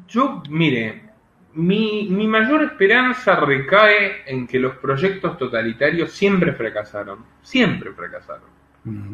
yo, 0.07 0.43
mire, 0.49 1.09
mi, 1.55 2.07
mi, 2.07 2.27
mayor 2.27 2.63
esperanza 2.63 3.35
recae 3.35 4.23
en 4.27 4.45
que 4.45 4.59
los 4.59 4.75
proyectos 4.75 5.37
totalitarios 5.37 6.11
siempre 6.11 6.53
fracasaron, 6.53 7.25
siempre 7.41 7.91
fracasaron. 7.93 8.51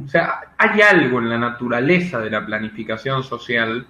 O 0.06 0.08
sea, 0.08 0.54
hay 0.58 0.82
algo 0.82 1.20
en 1.20 1.30
la 1.30 1.38
naturaleza 1.38 2.20
de 2.20 2.30
la 2.30 2.46
planificación 2.46 3.24
social 3.24 3.86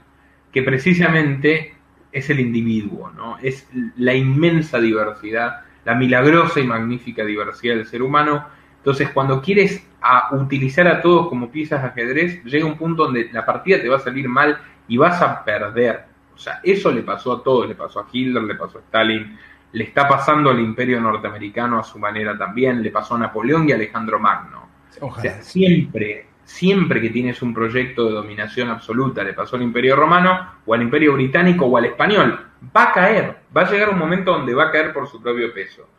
que 0.51 0.63
precisamente 0.63 1.75
es 2.11 2.29
el 2.31 2.39
individuo, 2.39 3.11
¿no? 3.11 3.37
Es 3.37 3.69
la 3.95 4.15
inmensa 4.15 4.79
diversidad 4.79 5.66
la 5.87 5.95
milagrosa 5.95 6.59
y 6.59 6.67
magnífica 6.67 7.23
diversidad 7.23 7.75
del 7.75 7.85
ser 7.85 8.01
humano. 8.01 8.45
Entonces, 8.79 9.09
cuando 9.11 9.41
quieres 9.41 9.87
a 10.01 10.35
utilizar 10.35 10.85
a 10.85 11.01
todos 11.01 11.29
como 11.29 11.49
piezas 11.49 11.81
de 11.81 11.87
ajedrez, 11.87 12.43
llega 12.43 12.65
un 12.65 12.77
punto 12.77 13.05
donde 13.05 13.29
la 13.31 13.45
partida 13.45 13.81
te 13.81 13.87
va 13.87 13.95
a 13.95 13.99
salir 14.01 14.27
mal 14.27 14.57
y 14.89 14.97
vas 14.97 15.21
a 15.21 15.45
perder. 15.45 16.03
O 16.35 16.37
sea, 16.37 16.59
eso 16.61 16.91
le 16.91 17.03
pasó 17.03 17.37
a 17.37 17.41
todos, 17.41 17.69
le 17.69 17.75
pasó 17.75 18.01
a 18.01 18.07
Hitler, 18.11 18.43
le 18.43 18.55
pasó 18.55 18.79
a 18.79 18.81
Stalin, 18.81 19.37
le 19.71 19.83
está 19.85 20.09
pasando 20.09 20.49
al 20.49 20.59
imperio 20.59 20.99
norteamericano 20.99 21.79
a 21.79 21.83
su 21.85 21.97
manera 21.99 22.37
también, 22.37 22.83
le 22.83 22.91
pasó 22.91 23.15
a 23.15 23.19
Napoleón 23.19 23.69
y 23.69 23.71
a 23.71 23.75
Alejandro 23.75 24.19
Magno. 24.19 24.67
O 24.99 25.15
sea, 25.21 25.41
siempre, 25.41 26.27
siempre 26.47 27.01
que 27.01 27.09
tienes 27.09 27.41
un 27.41 27.53
proyecto 27.53 28.05
de 28.05 28.13
dominación 28.13 28.69
absoluta, 28.69 29.21
le 29.21 29.33
pasó 29.33 29.57
al 29.57 29.63
imperio 29.63 29.97
romano 29.97 30.53
o 30.65 30.73
al 30.73 30.81
imperio 30.81 31.13
británico 31.13 31.65
o 31.65 31.77
al 31.77 31.85
español, 31.85 32.39
va 32.75 32.83
a 32.83 32.93
caer, 32.93 33.37
va 33.55 33.61
a 33.61 33.69
llegar 33.69 33.89
un 33.89 33.99
momento 33.99 34.31
donde 34.31 34.53
va 34.53 34.69
a 34.69 34.71
caer 34.71 34.93
por 34.93 35.07
su 35.07 35.21
propio 35.21 35.53
peso. 35.53 35.89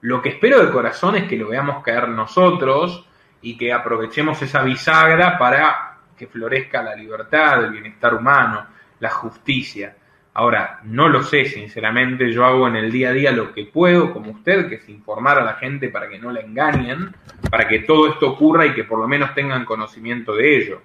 Lo 0.00 0.20
que 0.20 0.30
espero 0.30 0.58
de 0.58 0.72
corazón 0.72 1.14
es 1.14 1.28
que 1.28 1.36
lo 1.36 1.48
veamos 1.48 1.84
caer 1.84 2.08
nosotros 2.08 3.06
y 3.42 3.56
que 3.56 3.72
aprovechemos 3.72 4.42
esa 4.42 4.62
bisagra 4.64 5.38
para 5.38 5.98
que 6.16 6.26
florezca 6.26 6.82
la 6.82 6.96
libertad, 6.96 7.64
el 7.64 7.70
bienestar 7.70 8.12
humano, 8.14 8.66
la 8.98 9.10
justicia. 9.10 9.96
Ahora, 10.34 10.80
no 10.84 11.08
lo 11.08 11.22
sé, 11.22 11.44
sinceramente, 11.44 12.32
yo 12.32 12.46
hago 12.46 12.66
en 12.66 12.76
el 12.76 12.90
día 12.90 13.10
a 13.10 13.12
día 13.12 13.32
lo 13.32 13.52
que 13.52 13.66
puedo, 13.66 14.12
como 14.12 14.30
usted, 14.30 14.68
que 14.68 14.76
es 14.76 14.88
informar 14.88 15.38
a 15.38 15.44
la 15.44 15.54
gente 15.54 15.90
para 15.90 16.08
que 16.08 16.18
no 16.18 16.30
la 16.30 16.40
engañen, 16.40 17.14
para 17.50 17.68
que 17.68 17.80
todo 17.80 18.08
esto 18.08 18.30
ocurra 18.30 18.64
y 18.64 18.72
que 18.72 18.84
por 18.84 18.98
lo 18.98 19.06
menos 19.06 19.34
tengan 19.34 19.66
conocimiento 19.66 20.34
de 20.34 20.56
ello. 20.56 20.82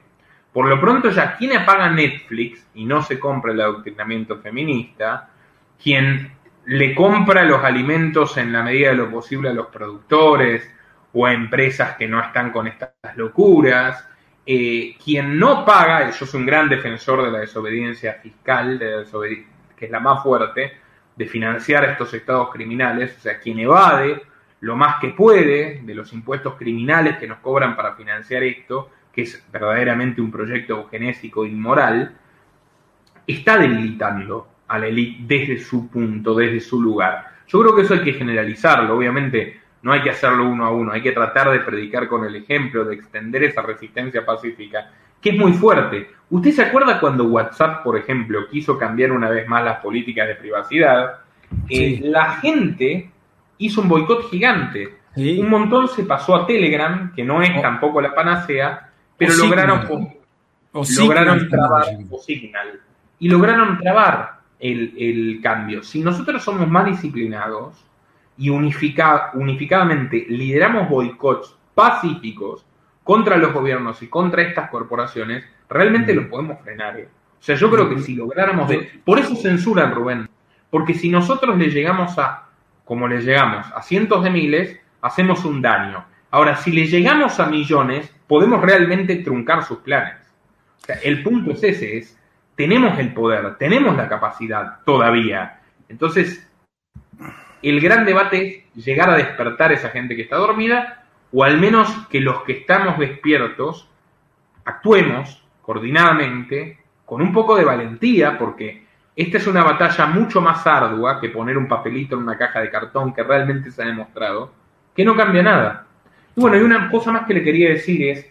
Por 0.52 0.68
lo 0.68 0.82
pronto 0.82 1.12
ya, 1.12 1.38
quien 1.38 1.56
apaga 1.56 1.90
Netflix 1.90 2.68
y 2.74 2.84
no 2.84 3.02
se 3.02 3.20
compra 3.20 3.54
el 3.54 3.62
adoctrinamiento 3.62 4.38
feminista, 4.40 5.30
quien 5.82 6.32
le 6.66 6.94
compra 6.94 7.44
los 7.44 7.64
alimentos 7.64 8.36
en 8.38 8.52
la 8.52 8.64
medida 8.64 8.90
de 8.90 8.96
lo 8.96 9.10
posible 9.10 9.50
a 9.50 9.54
los 9.54 9.68
productores 9.68 10.70
o 11.14 11.26
a 11.26 11.32
empresas 11.32 11.96
que 11.96 12.08
no 12.08 12.20
están 12.20 12.52
con 12.52 12.68
estas 12.68 12.92
locuras, 13.16 14.07
eh, 14.50 14.96
quien 15.04 15.38
no 15.38 15.66
paga, 15.66 16.10
yo 16.10 16.26
soy 16.26 16.40
un 16.40 16.46
gran 16.46 16.70
defensor 16.70 17.22
de 17.26 17.32
la 17.32 17.40
desobediencia 17.40 18.14
fiscal, 18.14 18.80
que 18.80 19.86
es 19.86 19.92
la 19.92 20.00
más 20.00 20.24
fuerte, 20.24 20.72
de 21.18 21.26
financiar 21.26 21.84
estos 21.84 22.14
estados 22.14 22.50
criminales, 22.54 23.18
o 23.18 23.20
sea, 23.20 23.40
quien 23.40 23.60
evade 23.60 24.22
lo 24.62 24.78
más 24.78 25.02
que 25.02 25.10
puede 25.10 25.82
de 25.84 25.94
los 25.94 26.14
impuestos 26.14 26.56
criminales 26.56 27.18
que 27.18 27.28
nos 27.28 27.40
cobran 27.40 27.76
para 27.76 27.96
financiar 27.96 28.42
esto, 28.44 28.90
que 29.12 29.24
es 29.24 29.46
verdaderamente 29.52 30.22
un 30.22 30.32
proyecto 30.32 30.78
eugenésico 30.78 31.46
inmoral, 31.46 32.16
está 33.28 33.58
debilitando 33.58 34.48
a 34.68 34.80
la 34.80 34.88
élite 34.88 35.24
desde 35.28 35.60
su 35.60 35.90
punto, 35.90 36.34
desde 36.34 36.62
su 36.62 36.82
lugar. 36.82 37.34
Yo 37.48 37.62
creo 37.62 37.76
que 37.76 37.82
eso 37.82 37.96
hay 37.96 38.02
que 38.02 38.14
generalizarlo, 38.14 38.96
obviamente 38.96 39.60
no 39.82 39.92
hay 39.92 40.02
que 40.02 40.10
hacerlo 40.10 40.48
uno 40.48 40.66
a 40.66 40.72
uno, 40.72 40.92
hay 40.92 41.02
que 41.02 41.12
tratar 41.12 41.52
de 41.52 41.60
predicar 41.60 42.08
con 42.08 42.26
el 42.26 42.36
ejemplo, 42.36 42.86
de 42.86 42.96
extender 42.96 43.44
esa 43.44 43.62
resistencia 43.62 44.26
pacífica, 44.26 44.92
que 45.22 45.32
es 45.32 45.38
muy 45.38 45.54
fuerte. 45.54 46.10
¿Usted 46.30 46.52
se 46.52 46.64
acuerda 46.64 47.00
cuando 47.00 47.26
WhatsApp, 47.26 47.84
por 47.84 47.98
ejemplo, 47.98 48.48
quiso 48.50 48.78
cambiar 48.78 49.12
una 49.12 49.30
vez 49.30 49.48
más 49.48 49.64
las 49.64 49.80
políticas 49.80 50.28
de 50.28 50.36
privacidad? 50.36 51.20
Eh, 51.70 52.02
la 52.04 52.34
gente 52.34 53.10
hizo 53.58 53.82
un 53.82 53.90
boicot 53.90 54.30
gigante. 54.30 54.98
Un 55.16 55.50
montón 55.50 55.88
se 55.88 56.04
pasó 56.04 56.36
a 56.36 56.46
Telegram, 56.46 57.12
que 57.16 57.24
no 57.24 57.42
es 57.42 57.60
tampoco 57.60 58.00
la 58.00 58.14
panacea, 58.14 58.92
pero 59.18 59.34
lograron, 59.34 59.88
lograron 60.72 61.50
trabar 61.50 61.86
o 62.12 62.20
Signal 62.20 62.80
y 63.18 63.28
lograron 63.28 63.80
trabar 63.80 64.42
el, 64.60 65.40
cambio. 65.42 65.82
Si 65.82 66.02
nosotros 66.02 66.44
somos 66.44 66.68
más 66.68 66.86
disciplinados 66.86 67.84
y 68.38 68.50
unificadamente 68.50 70.26
lideramos 70.30 70.90
boicots 70.90 71.58
pacíficos 71.74 72.66
contra 73.04 73.38
los 73.38 73.54
gobiernos 73.54 74.02
y 74.04 74.08
contra 74.08 74.42
estas 74.42 74.70
corporaciones, 74.70 75.46
realmente 75.70 76.14
lo 76.14 76.30
podemos 76.30 76.60
frenar. 76.62 77.00
¿eh? 77.00 77.10
O 77.40 77.44
sea, 77.44 77.56
yo 77.56 77.72
creo 77.72 77.90
que 77.90 78.02
si 78.02 78.16
lográramos... 78.16 78.72
Por 79.06 79.20
eso 79.20 79.36
censuran, 79.36 79.94
Rubén. 79.94 80.30
Porque 80.70 80.94
si 80.94 81.10
nosotros 81.10 81.58
le 81.58 81.70
llegamos 81.70 82.20
a, 82.20 82.50
como 82.84 83.08
le 83.08 83.22
llegamos, 83.22 83.66
a 83.74 83.82
cientos 83.82 84.24
de 84.24 84.30
miles, 84.30 84.80
hacemos 85.02 85.46
un 85.46 85.62
daño. 85.62 86.06
Ahora, 86.32 86.58
si 86.58 86.72
le 86.72 86.86
llegamos 86.86 87.40
a 87.40 87.48
millones, 87.48 88.14
podemos 88.28 88.62
realmente 88.62 89.16
truncar 89.18 89.64
sus 89.64 89.78
planes. 89.80 90.18
O 90.82 90.86
sea, 90.86 90.96
el 90.98 91.24
punto 91.24 91.52
es 91.52 91.64
ese, 91.64 91.98
es 91.98 92.20
tenemos 92.56 92.98
el 93.00 93.14
poder, 93.14 93.56
tenemos 93.58 93.96
la 93.96 94.10
capacidad 94.10 94.80
todavía. 94.84 95.62
Entonces, 95.88 96.47
el 97.62 97.80
gran 97.80 98.06
debate 98.06 98.66
es 98.76 98.86
llegar 98.86 99.10
a 99.10 99.18
despertar 99.18 99.72
a 99.72 99.74
esa 99.76 99.90
gente 99.90 100.16
que 100.16 100.24
está 100.24 100.38
dormida, 100.38 101.06
o 101.32 101.44
al 101.44 101.60
menos 101.60 102.08
que 102.10 102.22
los 102.22 102.44
que 102.44 102.54
estamos 102.54 102.98
despiertos 102.98 103.90
actuemos 104.64 105.44
coordinadamente, 105.62 106.80
con 107.06 107.22
un 107.22 107.34
poco 107.34 107.56
de 107.56 107.66
valentía, 107.66 108.38
porque 108.38 108.86
esta 109.16 109.38
es 109.38 109.48
una 109.48 109.64
batalla 109.64 110.06
mucho 110.06 110.42
más 110.42 110.66
ardua 110.68 111.20
que 111.20 111.30
poner 111.30 111.58
un 111.58 111.68
papelito 111.68 112.16
en 112.16 112.24
una 112.24 112.38
caja 112.38 112.62
de 112.62 112.70
cartón 112.70 113.14
que 113.14 113.24
realmente 113.24 113.72
se 113.72 113.82
ha 113.82 113.86
demostrado, 113.86 114.54
que 114.96 115.04
no 115.04 115.16
cambia 115.16 115.42
nada. 115.42 115.88
Y 116.36 116.42
bueno, 116.42 116.58
y 116.58 116.62
una 116.62 116.90
cosa 116.90 117.12
más 117.12 117.26
que 117.26 117.34
le 117.34 117.44
quería 117.44 117.70
decir 117.70 118.04
es, 118.10 118.28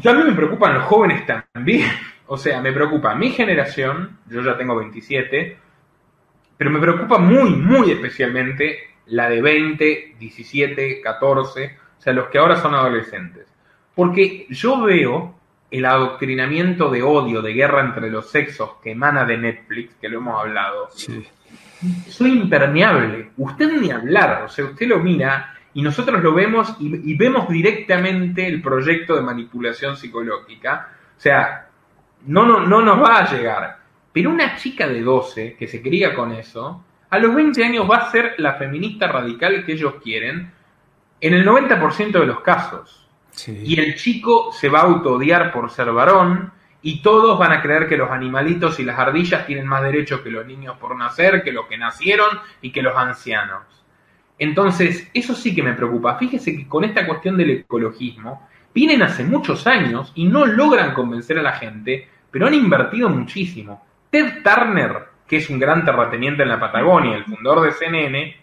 yo 0.00 0.10
a 0.10 0.14
mí 0.14 0.24
me 0.24 0.34
preocupan 0.34 0.74
los 0.74 0.84
jóvenes 0.84 1.24
también. 1.26 1.90
O 2.28 2.36
sea, 2.36 2.60
me 2.60 2.72
preocupa 2.72 3.14
mi 3.14 3.30
generación, 3.30 4.18
yo 4.28 4.42
ya 4.42 4.58
tengo 4.58 4.74
27, 4.74 5.58
pero 6.56 6.70
me 6.70 6.80
preocupa 6.80 7.18
muy, 7.18 7.50
muy 7.50 7.90
especialmente 7.90 8.96
la 9.06 9.28
de 9.28 9.40
20, 9.40 10.16
17, 10.18 11.00
14, 11.00 11.78
o 11.98 12.00
sea, 12.00 12.12
los 12.12 12.28
que 12.28 12.38
ahora 12.38 12.56
son 12.56 12.74
adolescentes. 12.74 13.46
Porque 13.94 14.46
yo 14.50 14.82
veo 14.82 15.34
el 15.70 15.84
adoctrinamiento 15.84 16.90
de 16.90 17.02
odio, 17.02 17.42
de 17.42 17.52
guerra 17.52 17.80
entre 17.80 18.10
los 18.10 18.30
sexos 18.30 18.72
que 18.82 18.92
emana 18.92 19.24
de 19.24 19.38
Netflix, 19.38 19.94
que 20.00 20.08
lo 20.08 20.18
hemos 20.18 20.40
hablado. 20.40 20.88
Soy 22.08 22.32
impermeable. 22.32 23.30
Usted 23.36 23.80
ni 23.80 23.90
hablar, 23.90 24.44
o 24.44 24.48
sea, 24.48 24.64
usted 24.64 24.86
lo 24.86 24.98
mira 24.98 25.54
y 25.74 25.82
nosotros 25.82 26.22
lo 26.22 26.32
vemos 26.32 26.76
y, 26.80 27.12
y 27.12 27.16
vemos 27.16 27.48
directamente 27.48 28.46
el 28.46 28.62
proyecto 28.62 29.14
de 29.14 29.22
manipulación 29.22 29.96
psicológica. 29.96 30.88
O 31.16 31.20
sea, 31.20 31.66
no, 32.26 32.46
no, 32.46 32.60
no 32.60 32.82
nos 32.82 33.02
va 33.02 33.18
a 33.18 33.32
llegar. 33.32 33.75
Pero 34.16 34.30
una 34.30 34.56
chica 34.56 34.88
de 34.88 35.02
12 35.02 35.56
que 35.58 35.68
se 35.68 35.82
cría 35.82 36.14
con 36.14 36.32
eso, 36.32 36.82
a 37.10 37.18
los 37.18 37.34
20 37.34 37.62
años 37.62 37.86
va 37.86 37.98
a 37.98 38.10
ser 38.10 38.32
la 38.38 38.54
feminista 38.54 39.08
radical 39.08 39.62
que 39.66 39.72
ellos 39.72 39.96
quieren 40.02 40.50
en 41.20 41.34
el 41.34 41.46
90% 41.46 42.12
de 42.12 42.24
los 42.24 42.40
casos. 42.40 43.06
Y 43.46 43.78
el 43.78 43.94
chico 43.94 44.52
se 44.52 44.70
va 44.70 44.78
a 44.78 44.84
autodiar 44.84 45.52
por 45.52 45.70
ser 45.70 45.92
varón 45.92 46.50
y 46.80 47.02
todos 47.02 47.38
van 47.38 47.52
a 47.52 47.60
creer 47.60 47.90
que 47.90 47.98
los 47.98 48.10
animalitos 48.10 48.80
y 48.80 48.84
las 48.84 48.98
ardillas 48.98 49.46
tienen 49.46 49.66
más 49.66 49.82
derechos 49.82 50.22
que 50.22 50.30
los 50.30 50.46
niños 50.46 50.78
por 50.78 50.96
nacer, 50.96 51.42
que 51.44 51.52
los 51.52 51.66
que 51.66 51.76
nacieron 51.76 52.38
y 52.62 52.72
que 52.72 52.80
los 52.80 52.96
ancianos. 52.96 53.64
Entonces, 54.38 55.10
eso 55.12 55.34
sí 55.34 55.54
que 55.54 55.62
me 55.62 55.74
preocupa. 55.74 56.16
Fíjese 56.16 56.56
que 56.56 56.66
con 56.66 56.84
esta 56.84 57.06
cuestión 57.06 57.36
del 57.36 57.50
ecologismo, 57.50 58.48
vienen 58.72 59.02
hace 59.02 59.24
muchos 59.24 59.66
años 59.66 60.10
y 60.14 60.24
no 60.24 60.46
logran 60.46 60.94
convencer 60.94 61.38
a 61.38 61.42
la 61.42 61.52
gente, 61.52 62.08
pero 62.30 62.46
han 62.46 62.54
invertido 62.54 63.10
muchísimo. 63.10 63.84
Ted 64.16 64.42
Turner, 64.42 65.08
que 65.28 65.36
es 65.36 65.50
un 65.50 65.58
gran 65.58 65.84
terrateniente 65.84 66.42
en 66.42 66.48
la 66.48 66.58
Patagonia, 66.58 67.16
el 67.16 67.24
fundador 67.24 67.66
de 67.66 67.72
CNN, 67.72 68.36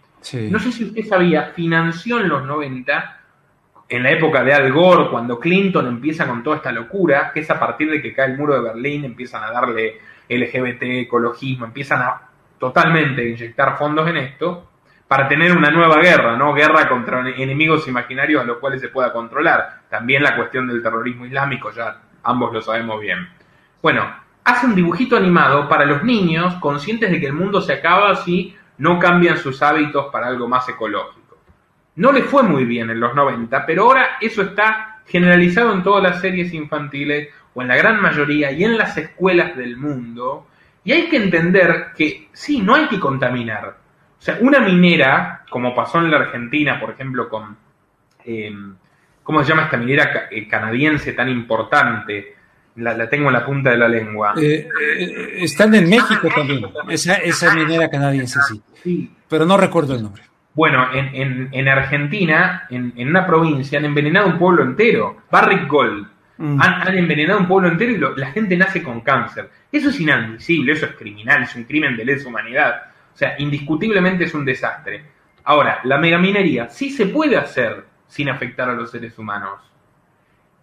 no 0.52 0.60
sé 0.60 0.72
si 0.72 0.84
usted 0.86 1.04
sabía, 1.04 1.46
financió 1.56 2.20
en 2.20 2.30
los 2.30 2.46
90, 2.46 3.20
en 3.90 4.04
la 4.04 4.12
época 4.12 4.44
de 4.44 4.54
Al 4.54 4.72
Gore, 4.72 5.10
cuando 5.10 5.40
Clinton 5.40 5.88
empieza 5.88 6.28
con 6.28 6.44
toda 6.44 6.58
esta 6.58 6.72
locura, 6.72 7.32
que 7.34 7.40
es 7.40 7.50
a 7.50 7.60
partir 7.60 7.90
de 7.90 8.04
que 8.04 8.14
cae 8.14 8.28
el 8.28 8.38
muro 8.38 8.54
de 8.54 8.62
Berlín, 8.62 9.04
empiezan 9.04 9.44
a 9.44 9.52
darle 9.52 9.98
LGBT, 10.30 10.84
ecologismo, 10.84 11.66
empiezan 11.66 12.04
a 12.04 12.22
totalmente 12.60 13.28
inyectar 13.28 13.76
fondos 13.76 14.08
en 14.08 14.18
esto, 14.18 14.70
para 15.08 15.28
tener 15.28 15.58
una 15.58 15.72
nueva 15.72 16.00
guerra, 16.02 16.38
¿no? 16.38 16.54
Guerra 16.54 16.88
contra 16.88 17.28
enemigos 17.30 17.88
imaginarios 17.88 18.44
a 18.44 18.46
los 18.46 18.58
cuales 18.58 18.80
se 18.80 18.90
pueda 18.90 19.12
controlar. 19.12 19.82
También 19.90 20.22
la 20.22 20.36
cuestión 20.36 20.68
del 20.68 20.84
terrorismo 20.84 21.26
islámico, 21.26 21.72
ya 21.72 22.00
ambos 22.22 22.54
lo 22.54 22.62
sabemos 22.62 23.02
bien. 23.02 23.28
Bueno, 23.82 24.23
hace 24.44 24.66
un 24.66 24.76
dibujito 24.76 25.16
animado 25.16 25.68
para 25.68 25.86
los 25.86 26.04
niños 26.04 26.56
conscientes 26.56 27.12
de 27.12 27.20
que 27.20 27.28
el 27.28 27.34
mundo 27.34 27.62
se 27.62 27.74
acaba 27.74 28.16
si 28.18 28.56
no 28.78 29.00
cambian 29.00 29.38
sus 29.38 29.62
hábitos 29.62 30.08
para 30.12 30.28
algo 30.28 30.48
más 30.48 30.68
ecológico. 30.70 31.38
No 31.96 32.12
le 32.12 32.24
fue 32.24 32.44
muy 32.44 32.66
bien 32.66 32.90
en 32.90 33.00
los 33.00 33.14
90, 33.14 33.66
pero 33.66 33.84
ahora 33.84 34.18
eso 34.20 34.42
está 34.42 35.02
generalizado 35.06 35.74
en 35.74 35.84
todas 35.84 36.04
las 36.04 36.22
series 36.22 36.54
infantiles 36.54 37.30
o 37.54 37.62
en 37.62 37.68
la 37.68 37.78
gran 37.78 38.02
mayoría 38.02 38.52
y 38.52 38.64
en 38.64 38.78
las 38.78 38.98
escuelas 38.98 39.56
del 39.56 39.78
mundo. 39.78 40.48
Y 40.84 40.92
hay 40.92 41.08
que 41.08 41.18
entender 41.18 41.92
que 41.96 42.30
sí, 42.34 42.62
no 42.62 42.76
hay 42.76 42.88
que 42.88 43.00
contaminar, 43.00 43.78
o 44.24 44.26
sea, 44.26 44.38
una 44.40 44.62
minera, 44.62 45.44
como 45.50 45.76
pasó 45.76 45.98
en 45.98 46.10
la 46.10 46.16
Argentina, 46.16 46.80
por 46.80 46.92
ejemplo, 46.92 47.28
con, 47.28 47.58
em, 48.24 48.74
¿cómo 49.22 49.44
se 49.44 49.50
llama 49.50 49.64
esta 49.64 49.76
minera 49.76 50.30
eh, 50.32 50.48
canadiense 50.48 51.12
tan 51.12 51.28
importante? 51.28 52.34
La, 52.76 53.10
tengo 53.10 53.28
en 53.28 53.34
la 53.34 53.46
punta 53.46 53.70
de 53.70 53.78
la 53.78 53.88
lengua. 53.88 54.34
Eh, 54.36 54.68
eh, 54.82 55.38
están 55.42 55.76
en 55.76 55.88
México 55.88 56.28
también, 56.36 56.66
esa, 56.90 57.54
minera 57.54 57.88
canadiense, 57.90 58.40
sí. 58.84 59.12
Pero 59.30 59.46
no 59.46 59.58
recuerdo 59.58 59.96
el 59.96 60.04
nombre. 60.04 60.24
Bueno, 60.56 60.88
en, 60.94 61.68
Argentina, 61.68 62.68
en, 62.70 62.94
una 63.08 63.26
provincia, 63.26 63.80
han 63.80 63.86
envenenado 63.86 64.28
un 64.28 64.38
pueblo 64.38 64.64
entero. 64.64 65.24
Barrick 65.32 65.68
Gold. 65.68 66.08
Mm. 66.38 66.62
Han, 66.62 66.98
envenenado 66.98 67.40
un 67.40 67.48
pueblo 67.48 67.70
entero 67.70 68.14
y 68.16 68.20
la 68.20 68.32
gente 68.32 68.56
nace 68.58 68.84
con 68.84 69.02
cáncer. 69.02 69.50
Eso 69.72 69.90
es 69.90 70.00
inadmisible, 70.00 70.74
eso 70.74 70.86
es 70.86 70.94
criminal, 70.94 71.44
es 71.44 71.56
un 71.56 71.64
crimen 71.64 71.96
de 71.98 72.06
lesa 72.06 72.28
humanidad. 72.28 72.84
O 73.14 73.18
sea, 73.18 73.36
indiscutiblemente 73.40 74.26
es 74.26 74.34
un 74.34 74.46
desastre. 74.46 75.04
Ahora, 75.44 75.80
la 75.84 75.98
megaminería 75.98 76.70
sí 76.70 76.90
se 76.90 77.08
puede 77.08 77.38
hacer 77.38 77.86
sin 78.08 78.30
afectar 78.30 78.70
a 78.70 78.74
los 78.74 78.92
seres 78.92 79.18
humanos. 79.18 79.60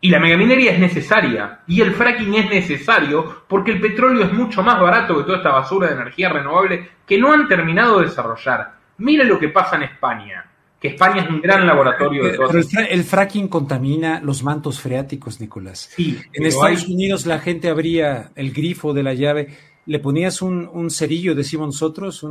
Y 0.00 0.08
la 0.08 0.18
megaminería 0.18 0.72
es 0.72 0.78
necesaria. 0.78 1.60
Y 1.66 1.80
el 1.80 1.92
fracking 1.92 2.34
es 2.34 2.50
necesario 2.50 3.42
porque 3.46 3.72
el 3.72 3.80
petróleo 3.80 4.24
es 4.24 4.32
mucho 4.32 4.62
más 4.62 4.80
barato 4.80 5.16
que 5.16 5.24
toda 5.24 5.38
esta 5.38 5.50
basura 5.50 5.88
de 5.88 5.94
energía 5.94 6.30
renovable 6.30 6.88
que 7.06 7.18
no 7.18 7.32
han 7.32 7.48
terminado 7.48 7.98
de 7.98 8.06
desarrollar. 8.06 8.74
Mire 8.98 9.24
lo 9.24 9.38
que 9.38 9.48
pasa 9.48 9.76
en 9.76 9.82
España. 9.82 10.46
Que 10.80 10.88
España 10.88 11.22
es 11.22 11.28
un 11.28 11.42
gran 11.42 11.66
laboratorio 11.66 12.24
de 12.24 12.32
todo. 12.38 12.48
Pero 12.48 12.86
el, 12.88 13.04
fracking 13.04 13.48
contamina 13.48 14.20
los 14.22 14.42
mantos 14.42 14.80
freáticos, 14.80 15.38
Nicolás. 15.38 15.90
Sí, 15.94 16.18
en 16.32 16.46
Estados 16.46 16.88
Unidos 16.88 17.26
la 17.26 17.38
gente 17.38 17.68
abría 17.68 18.30
el 18.34 18.52
grifo 18.52 18.94
de 18.94 19.02
la 19.02 19.12
llave 19.12 19.48
le 19.90 19.98
ponías 19.98 20.40
un, 20.40 20.88
cerillo, 20.90 21.34
decimos 21.34 21.66
nosotros, 21.66 22.24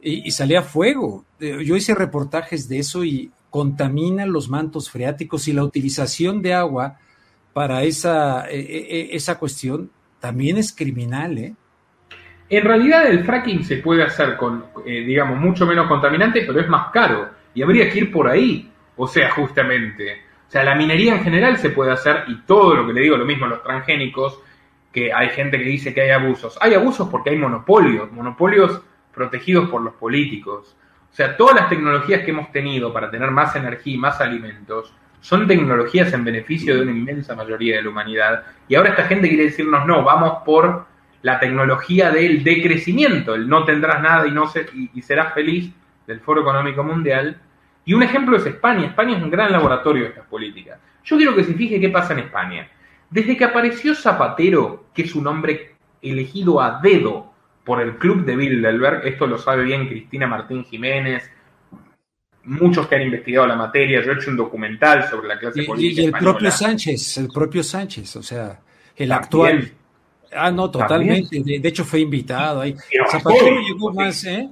y, 0.00 0.30
salía 0.30 0.62
fuego. 0.62 1.26
Eh, 1.38 1.58
yo 1.62 1.76
hice 1.76 1.94
reportajes 1.94 2.68
de 2.68 2.78
eso 2.78 3.04
y 3.04 3.30
contaminan 3.50 4.32
los 4.32 4.48
mantos 4.48 4.90
freáticos 4.90 5.48
y 5.48 5.52
la 5.52 5.64
utilización 5.64 6.42
de 6.42 6.54
agua 6.54 6.98
para 7.52 7.84
esa, 7.84 8.50
e, 8.50 8.58
e, 8.58 9.00
e, 9.00 9.16
esa 9.16 9.38
cuestión 9.38 9.90
también 10.20 10.56
es 10.56 10.74
criminal, 10.74 11.38
¿eh? 11.38 11.54
En 12.48 12.64
realidad 12.64 13.06
el 13.06 13.24
fracking 13.24 13.64
se 13.64 13.78
puede 13.78 14.04
hacer 14.04 14.36
con, 14.36 14.66
eh, 14.84 15.00
digamos, 15.00 15.38
mucho 15.38 15.66
menos 15.66 15.88
contaminante, 15.88 16.44
pero 16.46 16.60
es 16.60 16.68
más 16.68 16.92
caro. 16.92 17.30
Y 17.54 17.62
habría 17.62 17.90
que 17.90 17.98
ir 17.98 18.12
por 18.12 18.28
ahí. 18.28 18.70
O 18.96 19.06
sea, 19.08 19.30
justamente. 19.30 20.22
O 20.46 20.50
sea, 20.50 20.62
la 20.62 20.76
minería 20.76 21.14
en 21.14 21.24
general 21.24 21.58
se 21.58 21.70
puede 21.70 21.90
hacer 21.90 22.24
y 22.28 22.42
todo 22.42 22.74
lo 22.74 22.86
que 22.86 22.92
le 22.92 23.00
digo, 23.00 23.16
lo 23.16 23.24
mismo 23.24 23.46
los 23.46 23.62
transgénicos, 23.64 24.40
que 24.92 25.12
hay 25.12 25.30
gente 25.30 25.58
que 25.58 25.64
dice 25.64 25.92
que 25.92 26.02
hay 26.02 26.10
abusos. 26.10 26.56
Hay 26.60 26.74
abusos 26.74 27.08
porque 27.08 27.30
hay 27.30 27.36
monopolios, 27.36 28.12
monopolios 28.12 28.80
protegidos 29.12 29.68
por 29.68 29.82
los 29.82 29.94
políticos. 29.94 30.76
O 31.16 31.22
sea, 31.24 31.34
todas 31.34 31.56
las 31.56 31.70
tecnologías 31.70 32.24
que 32.24 32.30
hemos 32.30 32.52
tenido 32.52 32.92
para 32.92 33.10
tener 33.10 33.30
más 33.30 33.56
energía 33.56 33.94
y 33.94 33.96
más 33.96 34.20
alimentos 34.20 34.92
son 35.22 35.46
tecnologías 35.46 36.12
en 36.12 36.22
beneficio 36.22 36.76
de 36.76 36.82
una 36.82 36.90
inmensa 36.90 37.34
mayoría 37.34 37.76
de 37.76 37.84
la 37.84 37.88
humanidad. 37.88 38.42
Y 38.68 38.74
ahora 38.74 38.90
esta 38.90 39.04
gente 39.04 39.26
quiere 39.26 39.44
decirnos, 39.44 39.86
no, 39.86 40.04
vamos 40.04 40.42
por 40.44 40.84
la 41.22 41.40
tecnología 41.40 42.10
del 42.10 42.44
decrecimiento, 42.44 43.34
el 43.34 43.48
no 43.48 43.64
tendrás 43.64 44.02
nada 44.02 44.26
y, 44.26 44.30
no 44.30 44.44
y, 44.92 45.00
serás 45.00 45.32
feliz 45.32 45.72
del 46.06 46.20
Foro 46.20 46.42
Económico 46.42 46.84
Mundial. 46.84 47.40
Y 47.86 47.94
un 47.94 48.02
ejemplo 48.02 48.36
es 48.36 48.44
España. 48.44 48.88
España 48.88 49.16
es 49.16 49.22
un 49.22 49.30
gran 49.30 49.50
laboratorio 49.50 50.02
de 50.02 50.08
estas 50.10 50.26
políticas. 50.26 50.78
Yo 51.02 51.16
quiero 51.16 51.34
que 51.34 51.44
se 51.44 51.54
fije 51.54 51.80
qué 51.80 51.88
pasa 51.88 52.12
en 52.12 52.18
España. 52.18 52.68
Desde 53.08 53.38
que 53.38 53.44
apareció 53.46 53.94
Zapatero, 53.94 54.88
que 54.92 55.04
es 55.04 55.14
un 55.14 55.26
hombre 55.28 55.76
elegido 56.02 56.60
a 56.60 56.78
dedo 56.82 57.32
por 57.66 57.80
el 57.82 57.98
Club 57.98 58.24
de 58.24 58.36
Bilderberg, 58.36 59.04
esto 59.06 59.26
lo 59.26 59.36
sabe 59.36 59.64
bien 59.64 59.88
Cristina 59.88 60.28
Martín 60.28 60.64
Jiménez, 60.64 61.28
muchos 62.44 62.86
que 62.86 62.94
han 62.94 63.02
investigado 63.02 63.44
la 63.48 63.56
materia, 63.56 64.00
yo 64.04 64.12
he 64.12 64.14
hecho 64.14 64.30
un 64.30 64.36
documental 64.36 65.10
sobre 65.10 65.26
la 65.26 65.38
clase 65.38 65.64
política. 65.64 66.02
Y 66.02 66.04
el 66.04 66.12
propio 66.12 66.50
Sánchez, 66.50 67.18
el 67.18 67.28
propio 67.28 67.64
Sánchez, 67.64 68.16
o 68.16 68.22
sea, 68.22 68.60
el 68.94 69.10
actual. 69.10 69.72
Ah, 70.32 70.52
no, 70.52 70.70
totalmente. 70.70 71.42
De, 71.42 71.68
hecho, 71.68 71.84
fue 71.84 72.00
invitado 72.00 72.60
ahí. 72.60 72.76
Zapatero 73.10 73.60
llegó 73.60 73.92
más, 73.92 74.24
¿eh? 74.24 74.48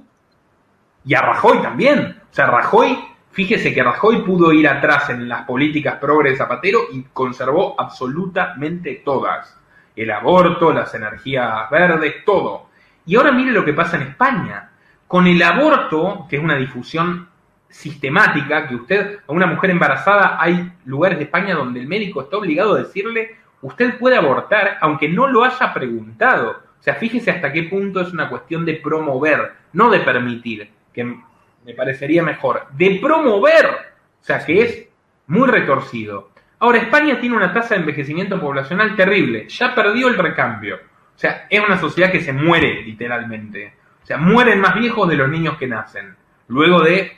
Y 1.05 1.13
a 1.13 1.21
Rajoy 1.21 1.61
también. 1.61 2.21
O 2.29 2.33
sea, 2.33 2.47
Rajoy, 2.47 2.97
fíjese 3.31 3.73
que 3.73 3.81
Rajoy 3.81 4.23
pudo 4.23 4.51
ir 4.51 4.67
atrás 4.67 5.09
en 5.09 5.29
las 5.29 5.45
políticas 5.45 5.95
progres 5.95 6.33
de 6.33 6.37
Zapatero 6.37 6.79
y 6.91 7.03
conservó 7.13 7.79
absolutamente 7.79 9.01
todas. 9.05 9.55
El 9.95 10.11
aborto, 10.11 10.73
las 10.73 10.93
energías 10.95 11.69
verdes, 11.69 12.25
todo. 12.25 12.69
Y 13.05 13.15
ahora 13.15 13.31
mire 13.31 13.51
lo 13.51 13.65
que 13.65 13.73
pasa 13.73 13.97
en 13.97 14.03
España. 14.03 14.71
Con 15.07 15.27
el 15.27 15.41
aborto, 15.41 16.25
que 16.29 16.37
es 16.37 16.43
una 16.43 16.55
difusión 16.55 17.27
sistemática, 17.69 18.67
que 18.67 18.75
usted, 18.75 19.19
a 19.27 19.31
una 19.31 19.47
mujer 19.47 19.69
embarazada, 19.69 20.37
hay 20.41 20.71
lugares 20.85 21.17
de 21.17 21.25
España 21.25 21.55
donde 21.55 21.79
el 21.79 21.87
médico 21.87 22.21
está 22.21 22.37
obligado 22.37 22.75
a 22.75 22.79
decirle 22.79 23.37
usted 23.65 23.97
puede 23.97 24.15
abortar 24.15 24.77
aunque 24.81 25.09
no 25.09 25.27
lo 25.27 25.43
haya 25.43 25.73
preguntado. 25.73 26.51
O 26.79 26.83
sea, 26.85 26.95
fíjese 26.95 27.31
hasta 27.31 27.51
qué 27.51 27.63
punto 27.63 28.01
es 28.01 28.13
una 28.13 28.29
cuestión 28.29 28.63
de 28.63 28.75
promover, 28.75 29.53
no 29.73 29.89
de 29.89 30.01
permitir, 30.01 30.69
que 30.93 31.03
me 31.03 31.73
parecería 31.75 32.21
mejor, 32.21 32.67
de 32.71 32.99
promover. 33.01 33.65
O 33.65 34.23
sea, 34.23 34.45
que 34.45 34.61
es 34.61 34.87
muy 35.27 35.47
retorcido. 35.47 36.29
Ahora, 36.59 36.77
España 36.77 37.19
tiene 37.19 37.35
una 37.35 37.53
tasa 37.53 37.73
de 37.73 37.81
envejecimiento 37.81 38.39
poblacional 38.39 38.95
terrible, 38.95 39.49
ya 39.49 39.73
perdió 39.73 40.07
el 40.07 40.17
recambio. 40.17 40.79
O 41.15 41.19
sea, 41.19 41.47
es 41.49 41.59
una 41.59 41.79
sociedad 41.79 42.11
que 42.11 42.21
se 42.21 42.33
muere 42.33 42.81
literalmente. 42.83 43.73
O 44.03 44.05
sea, 44.05 44.17
mueren 44.17 44.59
más 44.59 44.75
viejos 44.75 45.07
de 45.09 45.15
los 45.15 45.29
niños 45.29 45.57
que 45.57 45.67
nacen, 45.67 46.15
luego 46.47 46.81
de 46.81 47.11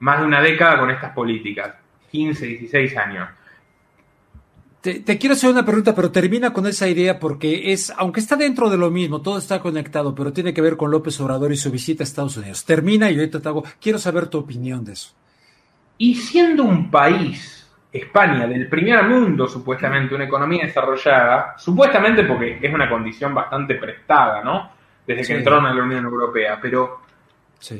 más 0.00 0.20
de 0.20 0.26
una 0.26 0.40
década 0.40 0.78
con 0.78 0.90
estas 0.90 1.12
políticas, 1.12 1.74
15, 2.10 2.46
16 2.46 2.96
años. 2.96 3.28
Te, 4.80 5.18
quiero 5.18 5.34
hacer 5.34 5.50
una 5.50 5.64
pregunta, 5.64 5.94
pero 5.94 6.10
termina 6.10 6.54
con 6.54 6.66
esa 6.66 6.88
idea 6.88 7.18
porque 7.18 7.70
es, 7.70 7.92
aunque 7.98 8.20
está 8.20 8.36
dentro 8.36 8.70
de 8.70 8.78
lo 8.78 8.90
mismo, 8.90 9.20
todo 9.20 9.36
está 9.36 9.60
conectado, 9.60 10.14
pero 10.14 10.32
tiene 10.32 10.54
que 10.54 10.62
ver 10.62 10.78
con 10.78 10.90
López 10.90 11.20
Obrador 11.20 11.52
y 11.52 11.56
su 11.56 11.70
visita 11.70 12.02
a 12.02 12.06
Estados 12.06 12.38
Unidos. 12.38 12.64
Termina 12.64 13.10
y 13.10 13.16
ahorita 13.16 13.40
te 13.40 13.48
hago, 13.48 13.62
quiero 13.78 13.98
saber 13.98 14.28
tu 14.28 14.38
opinión 14.38 14.82
de 14.82 14.94
eso. 14.94 15.12
Y 15.98 16.14
siendo 16.14 16.64
un 16.64 16.90
país, 16.90 17.59
España, 17.92 18.46
del 18.46 18.68
primer 18.68 19.04
mundo, 19.04 19.48
supuestamente, 19.48 20.14
una 20.14 20.24
economía 20.24 20.64
desarrollada, 20.64 21.54
supuestamente 21.58 22.22
porque 22.24 22.58
es 22.62 22.72
una 22.72 22.88
condición 22.88 23.34
bastante 23.34 23.74
prestada, 23.74 24.44
¿no? 24.44 24.70
Desde 25.06 25.26
que 25.26 25.38
entró 25.38 25.58
en 25.58 25.76
la 25.76 25.82
Unión 25.82 26.04
Europea, 26.04 26.58
pero 26.62 27.00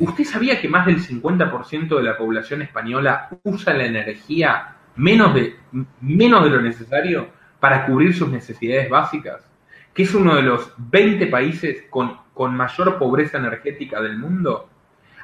¿usted 0.00 0.24
sabía 0.24 0.60
que 0.60 0.68
más 0.68 0.86
del 0.86 1.00
50% 1.00 1.96
de 1.96 2.02
la 2.02 2.16
población 2.16 2.62
española 2.62 3.28
usa 3.44 3.72
la 3.72 3.84
energía 3.84 4.76
menos 4.96 5.32
de, 5.34 5.56
menos 6.00 6.44
de 6.44 6.50
lo 6.50 6.60
necesario 6.60 7.28
para 7.60 7.86
cubrir 7.86 8.14
sus 8.14 8.28
necesidades 8.28 8.88
básicas, 8.90 9.48
que 9.94 10.02
es 10.02 10.14
uno 10.14 10.34
de 10.34 10.42
los 10.42 10.72
20 10.76 11.26
países 11.26 11.84
con, 11.88 12.16
con 12.34 12.56
mayor 12.56 12.98
pobreza 12.98 13.38
energética 13.38 14.00
del 14.00 14.18
mundo. 14.18 14.68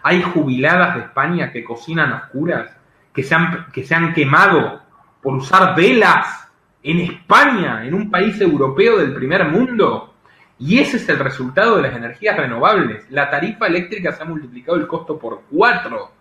Hay 0.02 0.22
jubiladas 0.22 0.94
de 0.94 1.00
España 1.02 1.50
que 1.50 1.64
cocinan 1.64 2.12
oscuras, 2.12 2.76
que 3.16 3.24
se 3.24 3.34
han, 3.34 3.66
que 3.72 3.82
se 3.82 3.96
han 3.96 4.14
quemado 4.14 4.82
por 5.20 5.34
usar 5.34 5.74
velas 5.74 6.48
en 6.84 7.00
España, 7.00 7.84
en 7.84 7.94
un 7.94 8.10
país 8.10 8.40
europeo 8.40 8.98
del 8.98 9.12
primer 9.12 9.48
mundo. 9.48 10.14
Y 10.58 10.78
ese 10.78 10.98
es 10.98 11.08
el 11.08 11.18
resultado 11.18 11.76
de 11.76 11.82
las 11.82 11.96
energías 11.96 12.36
renovables. 12.36 13.10
La 13.10 13.28
tarifa 13.28 13.66
eléctrica 13.66 14.12
se 14.12 14.22
ha 14.22 14.26
multiplicado 14.26 14.78
el 14.78 14.86
costo 14.86 15.18
por 15.18 15.42
cuatro 15.50 16.12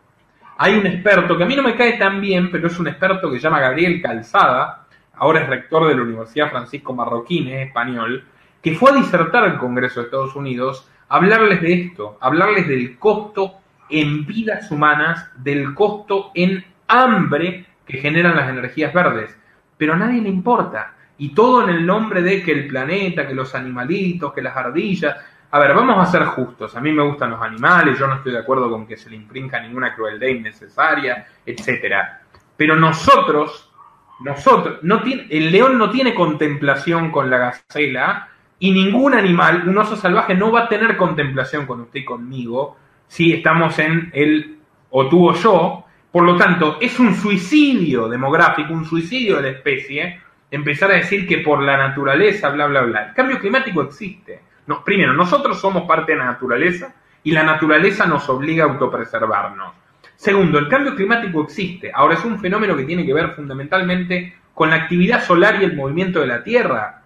hay 0.57 0.75
un 0.75 0.87
experto 0.87 1.37
que 1.37 1.43
a 1.43 1.47
mí 1.47 1.55
no 1.55 1.63
me 1.63 1.75
cae 1.75 1.93
tan 1.93 2.21
bien, 2.21 2.49
pero 2.49 2.67
es 2.67 2.79
un 2.79 2.87
experto 2.87 3.29
que 3.29 3.37
se 3.37 3.43
llama 3.43 3.59
Gabriel 3.59 4.01
Calzada, 4.01 4.87
ahora 5.15 5.41
es 5.41 5.49
rector 5.49 5.87
de 5.87 5.95
la 5.95 6.03
Universidad 6.03 6.49
Francisco 6.49 6.93
Marroquín, 6.93 7.49
es 7.49 7.67
español, 7.67 8.25
que 8.61 8.73
fue 8.73 8.91
a 8.91 8.95
disertar 8.95 9.43
al 9.43 9.57
Congreso 9.57 9.99
de 9.99 10.05
Estados 10.05 10.35
Unidos 10.35 10.89
hablarles 11.09 11.61
de 11.61 11.73
esto, 11.73 12.17
hablarles 12.21 12.67
del 12.67 12.97
costo 12.97 13.55
en 13.89 14.25
vidas 14.25 14.71
humanas, 14.71 15.29
del 15.35 15.73
costo 15.73 16.31
en 16.33 16.63
hambre 16.87 17.65
que 17.85 17.97
generan 17.97 18.35
las 18.35 18.49
energías 18.49 18.93
verdes. 18.93 19.37
Pero 19.77 19.93
a 19.93 19.97
nadie 19.97 20.21
le 20.21 20.29
importa. 20.29 20.93
Y 21.17 21.29
todo 21.33 21.63
en 21.63 21.69
el 21.69 21.85
nombre 21.85 22.21
de 22.21 22.43
que 22.43 22.51
el 22.51 22.67
planeta, 22.67 23.27
que 23.27 23.33
los 23.33 23.55
animalitos, 23.55 24.33
que 24.33 24.41
las 24.41 24.55
ardillas, 24.55 25.15
a 25.51 25.59
ver, 25.59 25.73
vamos 25.73 25.97
a 25.97 26.11
ser 26.11 26.25
justos. 26.25 26.75
A 26.75 26.81
mí 26.81 26.91
me 26.91 27.03
gustan 27.03 27.31
los 27.31 27.41
animales, 27.41 27.97
yo 27.97 28.07
no 28.07 28.15
estoy 28.15 28.33
de 28.33 28.39
acuerdo 28.39 28.69
con 28.69 28.85
que 28.85 28.97
se 28.97 29.09
le 29.09 29.15
imprinca 29.15 29.61
ninguna 29.61 29.95
crueldad 29.95 30.27
innecesaria, 30.27 31.25
etcétera. 31.45 32.23
Pero 32.57 32.75
nosotros, 32.75 33.71
nosotros, 34.19 34.79
no 34.81 35.01
tiene, 35.01 35.27
el 35.29 35.51
león 35.51 35.77
no 35.77 35.91
tiene 35.91 36.13
contemplación 36.13 37.09
con 37.09 37.29
la 37.29 37.37
gacela 37.37 38.29
y 38.59 38.71
ningún 38.71 39.13
animal, 39.13 39.67
un 39.67 39.77
oso 39.77 39.95
salvaje, 39.95 40.35
no 40.35 40.51
va 40.51 40.63
a 40.63 40.67
tener 40.67 40.97
contemplación 40.97 41.65
con 41.65 41.81
usted 41.81 42.01
y 42.01 42.05
conmigo 42.05 42.75
si 43.07 43.31
estamos 43.31 43.79
en 43.79 44.09
el 44.13 44.57
o 44.89 45.07
tú 45.07 45.29
o 45.29 45.33
yo. 45.33 45.84
Por 46.15 46.23
lo 46.23 46.37
tanto, 46.37 46.77
es 46.79 46.97
un 46.97 47.13
suicidio 47.13 48.07
demográfico, 48.07 48.71
un 48.71 48.85
suicidio 48.85 49.35
de 49.35 49.41
la 49.41 49.49
especie, 49.49 50.21
empezar 50.49 50.89
a 50.91 50.95
decir 50.95 51.27
que 51.27 51.39
por 51.39 51.61
la 51.61 51.75
naturaleza, 51.75 52.51
bla, 52.51 52.67
bla, 52.67 52.83
bla. 52.83 53.07
El 53.07 53.13
cambio 53.13 53.37
climático 53.37 53.81
existe 53.81 54.39
primero, 54.85 55.11
nosotros 55.11 55.59
somos 55.59 55.83
parte 55.83 56.13
de 56.13 56.19
la 56.19 56.23
naturaleza 56.23 56.95
y 57.21 57.33
la 57.33 57.43
naturaleza 57.43 58.05
nos 58.05 58.29
obliga 58.29 58.63
a 58.63 58.69
autopreservarnos. 58.69 59.73
Segundo, 60.15 60.57
el 60.57 60.69
cambio 60.69 60.95
climático 60.95 61.43
existe. 61.43 61.91
Ahora 61.93 62.13
es 62.13 62.23
un 62.23 62.39
fenómeno 62.39 62.77
que 62.77 62.85
tiene 62.85 63.05
que 63.05 63.13
ver 63.13 63.31
fundamentalmente 63.31 64.37
con 64.53 64.69
la 64.69 64.77
actividad 64.77 65.21
solar 65.21 65.61
y 65.61 65.65
el 65.65 65.75
movimiento 65.75 66.21
de 66.21 66.27
la 66.27 66.45
Tierra. 66.45 67.01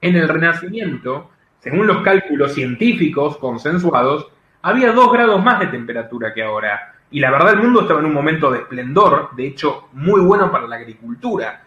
En 0.00 0.14
el 0.14 0.28
Renacimiento, 0.28 1.32
según 1.58 1.88
los 1.88 2.02
cálculos 2.02 2.54
científicos 2.54 3.36
consensuados, 3.38 4.28
había 4.62 4.92
dos 4.92 5.12
grados 5.12 5.42
más 5.42 5.58
de 5.58 5.66
temperatura 5.66 6.32
que 6.32 6.44
ahora. 6.44 6.93
Y 7.14 7.20
la 7.20 7.30
verdad 7.30 7.52
el 7.52 7.62
mundo 7.62 7.82
estaba 7.82 8.00
en 8.00 8.06
un 8.06 8.12
momento 8.12 8.50
de 8.50 8.58
esplendor, 8.58 9.30
de 9.36 9.46
hecho 9.46 9.88
muy 9.92 10.20
bueno 10.20 10.50
para 10.50 10.66
la 10.66 10.74
agricultura. 10.74 11.62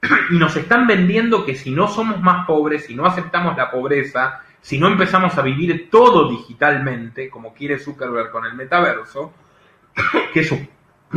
Y 0.30 0.38
nos 0.38 0.54
están 0.54 0.86
vendiendo 0.86 1.44
que 1.44 1.56
si 1.56 1.72
no 1.72 1.88
somos 1.88 2.20
más 2.20 2.46
pobres, 2.46 2.84
si 2.84 2.94
no 2.94 3.04
aceptamos 3.04 3.56
la 3.56 3.68
pobreza, 3.68 4.42
si 4.60 4.78
no 4.78 4.86
empezamos 4.86 5.36
a 5.36 5.42
vivir 5.42 5.90
todo 5.90 6.30
digitalmente, 6.30 7.28
como 7.30 7.52
quiere 7.52 7.80
Zuckerberg 7.80 8.30
con 8.30 8.46
el 8.46 8.54
metaverso, 8.54 9.32
que 10.32 10.38
es 10.38 10.52
un, 10.52 10.68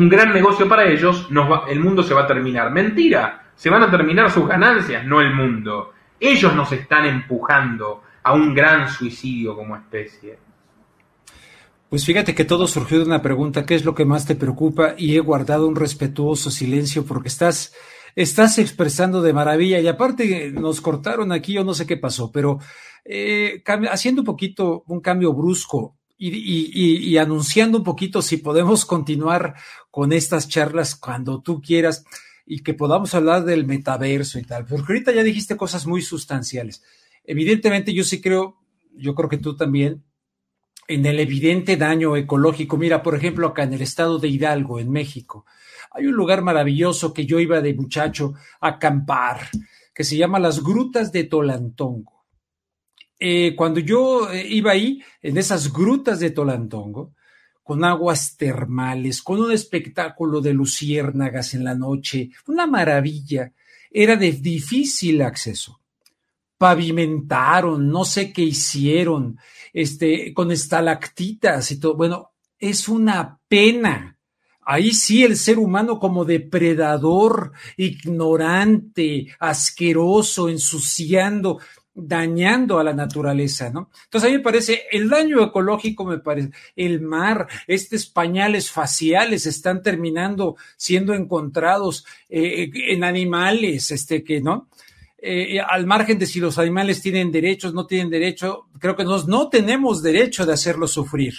gran 0.10 0.34
negocio 0.34 0.68
para 0.68 0.86
ellos, 0.86 1.30
el 1.68 1.80
mundo 1.80 2.02
se 2.02 2.16
va 2.16 2.24
a 2.24 2.28
terminar. 2.28 2.72
Mentira, 2.72 3.44
se 3.54 3.70
van 3.70 3.84
a 3.84 3.92
terminar 3.92 4.32
sus 4.32 4.48
ganancias, 4.48 5.06
no 5.06 5.22
el 5.22 5.32
mundo. 5.32 5.94
Ellos 6.20 6.56
nos 6.56 6.72
están 6.72 7.06
empujando 7.06 8.02
a 8.24 8.34
un 8.34 8.56
gran 8.56 8.90
suicidio 8.90 9.56
como 9.56 9.76
especie. 9.76 10.40
Pues 11.90 12.04
fíjate 12.04 12.34
que 12.34 12.46
todo 12.46 12.68
surgió 12.68 12.98
de 12.98 13.06
una 13.06 13.22
pregunta, 13.22 13.66
¿qué 13.66 13.76
es 13.76 13.86
lo 13.86 13.94
que 13.94 14.06
más 14.06 14.26
te 14.26 14.36
preocupa? 14.36 14.96
Y 14.98 15.16
he 15.16 15.20
guardado 15.20 15.68
un 15.68 15.76
respetuoso 15.76 16.50
silencio 16.50 17.06
porque 17.06 17.28
estás, 17.28 17.74
estás 18.16 18.58
expresando 18.58 19.22
de 19.22 19.34
maravilla 19.34 19.80
y 19.80 19.88
aparte 19.88 20.52
nos 20.52 20.82
cortaron 20.82 21.32
aquí, 21.32 21.54
yo 21.54 21.64
no 21.64 21.74
sé 21.74 21.86
qué 21.86 21.98
pasó, 21.98 22.32
pero 22.32 22.60
eh, 23.06 23.64
haciendo 23.92 24.22
un 24.22 24.26
poquito 24.26 24.84
un 24.88 25.00
cambio 25.00 25.32
brusco 25.32 25.96
y, 26.18 27.18
anunciando 27.18 27.78
un 27.78 27.84
poquito 27.84 28.22
si 28.22 28.38
podemos 28.38 28.86
continuar 28.86 29.56
con 29.92 30.14
estas 30.14 30.48
charlas 30.48 30.96
cuando 30.96 31.42
tú 31.42 31.62
quieras 31.62 32.04
y 32.46 32.64
que 32.64 32.74
podamos 32.74 33.14
hablar 33.14 33.44
del 33.44 33.66
metaverso 33.66 34.40
y 34.40 34.44
tal, 34.44 34.66
porque 34.66 34.94
ahorita 34.94 35.12
ya 35.12 35.24
dijiste 35.24 35.58
cosas 35.58 35.86
muy 35.86 36.02
sustanciales. 36.02 36.84
Evidentemente 37.24 37.94
yo 37.94 38.04
sí 38.04 38.22
creo, 38.22 38.58
yo 38.94 39.14
creo 39.14 39.30
que 39.30 39.38
tú 39.38 39.56
también, 39.56 40.04
en 40.88 41.06
el 41.06 41.20
evidente 41.20 41.78
daño 41.78 42.16
ecológico. 42.16 42.78
Mira, 42.78 43.02
por 43.02 43.16
ejemplo, 43.16 43.48
acá 43.48 43.64
en 43.64 43.74
el 43.74 43.82
estado 43.82 44.20
de 44.20 44.28
Hidalgo, 44.28 44.80
en 44.80 44.92
México, 44.92 45.46
hay 45.92 46.08
un 46.08 46.14
lugar 46.14 46.42
maravilloso 46.42 47.14
que 47.14 47.26
yo 47.26 47.40
iba 47.40 47.62
de 47.62 47.74
muchacho 47.74 48.34
a 48.60 48.70
acampar, 48.70 49.50
que 49.94 50.04
se 50.04 50.18
llama 50.18 50.40
las 50.40 50.62
Grutas 50.62 51.12
de 51.12 51.24
Tolantongo. 51.24 52.26
Eh, 53.18 53.56
cuando 53.56 53.80
yo 53.80 54.30
eh, 54.30 54.46
iba 54.48 54.72
ahí, 54.72 55.02
en 55.22 55.38
esas 55.38 55.72
grutas 55.72 56.20
de 56.20 56.32
Tolantongo, 56.32 57.14
con 57.64 57.84
aguas 57.84 58.38
termales, 58.38 59.24
con 59.24 59.40
un 59.40 59.52
espectáculo 59.52 60.42
de 60.42 60.54
luciérnagas 60.54 61.54
en 61.56 61.64
la 61.64 61.74
noche, 61.74 62.30
una 62.48 62.68
maravilla. 62.68 63.54
Era 63.90 64.16
de 64.18 64.34
difícil 64.34 65.22
acceso. 65.22 65.80
Pavimentaron, 66.58 67.90
no 67.90 68.06
sé 68.06 68.32
qué 68.32 68.44
hicieron, 68.44 69.40
este, 69.76 70.34
con 70.34 70.52
estalactitas 70.52 71.70
y 71.70 71.80
todo. 71.82 71.96
Bueno, 71.96 72.32
es 72.58 72.88
una 72.88 73.38
pena. 73.48 74.18
Ahí 74.62 74.94
sí 74.94 75.24
el 75.24 75.36
ser 75.36 75.60
humano 75.60 76.00
como 76.00 76.24
depredador, 76.24 77.52
ignorante, 77.76 79.28
asqueroso, 79.38 80.50
ensuciando, 80.50 81.60
dañando 81.94 82.80
a 82.80 82.84
la 82.86 82.94
naturaleza, 82.94 83.70
¿no? 83.70 83.92
Entonces 84.06 84.28
a 84.28 84.32
mí 84.32 84.38
me 84.38 84.44
parece, 84.44 84.84
el 84.92 85.10
daño 85.10 85.44
ecológico 85.44 86.06
me 86.06 86.20
parece, 86.20 86.52
el 86.76 87.02
mar, 87.02 87.48
estos 87.68 88.06
pañales 88.06 88.72
faciales 88.72 89.46
están 89.46 89.84
terminando 89.84 90.56
siendo 90.78 91.14
encontrados 91.14 92.06
eh, 92.30 92.72
en 92.74 93.04
animales, 93.04 93.92
este 93.92 94.24
que, 94.24 94.42
¿no? 94.42 94.70
Eh, 95.28 95.60
al 95.60 95.88
margen 95.88 96.20
de 96.20 96.28
si 96.28 96.40
los 96.40 96.60
animales 96.60 97.02
tienen 97.02 97.32
derechos, 97.32 97.74
no 97.74 97.88
tienen 97.88 98.12
derecho, 98.12 98.68
creo 98.78 98.96
que 98.96 99.04
nosotros 99.04 99.28
no 99.28 99.50
tenemos 99.50 100.04
derecho 100.04 100.46
de 100.46 100.54
hacerlos 100.54 100.92
sufrir. 100.92 101.34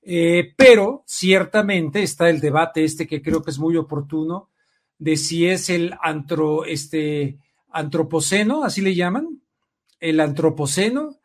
Eh, 0.00 0.52
pero 0.56 1.02
ciertamente 1.04 2.04
está 2.04 2.30
el 2.30 2.40
debate 2.40 2.84
este 2.84 3.08
que 3.08 3.20
creo 3.20 3.42
que 3.42 3.50
es 3.50 3.58
muy 3.58 3.76
oportuno 3.76 4.50
de 4.96 5.16
si 5.16 5.44
es 5.44 5.70
el 5.70 5.92
antro, 6.00 6.64
este, 6.64 7.38
antropoceno, 7.72 8.62
así 8.62 8.80
le 8.80 8.94
llaman, 8.94 9.40
el 9.98 10.20
antropoceno. 10.20 11.16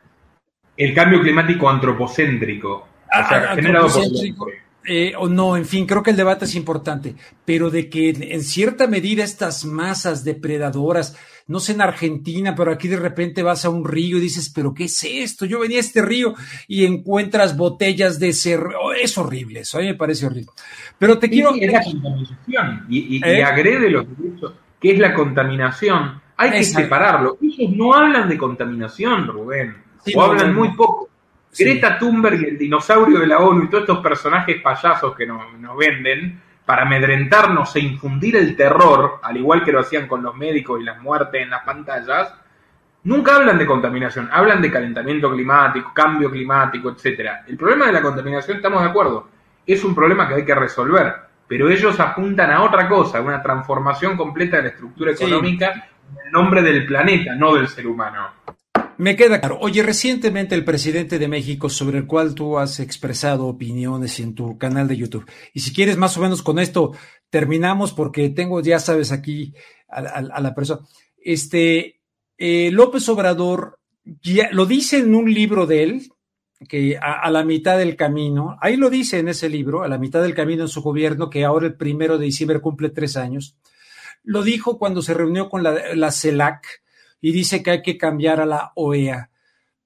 El 0.76 0.96
cambio 0.96 1.22
climático 1.22 1.70
antropocéntrico. 1.70 2.78
o 2.78 3.28
sea, 3.30 3.54
generado 3.54 3.90
por 4.36 4.52
eh, 4.86 5.14
o 5.18 5.28
no, 5.28 5.58
en 5.58 5.66
fin, 5.66 5.86
creo 5.86 6.02
que 6.02 6.12
el 6.12 6.18
debate 6.18 6.46
es 6.46 6.56
importante, 6.56 7.16
pero 7.46 7.70
de 7.70 7.90
que 7.90 8.10
en 8.10 8.42
cierta 8.42 8.88
medida 8.88 9.24
estas 9.24 9.66
masas 9.66 10.24
depredadoras, 10.24 11.18
no 11.48 11.60
sé 11.60 11.74
en 11.74 11.82
Argentina, 11.82 12.56
pero 12.56 12.72
aquí 12.72 12.88
de 12.88 12.98
repente 12.98 13.44
vas 13.44 13.66
a 13.66 13.70
un 13.70 13.86
río 13.86 14.18
y 14.18 14.22
dices, 14.22 14.52
pero 14.54 14.74
¿qué 14.74 14.86
es 14.86 15.04
esto? 15.04 15.46
Yo 15.46 15.60
venía 15.60 15.78
a 15.78 15.82
este 15.82 16.02
río 16.02 16.34
y 16.68 16.86
encuentras 16.86 17.58
botellas 17.58 18.20
de 18.20 18.30
ese 18.30 18.58
oh, 18.58 18.94
es 18.94 19.18
horrible, 19.18 19.62
eso 19.62 19.78
a 19.78 19.82
mí 19.82 19.88
me 19.88 19.96
parece 19.96 20.26
horrible. 20.26 20.52
Pero 20.98 21.20
te 21.20 21.30
quiero... 21.30 21.54
Es 21.56 21.72
la 21.72 21.84
contaminación 21.84 22.86
y, 22.90 23.24
¿Eh? 23.24 23.44
agrede 23.44 23.90
los 23.90 24.06
derechos, 24.18 24.54
que 24.80 24.92
es 24.94 25.00
la 25.00 25.14
contaminación. 25.14 26.22
Hay 26.38 26.52
que 26.52 26.64
separarlo. 26.64 27.38
Ellos 27.42 27.76
no 27.76 27.94
hablan 27.94 28.30
de 28.30 28.38
contaminación, 28.38 29.28
Rubén, 29.28 29.76
o 30.16 30.22
hablan 30.22 30.56
muy 30.56 30.74
poco 30.74 31.09
Greta 31.58 31.98
Thunberg 31.98 32.42
y 32.42 32.46
el 32.46 32.58
dinosaurio 32.58 33.20
de 33.20 33.28
la 33.28 33.40
ONU 33.40 33.64
y 33.64 33.70
todos 33.70 33.84
estos 33.84 34.00
personajes 34.00 34.62
payasos 34.62 35.16
que 35.16 35.26
nos, 35.26 35.42
venden 35.78 36.42
para 36.66 36.84
amedrentarnos 36.84 37.76
e 37.76 37.80
infundir 37.80 38.36
el 38.36 38.56
terror, 38.56 39.20
al 39.24 39.38
igual 39.38 39.64
que 39.64 39.72
lo 39.72 39.80
hacían 39.80 40.08
con 40.08 40.22
los 40.22 40.36
médicos 40.36 40.80
y 40.80 40.84
las 40.84 41.02
muertes 41.02 41.42
en 41.42 41.50
las 41.50 41.64
pantallas, 41.64 42.34
nunca 43.04 43.38
hablan 43.38 43.58
de 43.58 43.66
contaminación, 43.66 44.30
hablan 44.32 44.62
de 44.62 44.72
calentamiento 44.72 45.32
climático, 45.32 45.92
cambio 45.94 46.30
climático, 46.30 46.90
etcétera. 46.90 47.44
El 47.48 47.58
problema 47.58 47.88
de 47.88 47.94
la 47.94 48.02
contaminación, 48.02 48.58
estamos 48.58 48.84
de 48.84 48.90
acuerdo, 48.90 49.30
es 49.66 49.84
un 49.84 49.96
problema 49.96 50.28
que 50.28 50.36
hay 50.36 50.46
que 50.46 50.56
resolver, 50.56 51.16
pero 51.48 51.70
ellos 51.70 52.00
apuntan 52.00 52.52
a 52.52 52.62
otra 52.62 52.88
cosa, 52.88 53.22
una 53.22 53.42
transformación 53.42 54.16
completa 54.16 54.58
de 54.58 54.64
la 54.64 54.70
estructura 54.70 55.12
económica 55.12 55.90
en 56.12 56.28
el 56.28 56.32
nombre 56.32 56.62
del 56.62 56.86
planeta, 56.86 57.34
no 57.34 57.56
del 57.56 57.68
ser 57.68 57.88
humano. 57.88 58.39
Me 59.00 59.16
queda 59.16 59.40
claro. 59.40 59.58
Oye, 59.62 59.82
recientemente 59.82 60.56
el 60.56 60.66
presidente 60.66 61.20
de 61.20 61.30
México, 61.30 61.70
sobre 61.70 62.00
el 62.00 62.06
cual 62.06 62.36
tú 62.36 62.60
has 62.60 62.82
expresado 62.82 63.48
opiniones 63.48 64.20
en 64.20 64.36
tu 64.36 64.58
canal 64.58 64.90
de 64.90 64.98
YouTube, 64.98 65.26
y 65.54 65.62
si 65.62 65.74
quieres 65.74 65.96
más 65.96 66.18
o 66.18 66.22
menos 66.22 66.44
con 66.44 66.60
esto 66.60 66.92
terminamos 67.30 67.94
porque 67.94 68.28
tengo, 68.28 68.60
ya 68.60 68.78
sabes, 68.78 69.14
aquí 69.14 69.54
a, 69.88 70.42
la 70.42 70.54
persona. 70.54 70.82
Este, 71.18 72.02
eh, 72.38 72.72
López 72.74 73.08
Obrador 73.08 73.80
ya, 74.22 74.50
lo 74.52 74.66
dice 74.66 74.98
en 74.98 75.16
un 75.16 75.34
libro 75.34 75.66
de 75.66 75.84
él, 75.84 76.12
que 76.68 76.98
a, 77.02 77.32
la 77.32 77.46
mitad 77.46 77.78
del 77.78 77.96
camino, 77.96 78.58
ahí 78.60 78.76
lo 78.76 78.90
dice 78.90 79.20
en 79.20 79.30
ese 79.30 79.48
libro, 79.48 79.82
a 79.84 79.88
la 79.88 79.98
mitad 79.98 80.22
del 80.22 80.36
camino 80.36 80.64
en 80.64 80.68
su 80.68 80.82
gobierno, 80.82 81.30
que 81.30 81.46
ahora 81.46 81.68
el 81.68 81.76
primero 81.76 82.18
de 82.18 82.26
diciembre 82.26 82.60
cumple 82.60 82.90
tres 82.90 83.16
años, 83.16 83.56
lo 84.24 84.44
dijo 84.44 84.78
cuando 84.78 85.02
se 85.02 85.14
reunió 85.14 85.48
con 85.48 85.64
la, 85.64 85.96
la 85.96 86.12
CELAC, 86.12 86.82
y 87.22 87.32
dice 87.32 87.62
que 87.64 87.72
hay 87.72 87.82
que 87.82 87.98
cambiar 87.98 88.40
a 88.40 88.46
la 88.46 88.72
OEA 88.76 89.30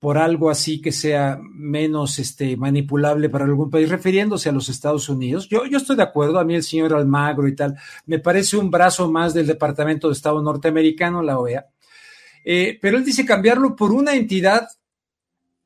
por 0.04 0.18
algo 0.18 0.50
así 0.50 0.82
que 0.82 0.92
sea 0.92 1.40
menos 1.42 2.20
este, 2.20 2.58
manipulable 2.58 3.30
para 3.30 3.46
algún 3.46 3.70
país, 3.70 3.88
refiriéndose 3.88 4.50
a 4.50 4.52
los 4.52 4.68
Estados 4.68 5.08
Unidos. 5.08 5.48
Yo, 5.48 5.66
yo 5.66 5.78
estoy 5.78 5.96
de 5.96 6.04
acuerdo, 6.04 6.40
a 6.40 6.44
mí 6.44 6.56
el 6.56 6.64
señor 6.64 6.94
Almagro 6.94 7.48
y 7.48 7.56
tal, 7.56 7.78
me 8.06 8.20
parece 8.20 8.58
un 8.58 8.70
brazo 8.70 9.10
más 9.10 9.34
del 9.34 9.48
Departamento 9.48 10.10
de 10.10 10.14
Estado 10.14 10.42
norteamericano, 10.42 11.22
la 11.24 11.40
OEA. 11.40 11.68
Eh, 12.44 12.78
pero 12.82 12.98
él 12.98 13.06
dice 13.06 13.26
cambiarlo 13.26 13.78
por 13.78 13.94
una 13.94 14.14
entidad 14.14 14.68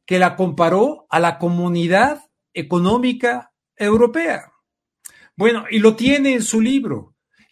que 0.05 0.19
la 0.19 0.35
comparó 0.35 1.07
a 1.09 1.19
la 1.19 1.39
Comunidad 1.39 2.23
Económica 2.53 3.51
Europea. 3.75 4.51
Bueno, 5.35 5.65
y 5.69 5.79
lo 5.79 5.95
tiene 5.95 6.33
en 6.33 6.43
su 6.43 6.61
libro. 6.61 7.06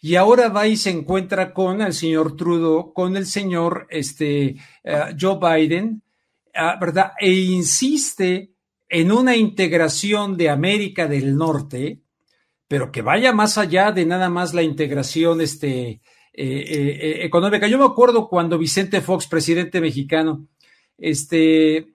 Y 0.06 0.14
ahora 0.14 0.50
va 0.50 0.68
y 0.68 0.76
se 0.76 0.90
encuentra 0.90 1.52
con 1.52 1.82
el 1.82 1.92
señor 1.92 2.36
Trudeau, 2.36 2.92
con 2.92 3.16
el 3.16 3.26
señor 3.26 3.88
este, 3.90 4.54
eh, 4.84 5.16
Joe 5.20 5.36
Biden, 5.40 6.00
ah, 6.54 6.78
¿verdad? 6.80 7.10
E 7.18 7.32
insiste 7.32 8.52
en 8.88 9.10
una 9.10 9.34
integración 9.34 10.36
de 10.36 10.48
América 10.48 11.08
del 11.08 11.34
Norte, 11.34 12.02
pero 12.68 12.92
que 12.92 13.02
vaya 13.02 13.32
más 13.32 13.58
allá 13.58 13.90
de 13.90 14.06
nada 14.06 14.30
más 14.30 14.54
la 14.54 14.62
integración 14.62 15.40
este, 15.40 15.88
eh, 15.88 16.00
eh, 16.34 17.24
económica. 17.24 17.66
Yo 17.66 17.76
me 17.76 17.84
acuerdo 17.84 18.28
cuando 18.28 18.58
Vicente 18.58 19.00
Fox, 19.00 19.26
presidente 19.26 19.80
mexicano, 19.80 20.46
este, 20.96 21.88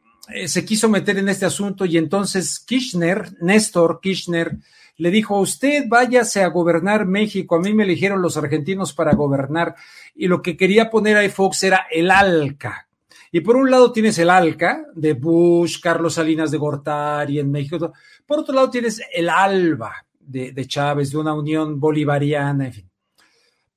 se 0.47 0.65
quiso 0.65 0.89
meter 0.89 1.17
en 1.17 1.29
este 1.29 1.45
asunto 1.45 1.85
y 1.85 1.95
entonces 1.95 2.59
Kirchner, 2.59 3.37
Néstor 3.39 4.01
Kirchner, 4.01 4.57
le 5.01 5.09
dijo, 5.09 5.39
usted 5.39 5.85
váyase 5.87 6.43
a 6.43 6.49
gobernar 6.49 7.07
México, 7.07 7.55
a 7.55 7.59
mí 7.59 7.73
me 7.73 7.85
eligieron 7.85 8.21
los 8.21 8.37
argentinos 8.37 8.93
para 8.93 9.15
gobernar, 9.15 9.73
y 10.13 10.27
lo 10.27 10.43
que 10.43 10.55
quería 10.55 10.91
poner 10.91 11.17
ahí 11.17 11.27
Fox 11.27 11.63
era 11.63 11.87
el 11.89 12.11
ALCA. 12.11 12.87
Y 13.31 13.39
por 13.39 13.55
un 13.55 13.71
lado 13.71 13.91
tienes 13.91 14.19
el 14.19 14.29
ALCA 14.29 14.85
de 14.93 15.13
Bush, 15.13 15.81
Carlos 15.81 16.13
Salinas 16.13 16.51
de 16.51 16.59
Gortari 16.59 17.39
en 17.39 17.49
México, 17.49 17.91
por 18.27 18.39
otro 18.41 18.53
lado 18.53 18.69
tienes 18.69 19.01
el 19.11 19.27
ALBA 19.27 20.05
de, 20.19 20.51
de 20.51 20.67
Chávez, 20.67 21.09
de 21.09 21.17
una 21.17 21.33
unión 21.33 21.79
bolivariana, 21.79 22.67
en 22.67 22.73
fin. 22.73 22.89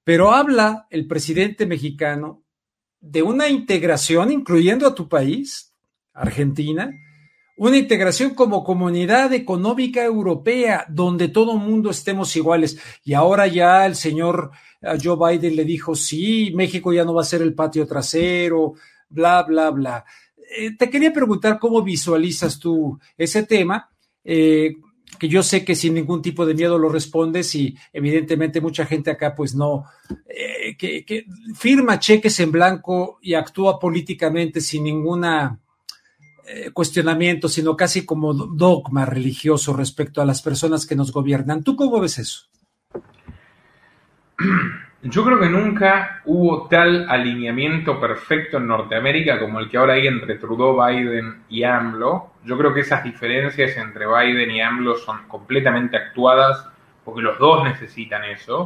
Pero 0.05 0.31
habla 0.31 0.87
el 0.91 1.07
presidente 1.07 1.65
mexicano 1.65 2.43
de 3.01 3.23
una 3.23 3.49
integración, 3.49 4.31
incluyendo 4.31 4.87
a 4.87 4.95
tu 4.95 5.09
país, 5.09 5.73
Argentina, 6.13 6.91
una 7.57 7.77
integración 7.77 8.35
como 8.35 8.65
comunidad 8.65 9.33
económica 9.33 10.05
europea, 10.05 10.85
donde 10.89 11.29
todo 11.29 11.57
mundo 11.57 11.91
estemos 11.91 12.35
iguales. 12.37 12.79
Y 13.05 13.15
ahora 13.15 13.47
ya 13.47 13.87
el 13.87 13.95
señor 13.95 14.51
eh, 14.81 14.99
Joe 15.03 15.17
Biden 15.17 15.57
le 15.57 15.65
dijo, 15.65 15.95
sí, 15.95 16.53
México 16.55 16.93
ya 16.93 17.05
no 17.05 17.15
va 17.15 17.23
a 17.23 17.27
ser 17.27 17.43
el 17.43 17.55
patio 17.55 17.87
trasero, 17.87 18.75
bla, 19.09 19.43
bla, 19.45 19.71
bla. 19.71 20.05
Eh, 20.57 20.77
te 20.77 20.91
quería 20.91 21.13
preguntar 21.13 21.59
cómo 21.59 21.83
visualizas 21.83 22.59
tú 22.59 22.99
ese 23.17 23.45
tema, 23.45 23.89
eh, 24.25 24.77
que 25.19 25.29
yo 25.29 25.45
sé 25.45 25.65
que 25.65 25.77
sin 25.77 25.95
ningún 25.95 26.21
tipo 26.21 26.45
de 26.45 26.55
miedo 26.55 26.77
lo 26.77 26.89
respondes 26.89 27.55
y 27.55 27.77
evidentemente 27.93 28.61
mucha 28.61 28.85
gente 28.85 29.13
acá 29.13 29.33
pues 29.33 29.55
no, 29.55 29.85
que, 30.77 31.05
que 31.05 31.27
firma 31.55 32.01
cheques 32.01 32.41
en 32.41 32.51
blanco 32.51 33.21
y 33.23 33.35
actúa 33.35 33.79
políticamente 33.79 34.61
sin 34.61 34.83
ninguna 34.83 35.61
eh, 36.47 36.71
cuestionamiento, 36.73 37.49
sino 37.49 37.77
casi 37.77 38.05
como 38.05 38.35
dogma 38.35 39.07
religioso 39.07 39.73
respecto 39.73 40.21
a 40.21 40.27
las 40.27 40.43
personas 40.43 40.87
que 40.87 40.95
nos 40.95 41.11
gobiernan. 41.11 41.65
¿Tú 41.65 41.75
cómo 41.75 42.01
ves 42.01 42.19
eso? 42.19 42.49
Yo 45.07 45.23
creo 45.23 45.39
que 45.39 45.51
nunca 45.51 46.23
hubo 46.25 46.67
tal 46.67 47.09
alineamiento 47.11 48.01
perfecto 48.01 48.57
en 48.57 48.67
Norteamérica 48.67 49.39
como 49.39 49.61
el 49.61 49.69
que 49.69 49.77
ahora 49.77 49.95
hay 49.95 50.07
entre 50.07 50.37
Trudeau, 50.37 50.83
Biden 50.83 51.45
y 51.51 51.63
AMLO. 51.63 52.33
Yo 52.43 52.57
creo 52.57 52.73
que 52.73 52.81
esas 52.81 53.05
diferencias 53.05 53.77
entre 53.77 54.07
Biden 54.07 54.51
y 54.51 54.63
AMLO 54.63 54.97
son 54.97 55.29
completamente 55.29 55.99
actuadas 55.99 56.67
porque 57.05 57.21
los 57.21 57.39
dos 57.39 57.65
necesitan 57.65 58.25
eso. 58.25 58.61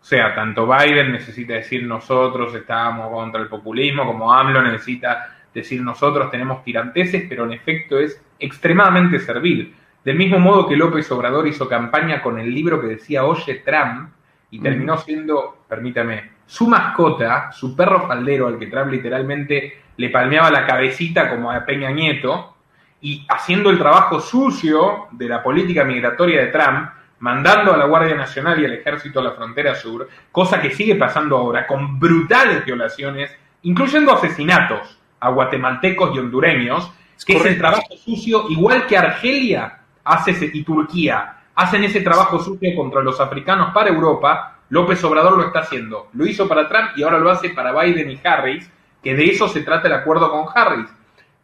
O 0.00 0.04
sea, 0.04 0.32
tanto 0.32 0.64
Biden 0.64 1.10
necesita 1.10 1.54
decir 1.54 1.84
nosotros 1.84 2.54
estábamos 2.54 3.10
contra 3.10 3.40
el 3.40 3.48
populismo, 3.48 4.06
como 4.06 4.32
AMLO 4.32 4.62
necesita 4.62 5.39
decir 5.54 5.82
nosotros 5.82 6.30
tenemos 6.30 6.62
tiranteses, 6.64 7.24
pero 7.28 7.44
en 7.44 7.52
efecto 7.52 7.98
es 7.98 8.22
extremadamente 8.38 9.18
servil. 9.18 9.74
Del 10.04 10.16
mismo 10.16 10.38
modo 10.38 10.66
que 10.66 10.76
López 10.76 11.10
Obrador 11.12 11.46
hizo 11.46 11.68
campaña 11.68 12.22
con 12.22 12.38
el 12.38 12.54
libro 12.54 12.80
que 12.80 12.86
decía 12.86 13.24
Oye 13.24 13.56
Trump 13.56 14.10
y 14.50 14.60
terminó 14.60 14.96
siendo, 14.96 15.64
permítame, 15.68 16.30
su 16.46 16.66
mascota, 16.66 17.52
su 17.52 17.76
perro 17.76 18.06
faldero 18.08 18.48
al 18.48 18.58
que 18.58 18.66
Trump 18.66 18.90
literalmente 18.90 19.82
le 19.96 20.08
palmeaba 20.08 20.50
la 20.50 20.66
cabecita 20.66 21.30
como 21.30 21.50
a 21.50 21.64
Peña 21.64 21.90
Nieto, 21.90 22.56
y 23.02 23.24
haciendo 23.28 23.70
el 23.70 23.78
trabajo 23.78 24.20
sucio 24.20 25.06
de 25.12 25.28
la 25.28 25.42
política 25.42 25.84
migratoria 25.84 26.40
de 26.40 26.48
Trump, 26.48 26.90
mandando 27.20 27.72
a 27.72 27.76
la 27.76 27.86
Guardia 27.86 28.14
Nacional 28.14 28.60
y 28.60 28.64
al 28.64 28.74
Ejército 28.74 29.20
a 29.20 29.24
la 29.24 29.32
frontera 29.32 29.74
sur, 29.74 30.08
cosa 30.32 30.60
que 30.60 30.70
sigue 30.70 30.96
pasando 30.96 31.36
ahora, 31.36 31.66
con 31.66 31.98
brutales 31.98 32.64
violaciones, 32.64 33.34
incluyendo 33.62 34.12
asesinatos 34.12 34.99
a 35.20 35.30
guatemaltecos 35.30 36.14
y 36.14 36.18
hondureños, 36.18 36.90
que 37.24 37.36
es 37.36 37.44
el 37.44 37.58
trabajo 37.58 37.94
sucio, 38.02 38.46
igual 38.48 38.86
que 38.86 38.96
Argelia 38.96 39.78
hace 40.02 40.50
y 40.52 40.62
Turquía 40.62 41.36
hacen 41.54 41.84
ese 41.84 42.00
trabajo 42.00 42.38
sucio 42.38 42.74
contra 42.74 43.02
los 43.02 43.20
africanos 43.20 43.72
para 43.74 43.90
Europa, 43.90 44.56
López 44.70 45.02
Obrador 45.04 45.36
lo 45.36 45.46
está 45.46 45.60
haciendo. 45.60 46.08
Lo 46.14 46.24
hizo 46.24 46.48
para 46.48 46.68
Trump 46.68 46.90
y 46.96 47.02
ahora 47.02 47.18
lo 47.18 47.30
hace 47.30 47.50
para 47.50 47.78
Biden 47.78 48.10
y 48.10 48.20
Harris, 48.24 48.70
que 49.02 49.14
de 49.14 49.26
eso 49.26 49.46
se 49.48 49.60
trata 49.60 49.88
el 49.88 49.94
acuerdo 49.94 50.30
con 50.30 50.46
Harris. 50.54 50.88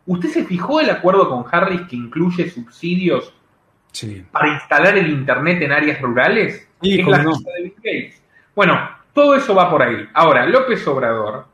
¿Usted 0.06 0.28
se 0.28 0.44
fijó 0.44 0.80
el 0.80 0.88
acuerdo 0.88 1.28
con 1.28 1.44
Harris 1.50 1.82
que 1.82 1.96
incluye 1.96 2.48
subsidios 2.48 3.34
para 4.30 4.54
instalar 4.54 4.96
el 4.96 5.10
Internet 5.10 5.60
en 5.62 5.72
áreas 5.72 6.00
rurales? 6.00 6.66
Sí, 6.80 7.00
es 7.00 7.06
la 7.06 7.18
de 7.18 7.62
Bill 7.62 7.74
Gates. 7.76 8.22
Bueno, 8.54 8.88
todo 9.12 9.34
eso 9.34 9.54
va 9.54 9.68
por 9.68 9.82
ahí. 9.82 10.08
Ahora, 10.14 10.46
López 10.46 10.86
Obrador, 10.86 11.46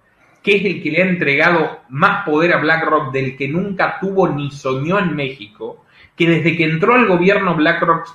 que 0.42 0.56
es 0.56 0.64
el 0.64 0.82
que 0.82 0.90
le 0.90 1.02
ha 1.02 1.06
entregado 1.06 1.80
más 1.88 2.24
poder 2.24 2.52
a 2.52 2.58
BlackRock 2.58 3.12
del 3.12 3.36
que 3.36 3.48
nunca 3.48 3.98
tuvo 4.00 4.28
ni 4.28 4.50
soñó 4.50 4.98
en 4.98 5.14
México, 5.14 5.84
que 6.16 6.26
desde 6.28 6.56
que 6.56 6.64
entró 6.64 6.94
al 6.94 7.06
gobierno 7.06 7.54
BlackRock, 7.54 8.08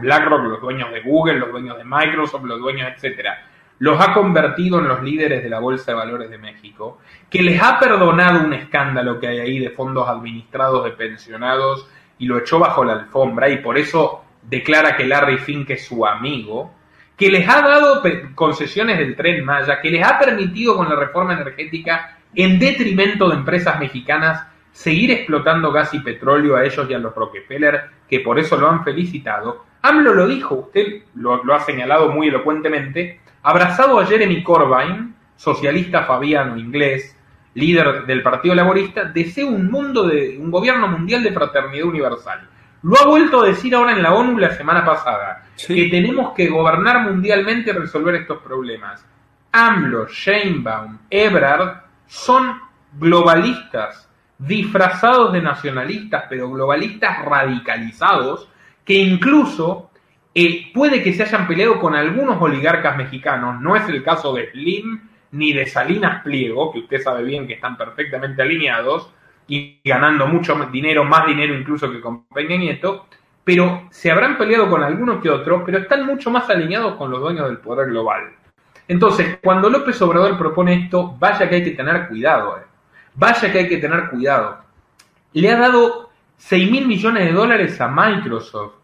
BlackRock, 0.00 0.42
los 0.44 0.60
dueños 0.60 0.90
de 0.92 1.00
Google, 1.00 1.38
los 1.38 1.50
dueños 1.50 1.78
de 1.78 1.84
Microsoft, 1.84 2.44
los 2.44 2.60
dueños, 2.60 2.90
etcétera, 2.94 3.46
los 3.78 3.98
ha 3.98 4.12
convertido 4.12 4.78
en 4.78 4.88
los 4.88 5.02
líderes 5.02 5.42
de 5.42 5.48
la 5.48 5.58
Bolsa 5.58 5.92
de 5.92 5.96
Valores 5.96 6.28
de 6.28 6.36
México, 6.36 6.98
que 7.30 7.42
les 7.42 7.62
ha 7.62 7.78
perdonado 7.78 8.44
un 8.44 8.52
escándalo 8.52 9.18
que 9.18 9.28
hay 9.28 9.38
ahí 9.38 9.58
de 9.58 9.70
fondos 9.70 10.06
administrados 10.06 10.84
de 10.84 10.90
pensionados 10.90 11.88
y 12.18 12.26
lo 12.26 12.38
echó 12.38 12.58
bajo 12.58 12.84
la 12.84 12.92
alfombra 12.92 13.48
y 13.48 13.58
por 13.58 13.78
eso 13.78 14.24
declara 14.42 14.96
que 14.96 15.06
Larry 15.06 15.38
Fink 15.38 15.70
es 15.70 15.86
su 15.86 16.04
amigo, 16.04 16.74
que 17.20 17.28
les 17.28 17.46
ha 17.46 17.60
dado 17.60 18.02
concesiones 18.34 18.98
del 18.98 19.14
tren 19.14 19.44
Maya, 19.44 19.78
que 19.82 19.90
les 19.90 20.02
ha 20.02 20.18
permitido 20.18 20.74
con 20.74 20.88
la 20.88 20.96
reforma 20.96 21.34
energética, 21.34 22.16
en 22.34 22.58
detrimento 22.58 23.28
de 23.28 23.36
empresas 23.36 23.78
mexicanas, 23.78 24.46
seguir 24.72 25.10
explotando 25.10 25.70
gas 25.70 25.92
y 25.92 25.98
petróleo 25.98 26.56
a 26.56 26.64
ellos 26.64 26.88
y 26.88 26.94
a 26.94 26.98
los 26.98 27.14
Rockefeller, 27.14 27.90
que 28.08 28.20
por 28.20 28.38
eso 28.38 28.56
lo 28.56 28.70
han 28.70 28.84
felicitado. 28.84 29.66
AMLO 29.82 30.14
lo 30.14 30.26
dijo, 30.26 30.54
usted 30.54 31.02
lo, 31.14 31.44
lo 31.44 31.54
ha 31.54 31.60
señalado 31.60 32.08
muy 32.08 32.28
elocuentemente, 32.28 33.20
abrazado 33.42 34.00
a 34.00 34.06
Jeremy 34.06 34.42
Corbyn, 34.42 35.14
socialista 35.36 36.04
fabiano 36.04 36.56
inglés, 36.56 37.14
líder 37.52 38.06
del 38.06 38.22
Partido 38.22 38.54
Laborista, 38.54 39.04
desea 39.04 39.44
un 39.44 39.70
mundo 39.70 40.06
de 40.08 40.38
un 40.38 40.50
gobierno 40.50 40.88
mundial 40.88 41.22
de 41.22 41.32
fraternidad 41.32 41.84
universal. 41.84 42.48
Lo 42.82 42.98
ha 42.98 43.06
vuelto 43.06 43.42
a 43.42 43.46
decir 43.46 43.74
ahora 43.74 43.92
en 43.92 44.02
la 44.02 44.14
ONU 44.14 44.38
la 44.38 44.50
semana 44.56 44.84
pasada, 44.84 45.44
que 45.66 45.88
tenemos 45.90 46.32
que 46.32 46.48
gobernar 46.48 47.02
mundialmente 47.02 47.70
y 47.70 47.74
resolver 47.74 48.14
estos 48.14 48.38
problemas. 48.38 49.04
AMLO, 49.52 50.06
Sheinbaum, 50.06 50.98
Ebrard 51.10 51.82
son 52.06 52.58
globalistas, 52.92 54.08
disfrazados 54.38 55.32
de 55.32 55.42
nacionalistas, 55.42 56.24
pero 56.28 56.50
globalistas 56.50 57.22
radicalizados, 57.22 58.48
que 58.84 58.94
incluso 58.94 59.90
eh, 60.34 60.70
puede 60.72 61.02
que 61.02 61.12
se 61.12 61.24
hayan 61.24 61.46
peleado 61.46 61.78
con 61.78 61.94
algunos 61.94 62.40
oligarcas 62.40 62.96
mexicanos, 62.96 63.60
no 63.60 63.76
es 63.76 63.86
el 63.88 64.02
caso 64.02 64.32
de 64.32 64.50
Slim 64.52 65.08
ni 65.32 65.52
de 65.52 65.66
Salinas 65.66 66.22
Pliego, 66.22 66.72
que 66.72 66.80
usted 66.80 67.02
sabe 67.02 67.24
bien 67.24 67.46
que 67.46 67.54
están 67.54 67.76
perfectamente 67.76 68.40
alineados 68.40 69.12
y 69.50 69.80
ganando 69.84 70.28
mucho 70.28 70.54
dinero, 70.70 71.04
más 71.04 71.26
dinero 71.26 71.54
incluso 71.54 71.90
que 71.90 72.00
con 72.00 72.24
Peña 72.26 72.56
Nieto, 72.56 73.06
pero 73.42 73.88
se 73.90 74.10
habrán 74.10 74.38
peleado 74.38 74.70
con 74.70 74.82
algunos 74.82 75.20
que 75.20 75.28
otros, 75.28 75.62
pero 75.66 75.78
están 75.78 76.06
mucho 76.06 76.30
más 76.30 76.48
alineados 76.48 76.94
con 76.94 77.10
los 77.10 77.20
dueños 77.20 77.48
del 77.48 77.58
poder 77.58 77.88
global. 77.88 78.30
Entonces, 78.86 79.38
cuando 79.42 79.68
López 79.68 80.00
Obrador 80.02 80.38
propone 80.38 80.84
esto, 80.84 81.16
vaya 81.18 81.48
que 81.48 81.56
hay 81.56 81.64
que 81.64 81.72
tener 81.72 82.06
cuidado, 82.08 82.58
eh. 82.58 82.62
vaya 83.14 83.50
que 83.50 83.58
hay 83.58 83.68
que 83.68 83.78
tener 83.78 84.08
cuidado. 84.08 84.60
Le 85.32 85.50
ha 85.50 85.58
dado 85.58 86.10
6 86.36 86.70
mil 86.70 86.86
millones 86.86 87.24
de 87.24 87.32
dólares 87.32 87.80
a 87.80 87.88
Microsoft 87.88 88.74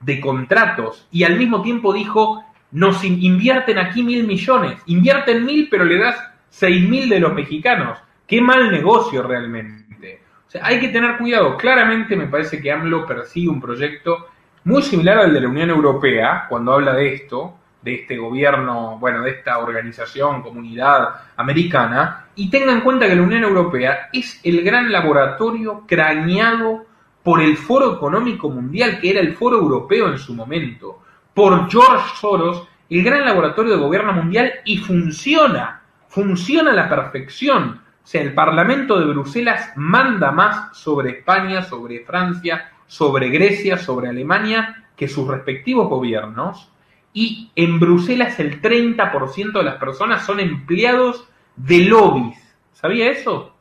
de 0.00 0.20
contratos 0.20 1.08
y 1.10 1.24
al 1.24 1.36
mismo 1.36 1.62
tiempo 1.62 1.92
dijo 1.92 2.44
nos 2.72 3.02
invierten 3.04 3.78
aquí 3.78 4.02
mil 4.02 4.26
millones, 4.26 4.80
invierten 4.86 5.44
mil 5.44 5.68
pero 5.70 5.84
le 5.84 5.98
das 5.98 6.16
seis 6.50 6.88
mil 6.88 7.08
de 7.08 7.20
los 7.20 7.32
mexicanos. 7.32 7.98
Qué 8.30 8.40
mal 8.40 8.70
negocio 8.70 9.24
realmente. 9.24 10.22
O 10.46 10.50
sea, 10.52 10.64
hay 10.64 10.78
que 10.78 10.90
tener 10.90 11.18
cuidado. 11.18 11.56
Claramente 11.56 12.14
me 12.14 12.28
parece 12.28 12.62
que 12.62 12.70
AMLO 12.70 13.04
persigue 13.04 13.48
un 13.48 13.60
proyecto 13.60 14.28
muy 14.62 14.82
similar 14.82 15.18
al 15.18 15.34
de 15.34 15.40
la 15.40 15.48
Unión 15.48 15.68
Europea 15.68 16.46
cuando 16.48 16.72
habla 16.72 16.94
de 16.94 17.12
esto, 17.12 17.56
de 17.82 17.94
este 17.96 18.16
gobierno, 18.18 18.98
bueno, 19.00 19.22
de 19.22 19.30
esta 19.30 19.58
organización, 19.58 20.42
comunidad 20.42 21.08
americana, 21.38 22.26
y 22.36 22.48
tenga 22.48 22.70
en 22.72 22.82
cuenta 22.82 23.08
que 23.08 23.16
la 23.16 23.22
Unión 23.22 23.42
Europea 23.42 24.10
es 24.12 24.40
el 24.44 24.62
gran 24.62 24.92
laboratorio 24.92 25.82
craneado 25.88 26.86
por 27.24 27.40
el 27.40 27.56
Foro 27.56 27.96
Económico 27.96 28.48
Mundial, 28.48 29.00
que 29.00 29.10
era 29.10 29.18
el 29.18 29.34
Foro 29.34 29.58
Europeo 29.58 30.06
en 30.06 30.18
su 30.18 30.34
momento 30.34 31.02
por 31.34 31.68
George 31.68 32.14
Soros, 32.20 32.68
el 32.88 33.02
gran 33.02 33.24
laboratorio 33.24 33.72
de 33.72 33.82
gobierno 33.82 34.12
mundial, 34.12 34.52
y 34.64 34.76
funciona, 34.76 35.82
funciona 36.06 36.70
a 36.70 36.74
la 36.74 36.88
perfección. 36.88 37.89
O 38.02 38.06
sea, 38.06 38.22
el 38.22 38.34
Parlamento 38.34 38.98
de 38.98 39.06
Bruselas 39.06 39.72
manda 39.76 40.32
más 40.32 40.76
sobre 40.76 41.10
España, 41.10 41.62
sobre 41.62 42.00
Francia, 42.00 42.72
sobre 42.86 43.28
Grecia, 43.28 43.78
sobre 43.78 44.08
Alemania, 44.08 44.88
que 44.96 45.08
sus 45.08 45.28
respectivos 45.28 45.88
gobiernos. 45.88 46.70
Y 47.12 47.50
en 47.56 47.78
Bruselas 47.78 48.38
el 48.40 48.60
30% 48.60 49.52
de 49.52 49.62
las 49.62 49.76
personas 49.76 50.24
son 50.24 50.40
empleados 50.40 51.28
de 51.56 51.84
lobbies. 51.84 52.38
¿Sabía 52.72 53.10
eso? 53.10 53.54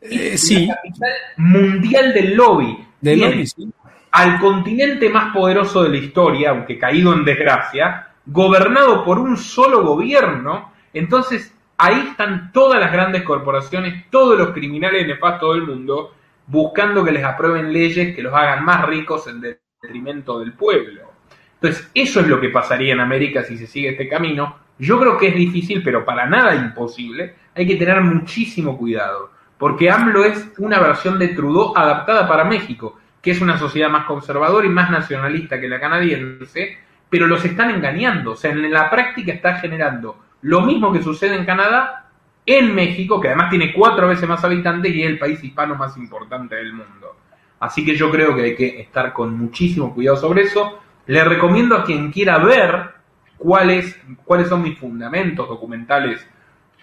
Eh, 0.00 0.36
sí. 0.36 0.66
La 0.66 0.76
capital 0.76 1.12
mundial 1.36 2.12
del 2.12 2.34
lobby. 2.34 2.78
De 3.00 3.16
lobby, 3.16 3.46
sí 3.46 3.72
al 4.10 4.40
continente 4.40 5.08
más 5.10 5.32
poderoso 5.32 5.82
de 5.82 5.90
la 5.90 5.98
historia, 5.98 6.50
aunque 6.50 6.78
caído 6.78 7.12
en 7.12 7.24
desgracia, 7.24 8.08
gobernado 8.26 9.04
por 9.04 9.18
un 9.18 9.36
solo 9.36 9.84
gobierno, 9.84 10.72
entonces 10.92 11.54
ahí 11.78 12.08
están 12.10 12.52
todas 12.52 12.80
las 12.80 12.92
grandes 12.92 13.22
corporaciones, 13.22 14.10
todos 14.10 14.38
los 14.38 14.50
criminales 14.50 15.06
nefastos 15.06 15.54
del 15.54 15.66
mundo, 15.66 16.14
buscando 16.46 17.04
que 17.04 17.12
les 17.12 17.24
aprueben 17.24 17.72
leyes 17.72 18.14
que 18.14 18.22
los 18.22 18.34
hagan 18.34 18.64
más 18.64 18.84
ricos 18.86 19.26
en 19.28 19.40
detrimento 19.40 20.40
del 20.40 20.52
pueblo. 20.52 21.12
Entonces, 21.54 21.90
eso 21.94 22.20
es 22.20 22.26
lo 22.28 22.40
que 22.40 22.50
pasaría 22.50 22.92
en 22.92 23.00
América 23.00 23.42
si 23.42 23.56
se 23.56 23.66
sigue 23.66 23.90
este 23.90 24.08
camino. 24.08 24.58
Yo 24.78 24.98
creo 25.00 25.16
que 25.16 25.28
es 25.28 25.34
difícil, 25.34 25.82
pero 25.82 26.04
para 26.04 26.26
nada 26.26 26.54
imposible. 26.54 27.34
Hay 27.54 27.66
que 27.66 27.76
tener 27.76 28.00
muchísimo 28.00 28.76
cuidado, 28.76 29.30
porque 29.58 29.90
AMLO 29.90 30.24
es 30.24 30.52
una 30.58 30.78
versión 30.78 31.18
de 31.18 31.28
Trudeau 31.28 31.76
adaptada 31.76 32.28
para 32.28 32.44
México 32.44 32.98
que 33.20 33.32
es 33.32 33.40
una 33.40 33.58
sociedad 33.58 33.90
más 33.90 34.06
conservadora 34.06 34.66
y 34.66 34.70
más 34.70 34.90
nacionalista 34.90 35.60
que 35.60 35.68
la 35.68 35.80
canadiense, 35.80 36.78
pero 37.10 37.26
los 37.26 37.44
están 37.44 37.70
engañando. 37.70 38.32
O 38.32 38.36
sea, 38.36 38.52
en 38.52 38.70
la 38.70 38.88
práctica 38.90 39.32
está 39.32 39.56
generando 39.56 40.27
lo 40.42 40.60
mismo 40.62 40.92
que 40.92 41.02
sucede 41.02 41.36
en 41.36 41.44
Canadá, 41.44 42.10
en 42.46 42.74
México, 42.74 43.20
que 43.20 43.28
además 43.28 43.50
tiene 43.50 43.72
cuatro 43.72 44.08
veces 44.08 44.28
más 44.28 44.42
habitantes 44.42 44.94
y 44.94 45.02
es 45.02 45.08
el 45.08 45.18
país 45.18 45.42
hispano 45.42 45.74
más 45.74 45.96
importante 45.96 46.56
del 46.56 46.72
mundo. 46.72 47.16
Así 47.60 47.84
que 47.84 47.96
yo 47.96 48.10
creo 48.10 48.34
que 48.34 48.42
hay 48.42 48.56
que 48.56 48.80
estar 48.80 49.12
con 49.12 49.36
muchísimo 49.36 49.92
cuidado 49.92 50.16
sobre 50.16 50.42
eso. 50.42 50.78
Le 51.06 51.24
recomiendo 51.24 51.76
a 51.76 51.84
quien 51.84 52.10
quiera 52.10 52.38
ver 52.38 52.90
cuáles, 53.36 54.00
cuáles 54.24 54.48
son 54.48 54.62
mis 54.62 54.78
fundamentos 54.78 55.48
documentales 55.48 56.26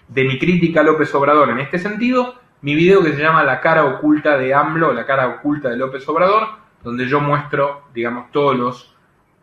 de 0.08 0.24
mi 0.24 0.38
crítica 0.38 0.80
a 0.80 0.84
López 0.84 1.12
Obrador 1.14 1.50
en 1.50 1.58
este 1.58 1.78
sentido, 1.78 2.34
mi 2.62 2.74
video 2.74 3.02
que 3.02 3.12
se 3.12 3.22
llama 3.22 3.42
La 3.42 3.60
cara 3.60 3.84
oculta 3.84 4.36
de 4.38 4.54
AMLO, 4.54 4.92
la 4.92 5.04
cara 5.04 5.28
oculta 5.28 5.68
de 5.68 5.76
López 5.76 6.08
Obrador, 6.08 6.48
donde 6.82 7.06
yo 7.06 7.20
muestro, 7.20 7.88
digamos, 7.92 8.30
todos 8.30 8.56
los 8.56 8.95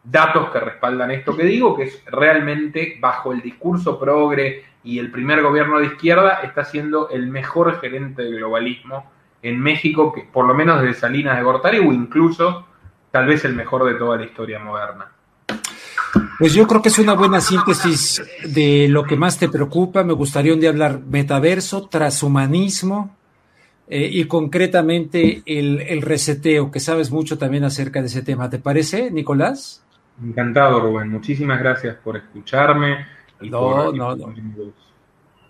datos 0.04 0.50
que 0.52 0.60
respaldan 0.60 1.12
esto 1.12 1.36
que 1.36 1.44
digo, 1.44 1.76
que 1.76 1.84
es 1.84 2.04
realmente 2.06 2.98
bajo 3.00 3.32
el 3.32 3.42
discurso 3.42 4.00
progre 4.00 4.66
y 4.84 5.00
el 5.00 5.12
primer 5.12 5.42
gobierno 5.42 5.80
de 5.80 5.88
izquierda 5.88 6.42
está 6.44 6.66
siendo 6.66 7.10
el 7.10 7.28
mejor 7.28 7.80
gerente 7.80 8.24
de 8.24 8.32
globalismo 8.32 9.10
en 9.42 9.60
México, 9.60 10.12
que 10.14 10.22
por 10.22 10.46
lo 10.46 10.54
menos 10.54 10.82
desde 10.82 11.00
Salinas 11.00 11.38
de 11.38 11.44
Gortari, 11.44 11.80
o 11.80 11.94
incluso 11.94 12.66
tal 13.12 13.28
vez 13.28 13.46
el 13.46 13.54
mejor 13.54 13.86
de 13.86 13.96
toda 13.96 14.18
la 14.18 14.26
historia 14.26 14.60
moderna. 14.60 15.12
Pues 16.40 16.54
yo 16.54 16.68
creo 16.68 16.82
que 16.82 16.90
es 16.90 17.00
una 17.00 17.14
buena 17.14 17.42
síntesis 17.42 18.22
de 18.44 18.88
lo 18.90 19.04
que 19.04 19.16
más 19.16 19.38
te 19.38 19.50
preocupa. 19.50 20.04
Me 20.04 20.14
gustaría 20.14 20.54
un 20.54 20.60
día 20.60 20.70
hablar 20.70 21.00
metaverso, 21.00 21.88
transhumanismo 21.88 23.16
eh, 23.88 24.10
y 24.12 24.26
concretamente 24.26 25.44
el, 25.46 26.02
reseteo, 26.02 26.72
que 26.72 26.80
sabes 26.80 27.12
mucho 27.12 27.38
también 27.38 27.64
acerca 27.64 28.02
de 28.02 28.08
ese 28.08 28.24
tema. 28.24 28.50
¿Te 28.50 28.60
parece, 28.60 29.12
Nicolás? 29.12 29.84
Encantado, 30.22 30.80
Rubén. 30.80 31.10
Muchísimas 31.10 31.60
gracias 31.60 31.96
por 31.96 32.18
escucharme. 32.18 33.06
no, 33.42 33.92
no, 33.92 34.16
no. 34.16 34.34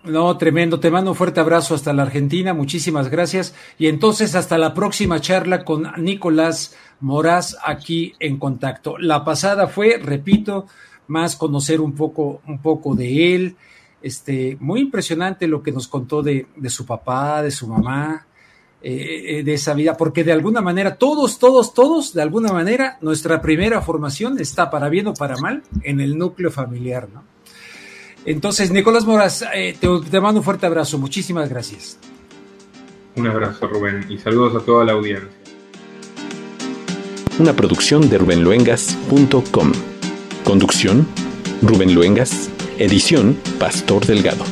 No, 0.03 0.37
tremendo. 0.37 0.81
Te 0.81 0.91
mando 0.91 1.11
un 1.11 1.15
fuerte 1.15 1.39
abrazo 1.39 1.75
hasta 1.75 1.93
la 1.93 2.03
Argentina. 2.03 2.53
Muchísimas 2.53 3.09
gracias. 3.09 3.55
Y 3.77 3.87
entonces 3.87 4.35
hasta 4.35 4.57
la 4.57 4.73
próxima 4.73 5.21
charla 5.21 5.63
con 5.63 5.87
Nicolás 5.97 6.75
Moraz 6.99 7.57
aquí 7.65 8.13
en 8.19 8.37
contacto. 8.37 8.97
La 8.97 9.23
pasada 9.23 9.67
fue, 9.67 9.97
repito, 10.03 10.67
más 11.07 11.37
conocer 11.37 11.79
un 11.79 11.93
poco, 11.93 12.41
un 12.47 12.61
poco 12.61 12.95
de 12.95 13.33
él. 13.33 13.55
Este, 14.01 14.57
muy 14.59 14.81
impresionante 14.81 15.47
lo 15.47 15.63
que 15.63 15.71
nos 15.71 15.87
contó 15.87 16.21
de, 16.21 16.47
de 16.57 16.69
su 16.69 16.85
papá, 16.85 17.41
de 17.41 17.51
su 17.51 17.67
mamá, 17.67 18.27
eh, 18.85 19.43
de 19.45 19.53
esa 19.53 19.73
vida, 19.73 19.95
porque 19.95 20.23
de 20.23 20.33
alguna 20.33 20.61
manera, 20.61 20.95
todos, 20.95 21.39
todos, 21.39 21.73
todos, 21.73 22.13
de 22.13 22.21
alguna 22.21 22.51
manera, 22.51 22.97
nuestra 23.01 23.41
primera 23.41 23.81
formación 23.81 24.39
está, 24.39 24.69
para 24.69 24.89
bien 24.89 25.07
o 25.07 25.13
para 25.13 25.37
mal, 25.37 25.63
en 25.83 26.01
el 26.01 26.17
núcleo 26.17 26.51
familiar, 26.51 27.07
¿no? 27.13 27.23
Entonces, 28.25 28.71
Nicolás 28.71 29.05
Moras, 29.05 29.45
eh, 29.53 29.77
te, 29.79 29.87
te, 30.09 30.19
mando 30.19 30.39
un 30.39 30.43
fuerte 30.43 30.65
abrazo. 30.65 30.97
Muchísimas 30.97 31.49
gracias. 31.49 31.97
Un 33.15 33.27
abrazo, 33.27 33.67
Rubén, 33.67 34.05
y 34.09 34.17
saludos 34.17 34.61
a 34.61 34.65
toda 34.65 34.85
la 34.85 34.93
audiencia. 34.93 35.29
Una 37.39 37.53
producción 37.53 38.09
de 38.09 38.17
rubenluengas.com. 38.17 39.71
Conducción, 40.43 41.07
Rubén 41.61 41.95
Luengas. 41.95 42.49
Edición, 42.79 43.37
Pastor 43.59 44.05
Delgado. 44.05 44.43